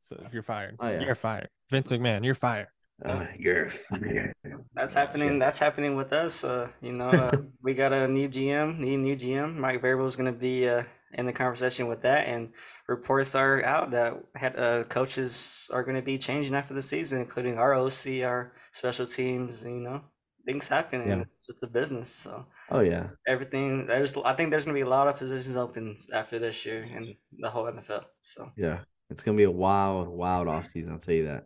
[0.01, 0.75] so you're fired.
[0.79, 1.01] Oh, yeah.
[1.01, 1.49] You're fired.
[1.69, 2.67] Vince McMahon, you're fired.
[3.05, 4.33] uh, you're fired.
[4.73, 5.39] That's happening.
[5.39, 6.43] That's happening with us.
[6.43, 7.31] Uh, you know, uh,
[7.61, 9.55] we got a new GM, need new GM.
[9.55, 10.83] Mike Vrabel is going to be uh,
[11.13, 12.49] in the conversation with that, and
[12.87, 17.19] reports are out that had, uh, coaches are going to be changing after the season,
[17.21, 19.63] including our OC, our special teams.
[19.63, 20.01] You know,
[20.49, 21.19] things happen, and Yeah.
[21.21, 22.09] it's just a business.
[22.09, 23.05] So Oh yeah.
[23.27, 26.65] everything there's, I think there's going to be a lot of positions open after this
[26.65, 28.03] year in the whole NFL.
[28.23, 28.79] So Yeah.
[29.11, 31.43] It's gonna be a wild, wild off season, I'll tell you that.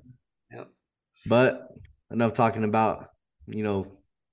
[0.52, 0.68] Yep.
[1.26, 1.68] But
[2.12, 3.10] enough talking about,
[3.48, 3.80] you know,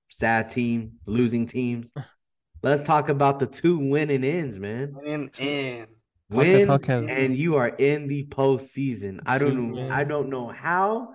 [0.09, 1.93] sad team, losing teams.
[2.63, 4.93] Let's talk about the two winning ends, man.
[4.93, 5.87] winning in.
[6.29, 9.19] Win talk has- and you are in the postseason.
[9.25, 9.89] I don't know.
[9.89, 11.13] I don't know how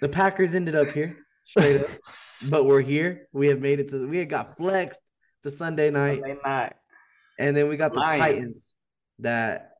[0.00, 1.90] the Packers ended up here, straight up.
[2.50, 3.28] But we're here.
[3.32, 4.06] We have made it to.
[4.08, 5.02] We had got flexed
[5.42, 6.74] to Sunday night, Sunday night.
[7.38, 8.22] and then we got the Lions.
[8.24, 8.74] Titans
[9.20, 9.72] that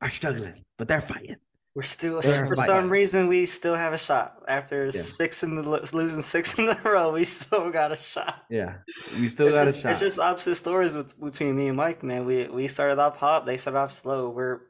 [0.00, 1.36] are struggling, but they're fighting.
[1.74, 2.74] We're still They're for fighting.
[2.74, 5.00] some reason we still have a shot after Yeah.
[5.00, 5.62] six in the
[5.92, 7.12] losing six in a row.
[7.12, 8.42] We still got a shot.
[8.50, 8.74] Yeah,
[9.18, 9.90] we still It's got just, a shot.
[9.92, 12.26] It's just opposite stories with, between me and Mike, man.
[12.26, 14.28] We we started off hot, they started off slow.
[14.28, 14.60] We're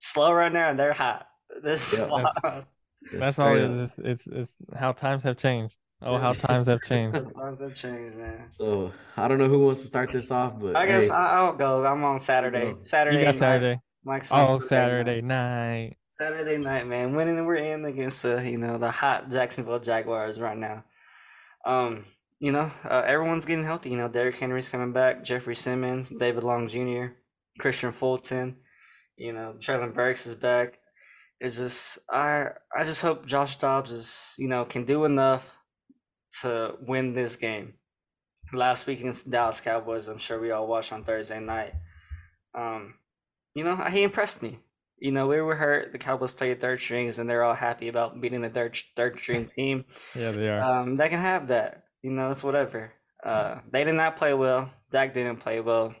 [0.00, 1.28] slow right now, and they're hot.
[1.62, 2.08] This is Yep.
[2.10, 2.64] wild.
[3.12, 3.76] That's all Straight it up.
[3.76, 3.98] is.
[3.98, 5.78] It's, it's it's how times have changed.
[6.02, 7.34] Oh, how times have changed.
[7.34, 8.46] Times have changed, man.
[8.50, 11.38] So I don't know who wants to start this off, but I guess hey, I,
[11.38, 11.84] I'll go.
[11.84, 12.72] I'm on Saturday.
[12.72, 12.78] go.
[12.82, 13.18] Saturday.
[13.18, 13.36] You got.
[13.36, 13.80] Saturday.
[14.04, 15.96] Mike's Oh, Saturday night.
[16.10, 17.14] Saturday night, man.
[17.16, 20.84] Winning, we're in against uh, you know the hot Jacksonville Jaguars right now.
[21.64, 22.04] Um,
[22.38, 23.90] you know, uh, everyone's getting healthy.
[23.90, 27.14] You know, Derrick Henry's coming back, Jeffrey Simmons, David Long Jr.,
[27.60, 28.56] Kristian Fulton.
[29.16, 30.78] You know, Treylon Burks is back.
[31.40, 35.58] It's just I I just hope Josh Dobbs is you know can do enough
[36.42, 37.74] to win this game.
[38.52, 41.74] Last week against the Dallas Cowboys, I'm sure we all watched on Thursday night.
[42.54, 42.94] Um,
[43.54, 44.60] you know, he impressed me.
[44.98, 45.92] You know, we were hurt.
[45.92, 49.46] The Cowboys played third strings, and they're all happy about beating the third third string
[49.54, 49.84] team.
[50.14, 50.62] Yeah, they are.
[50.62, 51.84] Um, they can have that.
[52.02, 52.92] You know, it's whatever.
[53.22, 54.70] Uh, they did not play well.
[54.90, 55.94] Dak didn't play well.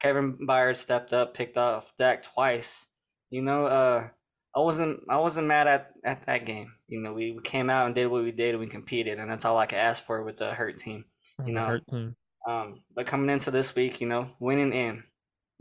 [0.00, 2.86] Kevin Byard stepped up, picked off Dak twice.
[3.30, 4.08] You know, uh,
[4.54, 6.72] I wasn't I wasn't mad at, at that game.
[6.88, 9.30] You know, we, we came out and did what we did, and we competed, and
[9.30, 11.06] that's all I could ask for with the hurt team.
[11.44, 12.16] You know, hurt team.
[12.48, 15.04] Um, but coming into this week, you know, winning in,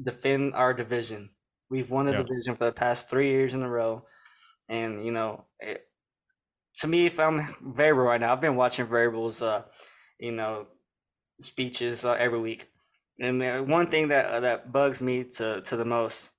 [0.01, 1.31] defend our division.
[1.69, 2.23] We've won the Yeah.
[2.23, 4.07] division for the past three years in a row,
[4.69, 5.87] and you know, it,
[6.75, 9.65] to me, if I'm Vrabel right now, I've been watching Vrabel's, uh,
[10.19, 10.67] you know,
[11.41, 12.69] speeches uh, every week,
[13.19, 16.31] and uh, one thing that uh, that bugs me to to the most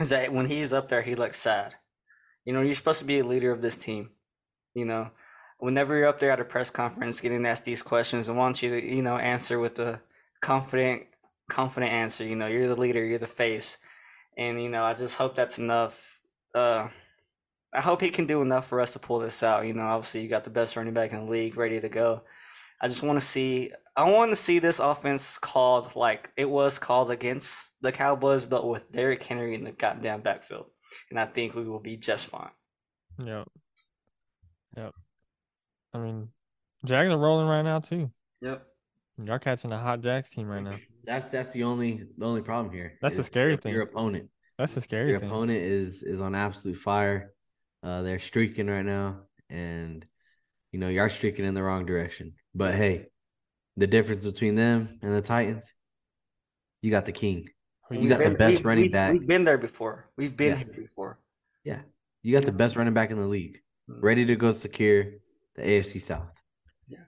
[0.00, 1.76] is that when he's up there, he looks sad.
[2.48, 4.08] You know, you're supposed to be a leader of this team.
[4.72, 5.10] You know,
[5.58, 8.70] whenever you're up there at a press conference getting asked these questions, I want you
[8.70, 10.00] to, you know, answer with a
[10.40, 11.02] confident,
[11.50, 12.24] confident answer.
[12.24, 13.76] You know, you're the leader, you're the face,
[14.38, 16.22] and you know, I just hope that's enough.
[16.54, 16.88] Uh,
[17.74, 19.66] I hope he can do enough for us to pull this out.
[19.66, 22.22] You know, obviously you got the best running back in the league, ready to go.
[22.80, 23.72] I just want to see.
[23.94, 28.66] I want to see this offense called like it was called against the Cowboys, but
[28.66, 30.70] with Derrick Henry in the goddamn backfield,
[31.10, 32.50] and I think we will be just fine.
[33.24, 33.48] Yep.
[34.76, 34.94] Yep.
[35.94, 36.28] I mean,
[36.84, 38.10] Jags are rolling right now too.
[38.40, 38.64] Yep.
[39.24, 40.76] Y'all catching a hot Jags team right now.
[41.04, 42.98] that's that's the only the only problem here.
[43.02, 43.72] That's the scary your- thing.
[43.72, 44.30] Your opponent.
[44.58, 45.28] That's the scary Your thing.
[45.28, 47.32] opponent is is on absolute fire.
[47.82, 50.04] Uh, they're streaking right now, and
[50.72, 52.34] you know you're streaking in the wrong direction.
[52.54, 53.06] But hey,
[53.76, 55.72] the difference between them and the Titans,
[56.82, 57.48] you got the king.
[57.90, 59.12] You We've got the best running we- back.
[59.12, 60.10] We've been there before.
[60.16, 60.64] We've been Yeah.
[60.64, 61.18] here before.
[61.64, 61.82] Yeah.
[62.22, 64.02] You got the best running back in the league, Mm.
[64.02, 65.04] ready to go secure
[65.56, 66.30] the AFC South.
[66.86, 67.04] Yeah.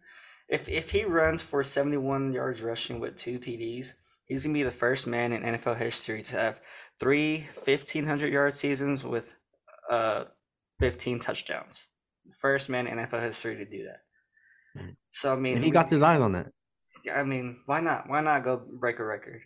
[0.49, 3.95] If if he runs for 71 yards rushing with two TDs,
[4.25, 6.61] he's gonna be the first man in NFL history to have
[6.99, 9.35] three 1500 yard seasons with
[9.91, 10.25] uh
[10.79, 11.91] 15 touchdowns.
[12.39, 14.01] First man in NFL history to do that.
[14.81, 14.97] Mm.
[15.11, 16.53] So I mean, And he got his eyes on that.
[17.13, 18.09] I mean, why not?
[18.09, 19.43] Why not go break a record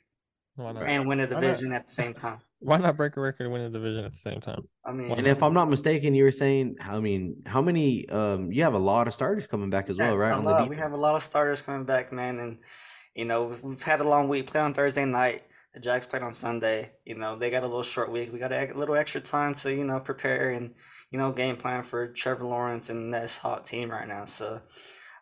[0.57, 0.85] Why not?
[0.85, 2.39] and win a division at the same time?
[2.61, 4.63] Why not break a record and win a division at the same time?
[4.87, 8.09] I mean, And if I'm not mistaken, you were saying, I mean, how many?
[8.09, 10.31] Um, you have a lot of starters coming back as well, right?
[10.31, 10.63] a on lot.
[10.63, 12.59] the we have a lot of starters coming back, man, and
[13.15, 14.47] you know we've, we've had a long week.
[14.47, 15.43] Play on Thursday night.
[15.75, 16.93] The Jags played on Sunday.
[17.05, 18.33] You know, they got a little short week.
[18.33, 20.73] We got a little extra time to, you know, prepare and,
[21.11, 24.25] you know, game plan for Trevor Lawrence and this hot team right now.
[24.27, 24.61] So,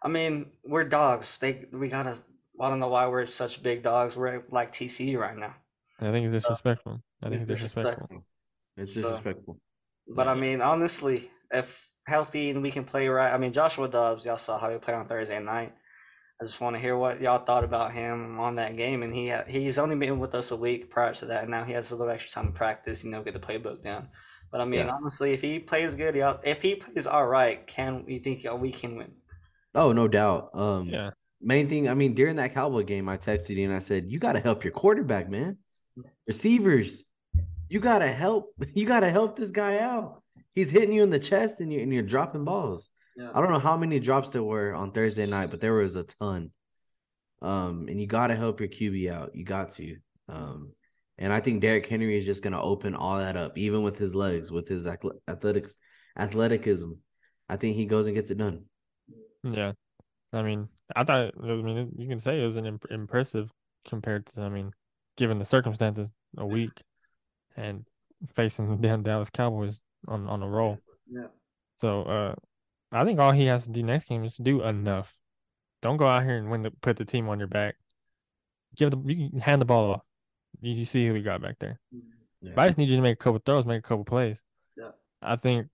[0.02, 1.38] I mean, we're dogs.
[1.38, 2.18] They we gotta.
[2.62, 4.16] I don't know why we're such big dogs.
[4.16, 5.55] We're like TCU right now.
[6.01, 7.01] I think it's disrespectful.
[7.22, 8.24] I think It's it's disrespectful.
[8.76, 9.59] It's So- disrespectful.
[10.09, 14.24] But I mean, honestly, if healthy and we can play right, I mean, Joshua Dobbs,
[14.24, 15.74] y'all saw how he played on Thursday night.
[16.40, 19.02] I just want to hear what y'all thought about him on that game.
[19.05, 21.72] And he he's only been with us a week prior to that, and now he
[21.72, 24.09] has a little extra time to practice, you know, get the playbook down.
[24.51, 24.93] But I mean, Yeah.
[24.93, 28.59] honestly, if he plays good, y'all, if he plays all right, can we think y'all,
[28.59, 29.12] we can win?
[29.74, 30.51] Oh, no doubt.
[30.55, 31.10] Um, Yeah.
[31.43, 34.19] Main thing, I mean, during that Cowboy game, I texted you and I said, you
[34.19, 35.59] got to help your quarterback, man.
[36.27, 37.05] Receivers,
[37.69, 38.55] you got to help.
[38.74, 40.23] You got to help this guy out.
[40.55, 42.89] He's hitting you in the chest and, you, and you're dropping balls.
[43.16, 43.31] Yeah.
[43.35, 46.05] I don't know how many drops there were on Thursday night, but there was a
[46.05, 46.51] ton.
[47.43, 49.35] Um, and you got to help your QB out.
[49.35, 49.97] You got to.
[50.28, 50.73] Um,
[51.19, 53.98] and I think Derrick Henry is just going to open all that up, even with
[53.98, 55.78] his legs, with his athletics,
[56.16, 56.93] athleticism.
[57.48, 58.64] I think he goes and gets it done.
[59.43, 59.73] Yeah.
[60.32, 63.51] I mean, I thought, I mean, you can say it was an imp- impressive
[63.89, 64.73] compared to, I mean,
[65.16, 66.09] given the circumstances,
[66.39, 66.70] a week
[67.56, 67.85] and
[68.35, 70.78] facing the damn Dallas Cowboys on, on a roll.
[71.10, 71.27] Yeah.
[71.81, 72.35] So, uh,
[72.90, 75.14] I think all he has to do next game is do enough.
[75.81, 77.77] Don't go out here and win the, put the team on your back.
[78.77, 80.02] Give the, you can hand the ball off.
[80.60, 81.81] You, you see who we got back there.
[82.40, 82.52] Yeah.
[82.55, 84.40] But I just need you to make a couple throws, make a couple plays.
[84.77, 84.90] Yeah.
[85.20, 85.69] I think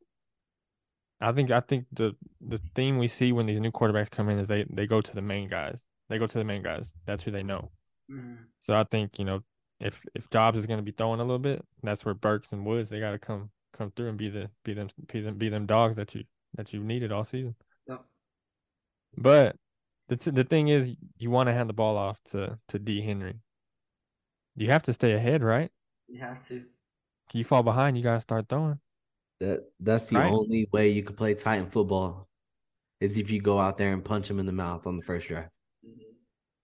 [1.21, 4.39] I think I think the the theme we see when these new quarterbacks come in
[4.39, 5.83] is they they go to the main guys.
[6.09, 6.93] They go to the main guys.
[7.07, 7.71] That's who they know.
[8.11, 8.39] Mhm.
[8.61, 9.43] So I think, you know,
[9.81, 12.89] if if Dobbs is gonna be throwing a little bit, that's where Burks and Woods
[12.91, 15.97] they gotta come come through and be the be them be them be them dogs
[15.97, 16.25] that you
[16.55, 17.55] that you needed all season.
[17.89, 17.99] Yeah.
[19.17, 19.57] But
[20.09, 23.03] the t- the thing is you want to hand the ball off to to D
[23.03, 23.41] Henry.
[24.57, 25.71] You have to stay ahead, right?
[26.09, 26.65] You have to.
[27.35, 28.81] You fall behind, you gotta start throwing.
[29.41, 30.33] That that's the Right.
[30.33, 32.29] only way you can play Titan football
[33.01, 35.29] is if you go out there and punch him in the mouth on the first
[35.29, 35.49] drive.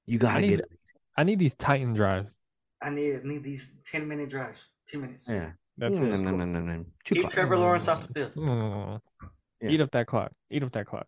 [0.06, 0.76] You gotta need get to-
[1.16, 2.34] I need these Titan drives.
[2.82, 4.70] I need need these ten minute drives.
[4.86, 5.28] Ten minutes.
[5.28, 5.52] yeah.
[5.76, 6.18] That's no, it.
[6.18, 6.84] no, no, no, no.
[7.05, 7.32] Chew Keep clock.
[7.32, 8.34] Trevor Lawrence off the field.
[8.34, 9.01] Mm.
[9.60, 9.70] Yeah.
[9.70, 10.32] Eat up that clock.
[10.51, 11.06] Eat up that clock.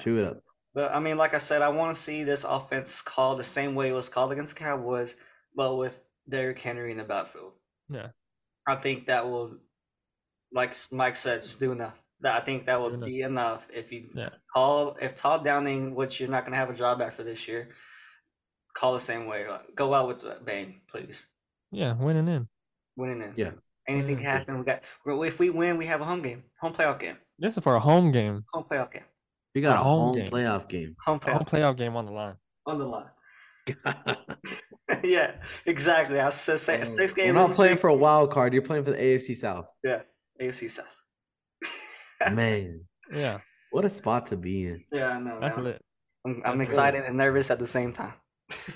[0.00, 0.42] Chew it up.
[0.74, 3.74] But I mean, like I said, I want to see this offense called the same
[3.74, 5.16] way it was called against the Cowboys,
[5.54, 7.52] but with Derrick Henry in the backfield.
[7.88, 8.08] Yeah.
[8.66, 9.58] I think that will,
[10.52, 11.94] like Mike said, just do enough.
[12.20, 14.28] That I think that would be enough if you Yeah.
[14.52, 17.70] call if Todd Downing, which you're not going to have a job after this year,
[18.74, 19.46] call the same way.
[19.48, 21.26] Like, go out with the bang, please.
[21.70, 22.42] Yeah, winning in.
[22.96, 23.34] Winning in.
[23.36, 23.50] Yeah.
[23.88, 24.38] Anything can Yeah.
[24.38, 24.58] happen.
[24.58, 24.82] We got.
[25.06, 27.80] If we win, we have a home game, home playoff game, This is for a
[27.80, 28.42] home game.
[28.52, 29.04] home playoff game,
[29.54, 30.30] We got A a home home game.
[30.30, 30.96] playoff game.
[31.06, 32.34] home A home playoff playoff game on the line.
[32.66, 33.10] on the line.
[35.04, 35.34] yeah,
[35.66, 36.18] exactly.
[36.18, 37.16] I said say, six oh.
[37.18, 37.34] We're games.
[37.34, 38.52] not playing for a wild card.
[38.52, 39.70] You're playing for the AFC South.
[39.84, 40.02] Yeah,
[40.40, 40.94] AFC South.
[42.32, 42.84] Man,
[43.14, 43.38] Yeah,
[43.70, 44.84] what a spot to be in.
[44.92, 45.38] yeah, I know.
[45.40, 45.64] that's man.
[45.64, 45.82] lit.
[46.26, 47.08] I'm, I'm That's excited lit.
[47.08, 48.14] and nervous at the same time.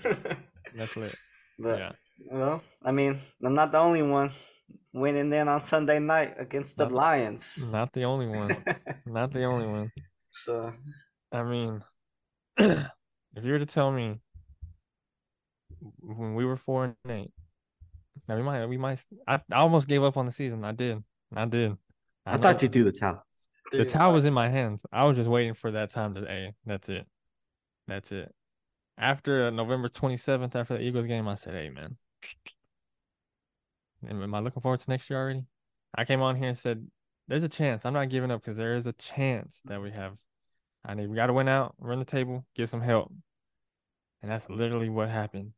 [0.76, 1.14] That's lit.
[1.58, 1.92] but yeah.
[2.30, 4.30] well, I mean, I'm not the only one
[4.94, 7.58] winning then on Sunday night against the Not- Lions.
[7.72, 8.56] Not the only one.
[9.06, 9.90] Not the only one.
[10.28, 10.72] so
[11.32, 11.82] I mean,
[12.58, 14.20] if you were to tell me
[15.98, 17.32] when we were four and eight,
[18.28, 19.00] now we might, we might.
[19.26, 20.64] I, I almost gave up on the season.
[20.64, 21.02] I did.
[21.34, 21.76] I did.
[22.26, 23.24] I thought you threw the towel.
[23.72, 24.84] the towel was in my hands.
[24.92, 26.20] I was just waiting for that time to.
[26.20, 27.06] Hey, that's it.
[27.88, 28.32] That's it.
[28.98, 31.96] After uh, November twenty seventh, after the Eagles game, I said, "Hey, man,
[34.08, 35.44] am am I looking forward to next year already?"
[35.94, 36.86] I came on here and said,
[37.28, 37.84] "There's a chance.
[37.84, 40.16] I'm not giving up because there is a chance that we have.
[40.84, 41.08] I need.
[41.08, 43.12] We got to win out, run the table, get some help."
[44.22, 45.52] And that's literally what happened.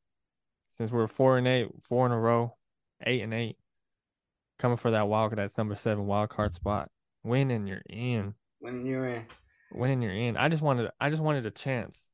[0.70, 2.56] Since we're four and eight, four in a row,
[3.04, 3.56] eight and eight,
[4.58, 6.90] coming for that wild, that's number seven wild card spot.
[7.22, 9.24] Winning, you're in when you're in.
[9.72, 10.36] winning you're in.
[10.36, 12.10] I just wanted I just wanted a chance.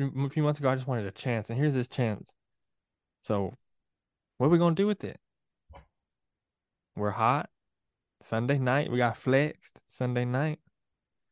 [0.00, 2.32] A few- months ago, I just wanted a chance, and here's this chance.
[3.20, 3.54] So,
[4.38, 5.18] what are we gonna do with it?
[6.96, 7.48] We're hot.
[8.22, 9.82] Sunday night, we got flexed.
[9.86, 10.58] Sunday night,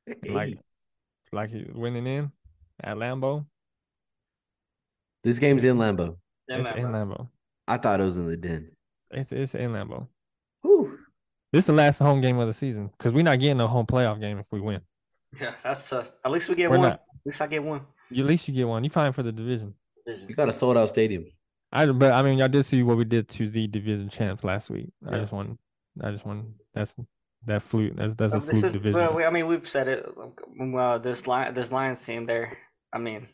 [0.29, 0.59] like,
[1.33, 2.33] like he winning in
[2.83, 3.47] at Lambeau.
[5.25, 6.17] This game's in Lambeau.
[6.49, 6.93] Yeah, it's man, in bro.
[6.93, 7.29] Lambeau.
[7.67, 8.71] I thought it was in the den.
[9.13, 10.07] It's it's in Lambeau.
[10.63, 10.99] Whew.
[11.53, 13.87] This is the last home game of the season because we're not getting a home
[13.87, 14.81] playoff game if we win.
[15.41, 16.11] Yeah, that's tough.
[16.25, 16.89] At least we get We're one.
[16.91, 17.01] not.
[17.01, 17.83] At least I get one.
[18.11, 18.85] You, at least you get one.
[18.85, 19.75] You fine for the division.
[20.07, 21.27] You got a sold out stadium.
[21.71, 24.69] I but I mean y'all did see what we did to the division champs last
[24.69, 24.91] week.
[25.09, 25.59] I just want
[26.03, 26.45] I just want
[26.75, 26.95] that's
[27.47, 28.95] that fluke that's that's a this fluke is, division.
[28.95, 30.07] well, we, I mean, we've said it.
[30.61, 32.57] Uh, this line, this Lions team, there.
[32.93, 33.29] I mean,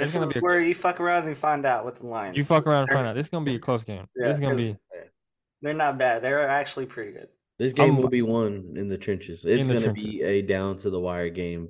[0.00, 2.36] This gonna is be a- where you fuck around and find out with the Lions.
[2.36, 3.14] You fuck around and find out.
[3.14, 4.06] This is gonna be a close game.
[4.16, 4.80] Yeah, this is gonna be 'cause
[5.62, 6.22] They're not bad.
[6.22, 7.28] They're actually pretty good.
[7.58, 9.44] This game I'm- will be won in the trenches.
[9.44, 10.04] It's the gonna trenches.
[10.04, 11.68] be a down to the wire game.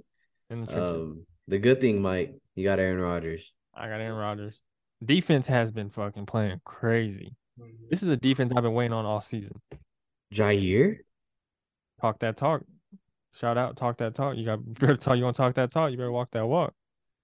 [0.49, 0.95] in the trenches.
[0.95, 3.55] Um, the good thing, Mike, you got Aaron Rodgers.
[3.75, 4.61] I got Aaron Rodgers.
[5.05, 7.35] Defense has been fucking playing crazy.
[7.89, 9.61] This is a defense I've been waiting on all season.
[10.33, 10.99] Jaire,
[12.01, 12.63] Talk that talk.
[13.35, 14.37] Shout out, talk that talk.
[14.37, 15.17] You got you better talk.
[15.17, 15.91] You want to talk that talk?
[15.91, 16.73] You better walk that walk.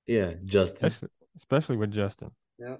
[0.07, 0.87] Yeah, Justin.
[0.87, 2.31] Especially, especially with Justin.
[2.59, 2.77] Yeah.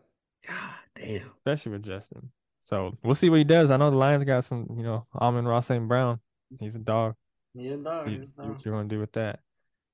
[0.47, 1.31] God damn.
[1.39, 2.31] Especially with Justin.
[2.65, 3.71] So we'll see what he does.
[3.71, 4.67] I know the Lions got some.
[4.77, 5.87] You know, Amon-Ra St.
[5.87, 6.21] Brown.
[6.61, 7.15] He's a dog.
[7.55, 8.07] Yeah, dog.
[8.07, 8.51] See, he's a dog.
[8.51, 9.41] what you're gonna do with that.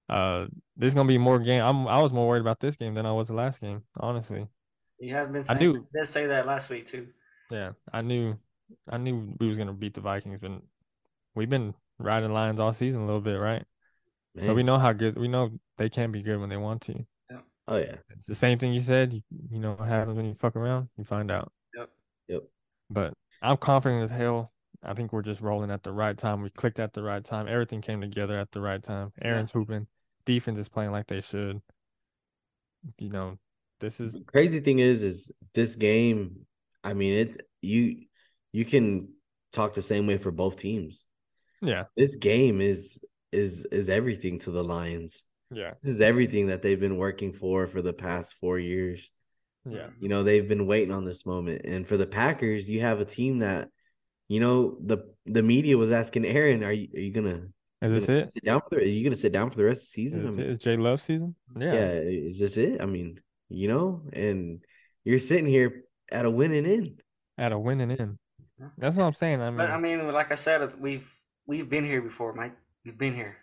[0.09, 0.47] Uh,
[0.77, 1.63] there's gonna be more game.
[1.63, 1.87] I'm.
[1.87, 3.83] I was more worried about this game than I was the last game.
[3.99, 4.47] Honestly.
[4.99, 5.87] You have been I saying, do.
[5.95, 7.09] did say that last week too.
[7.51, 8.37] Yeah, I knew,
[8.89, 10.53] I knew we was gonna beat the Vikings, but
[11.35, 13.65] we've been riding Lions all season a little bit, right?
[14.41, 17.05] So we know how good we know they can be good when they want to.
[17.73, 17.97] Oh yeah.
[18.11, 19.15] It's the same thing you said.
[19.15, 21.51] You, you know what happens when you fuck around, you find out.
[21.75, 21.89] Yep.
[22.29, 22.43] Yep.
[22.91, 24.53] But I'm confident as hell.
[24.83, 26.43] I think we're just rolling at the right time.
[26.43, 27.49] We clicked at the right time.
[27.49, 29.13] Everything came together at the right time.
[29.23, 29.87] Aaron's hooping.
[30.27, 31.63] Defense is playing like they should.
[32.99, 33.39] You know,
[33.81, 36.45] this is Crazy thing is, is this game.
[36.85, 38.03] I mean, it you
[38.53, 39.09] you can
[39.53, 41.07] talk the same way for both teams.
[41.63, 45.23] yeah, This game is is is everything to the Lions.
[45.53, 49.11] Yeah, This is everything that they've been working for for the past four years.
[49.69, 49.89] yeah.
[50.01, 51.63] You know, they've been waiting on this moment.
[51.65, 53.69] And for the Packers, you have a team that,
[54.29, 57.49] you know, the the media was asking Aaron, "Are you are you gonna,
[57.83, 58.33] Is this it?
[58.33, 58.83] sit down for the?
[58.83, 60.15] Are you gonna sit down for the rest of the Is?
[60.17, 60.51] I mean, it?
[60.51, 61.35] Is Jay Love season?
[61.59, 61.75] yeah.
[61.75, 61.91] Yeah.
[62.31, 62.81] is this it?
[62.81, 64.65] I mean, you know, and
[65.05, 67.03] you're sitting here at a winning end.
[67.39, 68.19] At a winning end.
[68.79, 69.41] That's what I'm saying.
[69.43, 71.09] I mean, But I mean, like I said, we've
[71.47, 72.55] we've been here before, Mike.
[72.85, 73.37] We've been here.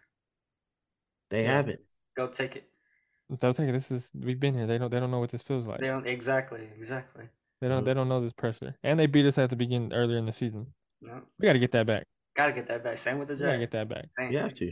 [1.30, 1.54] They Yeah.
[1.58, 1.80] haven't.
[2.16, 2.66] Go take it.
[3.40, 3.74] they'll take it.
[3.74, 4.66] This is we've been here.
[4.68, 5.80] They don't they don't know what this feels like.
[5.80, 7.26] They don't exactly, exactly.
[7.62, 7.86] They don't Mhm.
[7.86, 8.76] they don't know this pressure.
[8.84, 10.74] And they beat us at the beginning earlier in the season.
[11.02, 12.06] No, We got to get that back.
[12.36, 12.98] Gotta get that back.
[12.98, 14.06] Same with the We got to get that back.
[14.18, 14.32] Same.
[14.32, 14.72] You have to.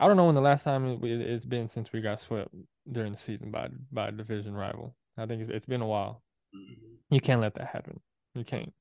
[0.00, 2.54] I don't know when the last time it, it- it's been since we got swept
[2.90, 4.94] during the season by by a division rival.
[5.16, 6.22] I think it's, it's been a while.
[6.54, 6.96] Mhm.
[7.10, 8.00] You can't let that happen.
[8.34, 8.72] You can't.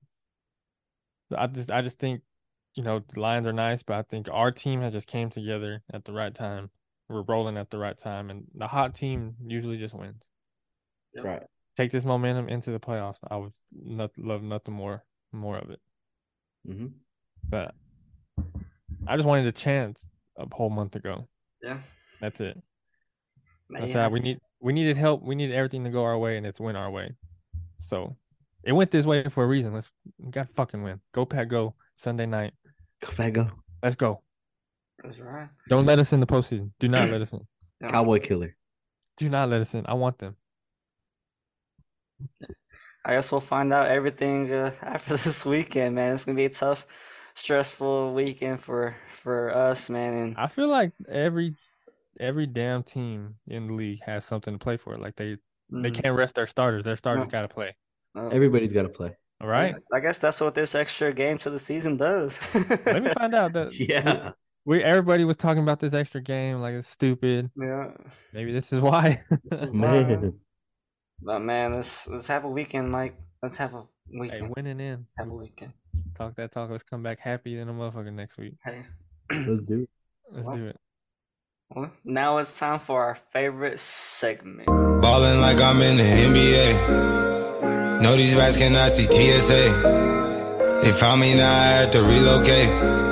[1.36, 2.22] I just I just think,
[2.76, 5.82] you know, the Lions are nice, but I think our team has just came together
[5.94, 6.70] at the right time.
[7.10, 10.24] We're rolling at the right time, and the hot team usually just wins.
[11.14, 11.26] Yep.
[11.26, 11.44] Right.
[11.78, 13.18] Take this momentum into the playoffs.
[13.30, 15.80] I would not, love nothing more more of it.
[16.66, 16.88] hmm
[17.50, 17.74] But
[19.08, 21.28] I just wanted a chance a whole month ago.
[21.62, 21.80] Yeah.
[22.22, 22.62] That's it.
[23.70, 24.04] Man, That's yeah.
[24.04, 25.24] how we need we needed help.
[25.24, 27.14] We needed everything to go our way, and it's went our way.
[27.78, 28.16] So
[28.64, 29.74] it went this way for a reason.
[29.74, 31.02] Let's we got to fucking win.
[31.14, 32.54] Go Pack, go Sunday night.
[33.02, 33.50] Go back, go.
[33.82, 34.22] Let's go.
[35.04, 35.50] That's right.
[35.70, 36.72] Don't let us in the postseason.
[36.80, 37.46] Do not let us in.
[37.90, 38.56] Cowboy killer.
[39.18, 39.86] Do not let us in.
[39.86, 40.36] I want them.
[43.06, 46.14] I guess we'll find out everything uh, after this weekend, man.
[46.14, 46.88] It's gonna be a tough,
[47.34, 50.14] stressful weekend for for us, man.
[50.14, 51.56] And I feel like every
[52.20, 54.98] every damn team in the league has something to play for.
[54.98, 55.38] Like they
[55.70, 56.02] they Mhm.
[56.02, 56.86] can't rest their starters.
[56.86, 57.30] Their starters No.
[57.32, 57.76] got to play.
[58.16, 59.18] Uh, Everybody's got to play.
[59.42, 59.76] All right.
[59.92, 62.40] I guess that's what this extra game to the season does.
[62.86, 64.32] Let me find out that Yeah.
[64.66, 67.50] We everybody was talking about this extra game like it's stupid.
[67.56, 67.92] Yeah.
[68.34, 69.22] Maybe this is why.
[69.72, 70.34] Man.
[71.26, 73.16] But man, let's let's have a weekend, Mike.
[73.42, 74.32] Let's have a weekend.
[74.32, 74.54] hey, weekend.
[74.58, 75.00] winning in.
[75.02, 75.72] Let's have a weekend.
[76.16, 76.70] Talk that talk.
[76.70, 78.56] Let's come back happy than a motherfucker next week.
[78.62, 78.84] Hey.
[79.32, 79.90] Let's do it.
[80.30, 80.58] Let's What?
[80.58, 80.76] do it.
[81.70, 84.68] Well, now it's time for our favorite segment.
[84.68, 88.02] Ballin' like I'm in the NBA.
[88.02, 90.82] No, these guys cannot see TSA.
[90.84, 93.03] They found me now, I had to relocate.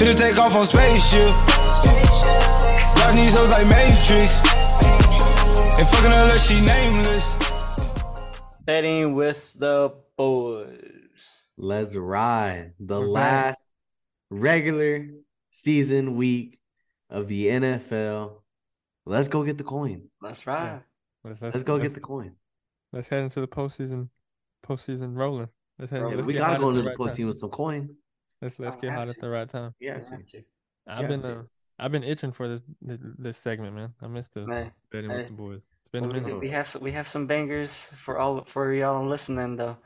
[0.00, 1.28] Finna take off on spaceship.
[2.96, 4.40] Watch these hoes like Matrix.
[5.78, 7.36] And fucking her like she nameless.
[8.64, 11.42] Betting with the boys.
[11.58, 13.44] Let's ride the We're back.
[13.44, 13.66] last
[14.30, 15.06] regular
[15.50, 16.58] season week
[17.10, 18.40] of the NFL.
[19.04, 20.08] Let's go get the coin.
[20.22, 20.80] That's right.
[21.24, 21.52] Let's, ride.
[21.52, 22.36] Let's go get the coin.
[22.90, 24.08] Let's head into the postseason.
[24.66, 25.50] Postseason rolling.
[25.78, 26.00] Let's head.
[26.00, 26.16] Rolling.
[26.16, 27.06] Let's we gotta go into the the right time.
[27.06, 27.96] postseason with some coin.
[28.42, 29.74] Let's let's I get have hot at the right time.
[29.80, 30.42] Yeah, You to.
[30.86, 31.42] I've Yeah, been uh,
[31.78, 33.94] I've been itching for this this, this segment, man.
[34.00, 35.18] I missed the Hey, betting hey.
[35.18, 35.60] with the boys.
[35.82, 36.40] It's been a we minute.
[36.40, 39.76] we have some, we have some bangers for all for y'all listening though,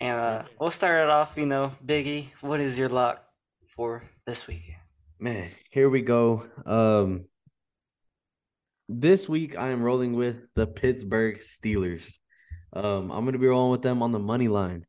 [0.00, 1.36] and uh, we'll start it off.
[1.36, 3.24] You know, Biggie, what is your lock
[3.66, 4.78] for this weekend?
[5.18, 6.46] Man, here we go.
[6.66, 7.24] Um
[8.88, 12.18] this week I am rolling with the Pittsburgh Steelers.
[12.72, 14.86] Um I'm gonna be rolling with them on the money line.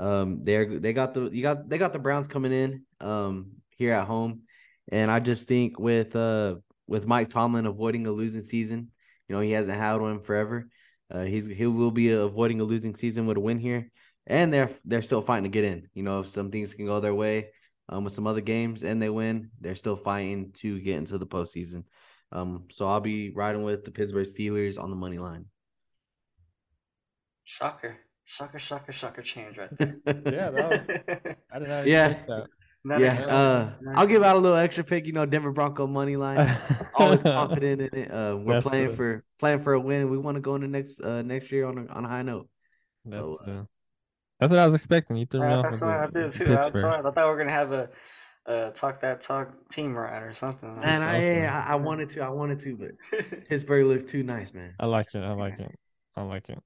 [0.00, 3.92] Um they're they got the you got they got the Browns coming in um here
[3.92, 4.42] at home.
[4.90, 6.56] And I just think with uh
[6.88, 8.90] with Mike Tomlin avoiding a losing season,
[9.28, 10.68] you know he hasn't had one forever.
[11.12, 13.90] Uh, he's he will be avoiding a losing season with a win here,
[14.26, 15.88] and they're they're still fighting to get in.
[15.94, 17.50] You know, if some things can go their way
[17.88, 21.26] um, with some other games and they win, they're still fighting to get into the
[21.26, 21.84] postseason.
[22.32, 25.46] Um, so I'll be riding with the Pittsburgh Steelers on the money line.
[27.44, 27.96] Shocker,
[28.30, 29.96] shocker, shocker, shocker change right there.
[30.06, 32.08] Yeah, that was- I did not Yeah.
[32.28, 32.46] that.
[32.82, 35.04] Yeah, uh, not I'll give out a little extra pick.
[35.04, 36.48] You know, Denver Bronco money line.
[36.94, 38.10] Always confident in it.
[38.10, 38.96] Uh, we're That's playing good.
[38.96, 40.08] for playing for a win.
[40.08, 42.48] We want to go into next uh next year on a, on a high note.
[43.04, 43.64] That's, So, uh, uh,
[44.38, 45.18] that's what I was expecting.
[45.18, 45.62] You threw me Yeah, off.
[45.64, 46.44] that's with what I did too.
[46.46, 47.04] That's Pittsburgh.
[47.04, 47.90] I thought we were gonna have a
[48.46, 50.80] uh, talk that talk team ride or something.
[50.80, 54.54] Man, I, yeah, I I wanted to, I wanted to, but Pittsburgh looks too nice,
[54.54, 54.72] man.
[54.80, 55.22] I like it.
[55.22, 55.70] I like it.
[56.16, 56.58] I like it.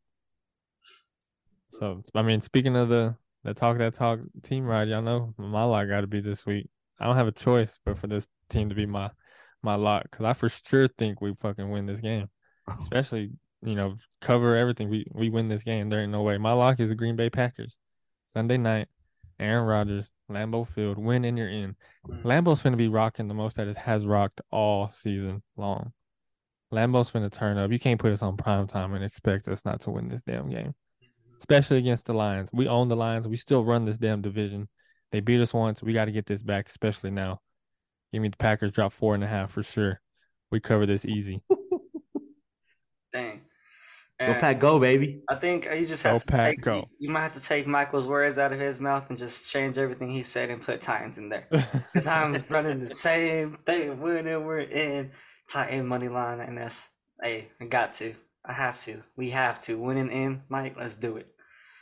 [1.78, 5.64] So I mean, speaking of the the talk that talk team ride, y'all know my
[5.64, 6.68] lock got to be this week.
[6.98, 9.10] I don't have a choice but for this team to be my
[9.62, 12.28] my lock because I for sure think we fucking win this game,
[12.80, 13.32] especially
[13.62, 14.88] you know cover everything.
[14.88, 15.90] We we win this game.
[15.90, 16.38] There ain't no way.
[16.38, 17.76] My lock is the Green Bay Packers.
[18.26, 18.88] Sunday night,
[19.38, 21.76] Aaron Rodgers, Lambeau Field, win and you're in.
[22.22, 25.92] Lambeau's finna be rocking the most that it has rocked all season long.
[26.72, 27.70] Lambeau's finna turn up.
[27.70, 30.50] You can't put us on prime time and expect us not to win this damn
[30.50, 30.74] game.
[31.44, 32.48] Especially against the Lions.
[32.54, 33.28] We own the Lions.
[33.28, 34.66] We still run this damn division.
[35.12, 35.82] They beat us once.
[35.82, 37.42] We got to get this back, especially now.
[38.14, 40.00] Give me the Packers drop four and a half for sure.
[40.50, 41.42] We cover this easy.
[43.12, 43.42] Dang.
[44.18, 45.20] Go Pack, go baby.
[45.28, 46.60] I think you just Go have to Pack, take.
[46.62, 46.88] go.
[46.98, 50.08] You might have to take Michael's words out of his mouth and just change everything
[50.10, 51.46] he said and put Titans in there.
[51.92, 54.00] Because I'm running the same thing.
[54.00, 55.10] Winning, we're in
[55.50, 56.88] Titan money line, and that's
[57.22, 58.14] hey, I got to.
[58.46, 59.02] I have to.
[59.14, 59.78] We have to.
[59.78, 60.76] Winning in, Mike.
[60.78, 61.33] Let's do it.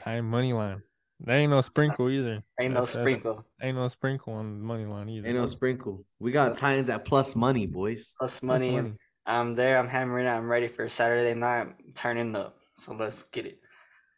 [0.03, 0.83] Time money line.
[1.20, 2.43] There ain't no sprinkle either.
[2.61, 3.45] Ain't no That's- that's- sprinkle.
[3.62, 5.29] Ain't no sprinkle on the money line either.
[5.29, 6.05] Ain't no sprinkle.
[6.19, 8.15] We got Titans at plus money, boys.
[8.19, 8.95] Plus That's money.
[9.24, 9.79] I'm there.
[9.79, 10.27] I'm hammering.
[10.27, 11.69] I'm ready for Saturday night.
[11.95, 12.57] Turning up.
[12.77, 13.61] So let's get it.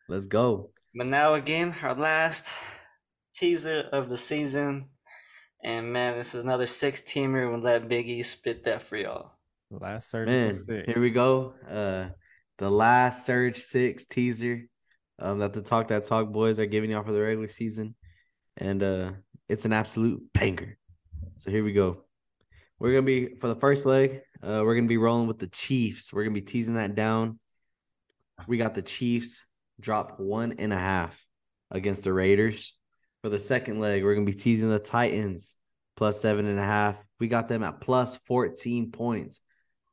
[0.09, 0.71] Let's go.
[0.95, 2.51] But now again, our last
[3.35, 4.89] teaser of the season.
[5.63, 7.51] And man, this is another six teamer.
[7.51, 9.33] We'll let Big E spit that for y'all.
[9.71, 10.29] Last surge.
[10.29, 10.87] Man, six.
[10.87, 11.53] here we go.
[11.69, 12.11] Uh,
[12.59, 14.63] the last Surge Six teaser
[15.19, 17.95] um, that the Talk That Talk boys are giving y'all for the regular season,
[18.57, 19.13] and uh,
[19.49, 20.77] it's an absolute banger.
[21.37, 22.05] So here we go.
[22.79, 24.23] We're gonna be for the first leg.
[24.43, 26.13] Uh, we're gonna be rolling with the Chiefs.
[26.13, 27.39] We're gonna be teasing that down.
[28.47, 29.41] We got the Chiefs
[29.81, 31.17] drop one and a half
[31.71, 32.75] against the Raiders.
[33.23, 35.57] For the second leg, we're gonna be teasing the Titans
[35.97, 36.97] plus seven and a half.
[37.21, 39.41] We got them at plus 14 points.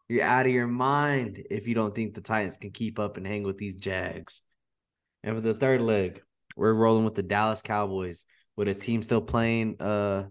[0.10, 3.26] You're out of your mind if you don't think the Titans can keep up and
[3.26, 4.42] hang with these Jags.
[5.24, 6.22] And for the third leg,
[6.56, 8.26] we're rolling with the Dallas Cowboys
[8.56, 10.26] with a team still playing uh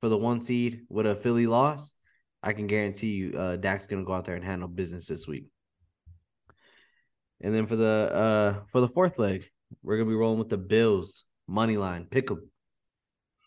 [0.00, 1.94] for the one seed with a Philly loss.
[2.42, 5.46] I can guarantee you uh Dak's gonna go out there and handle business this week.
[7.40, 9.48] And then for the uh for the fourth leg,
[9.82, 12.06] we're gonna be rolling with the Bills money line.
[12.10, 12.28] Pick.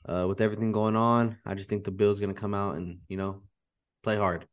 [0.07, 3.17] Uh, with everything going on, I just think the Bills gonna come out and you
[3.17, 3.43] know
[4.01, 4.47] play hard.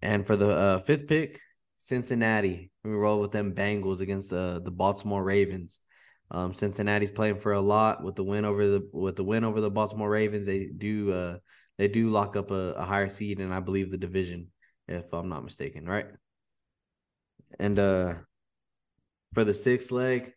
[0.00, 1.40] And for the uh, fifth pick,
[1.82, 2.70] Cincinnati.
[2.84, 5.80] We roll with them Bengals against the the Baltimore Ravens.
[6.30, 9.60] Um, Cincinnati's playing for a lot with the win over the with the win over
[9.60, 10.46] the Baltimore Ravens.
[10.46, 11.38] They do uh
[11.78, 14.52] they do lock up a, a higher seed and I believe the division,
[14.86, 16.06] if I'm not mistaken, right?
[17.58, 18.14] And uh
[19.34, 20.32] for the sixth leg,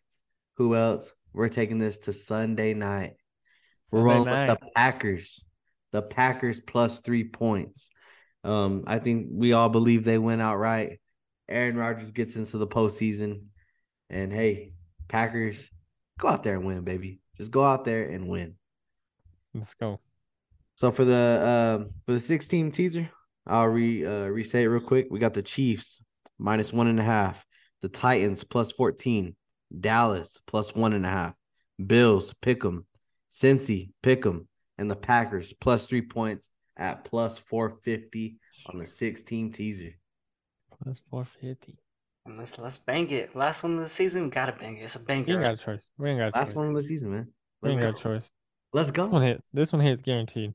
[0.56, 1.12] who else?
[1.32, 3.14] We're taking this to Sunday night.
[3.92, 4.50] We're Sunday rolling night.
[4.50, 5.44] with the Packers.
[5.92, 7.90] The Packers plus three points.
[8.42, 10.98] Um, I think we all believe they win outright.
[11.48, 13.42] Aaron Rodgers gets into the postseason,
[14.10, 14.72] and hey,
[15.08, 15.70] Packers,
[16.18, 17.20] go out there and win, baby.
[17.36, 18.54] Just go out there and win.
[19.54, 20.00] Let's go.
[20.74, 23.08] So for the um for the six team teaser,
[23.46, 25.06] I'll re uh re-say it real quick.
[25.10, 26.02] We got the Chiefs
[26.38, 27.44] minus one and a half,
[27.80, 29.36] the Titans plus fourteen,
[29.80, 31.34] Dallas plus one and a half,
[31.84, 32.86] Bills pick pick 'em,
[33.30, 34.48] Cincy pick 'em,
[34.78, 39.94] and the Packers plus three points at plus four fifty on the six team teaser.
[40.82, 41.78] Plus four fifty.
[42.26, 43.34] And let's let's bang it.
[43.36, 44.82] Last one of the season, gotta bang it.
[44.82, 45.92] It's a We ain't got a choice.
[45.98, 46.34] We ain't got a choice.
[46.34, 46.54] Last choice.
[46.56, 47.32] one of the season, man.
[47.62, 47.92] We Let's ain't go.
[47.92, 48.32] got a choice.
[48.72, 49.20] Let's This one go.
[49.20, 49.44] hit.
[49.52, 50.54] This one hits guaranteed.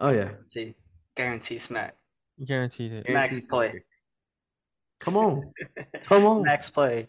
[0.00, 0.24] Oh yeah.
[0.24, 0.74] Guarantee,
[1.16, 1.96] guarantee smack.
[2.44, 3.08] Guaranteed hit.
[3.08, 3.66] Max Guaranteed play.
[3.68, 3.84] sister.
[5.00, 5.52] Come on.
[6.04, 6.42] Come on.
[6.42, 7.08] Max play.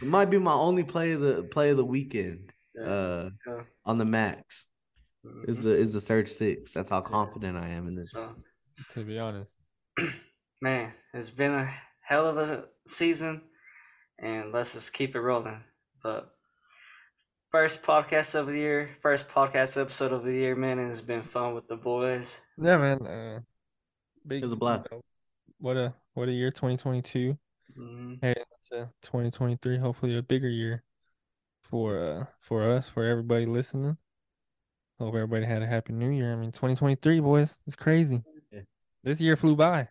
[0.00, 2.52] It might be my only play of the play of the weekend.
[2.74, 2.84] Yeah.
[2.86, 4.66] Uh So, on the max.
[5.48, 5.62] Is mhm.
[5.64, 6.72] the is the Surge Six.
[6.72, 8.12] That's how confident I am in this.
[8.12, 8.28] So,
[8.92, 9.52] To be honest.
[10.62, 11.68] man, it's been a
[12.08, 13.42] hell of a season,
[14.18, 15.62] and let's just keep it rolling.
[16.02, 16.30] But
[17.50, 21.22] first podcast of the year, first podcast episode of the year, man, and it's been
[21.22, 22.40] fun with the boys.
[22.56, 23.06] Yeah, man.
[23.06, 23.40] Uh,
[24.26, 24.88] big, was a blast.
[24.90, 25.02] you know,
[25.58, 27.36] what a what a year 2022
[27.78, 28.22] Mhm.
[28.22, 30.82] heading into 2023 hopefully a bigger year
[31.62, 33.96] for uh for us for everybody listening
[34.98, 38.62] hope everybody had a happy new year i mean 2023 boys it's crazy Yeah.
[39.04, 39.88] this year flew by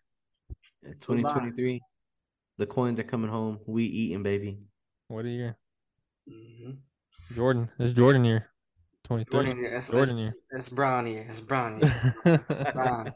[0.82, 1.30] Yeah, Flew by.
[1.34, 1.82] 2023.
[2.58, 3.60] The coins are coming home.
[3.66, 4.60] We eating, baby.
[5.08, 5.58] what a year
[6.30, 6.78] Mhm.
[7.34, 8.50] jordan it's jordan year
[9.06, 9.76] 23 Jordan year.
[9.78, 11.26] It's, jordan it's, year it's Brown year.
[11.30, 12.44] It's Brown year.
[12.74, 13.14] Brown.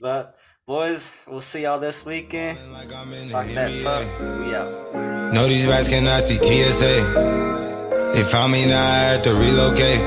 [0.00, 0.36] But
[0.66, 2.58] boys, we'll see y'all this weekend.
[2.72, 4.44] Like I'm in Talk that NBA.
[4.48, 5.32] We out.
[5.32, 8.12] No, these rats cannot see TSA.
[8.14, 10.00] They found me now, I had to relocate.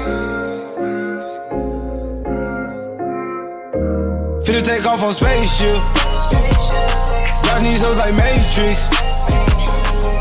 [4.43, 5.81] Finna take off on spaceship.
[7.53, 8.89] Dodging these hoes like Matrix.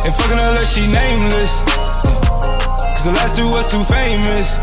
[0.05, 1.61] And fucking her like she nameless.
[2.93, 4.59] Cause the last two was too famous.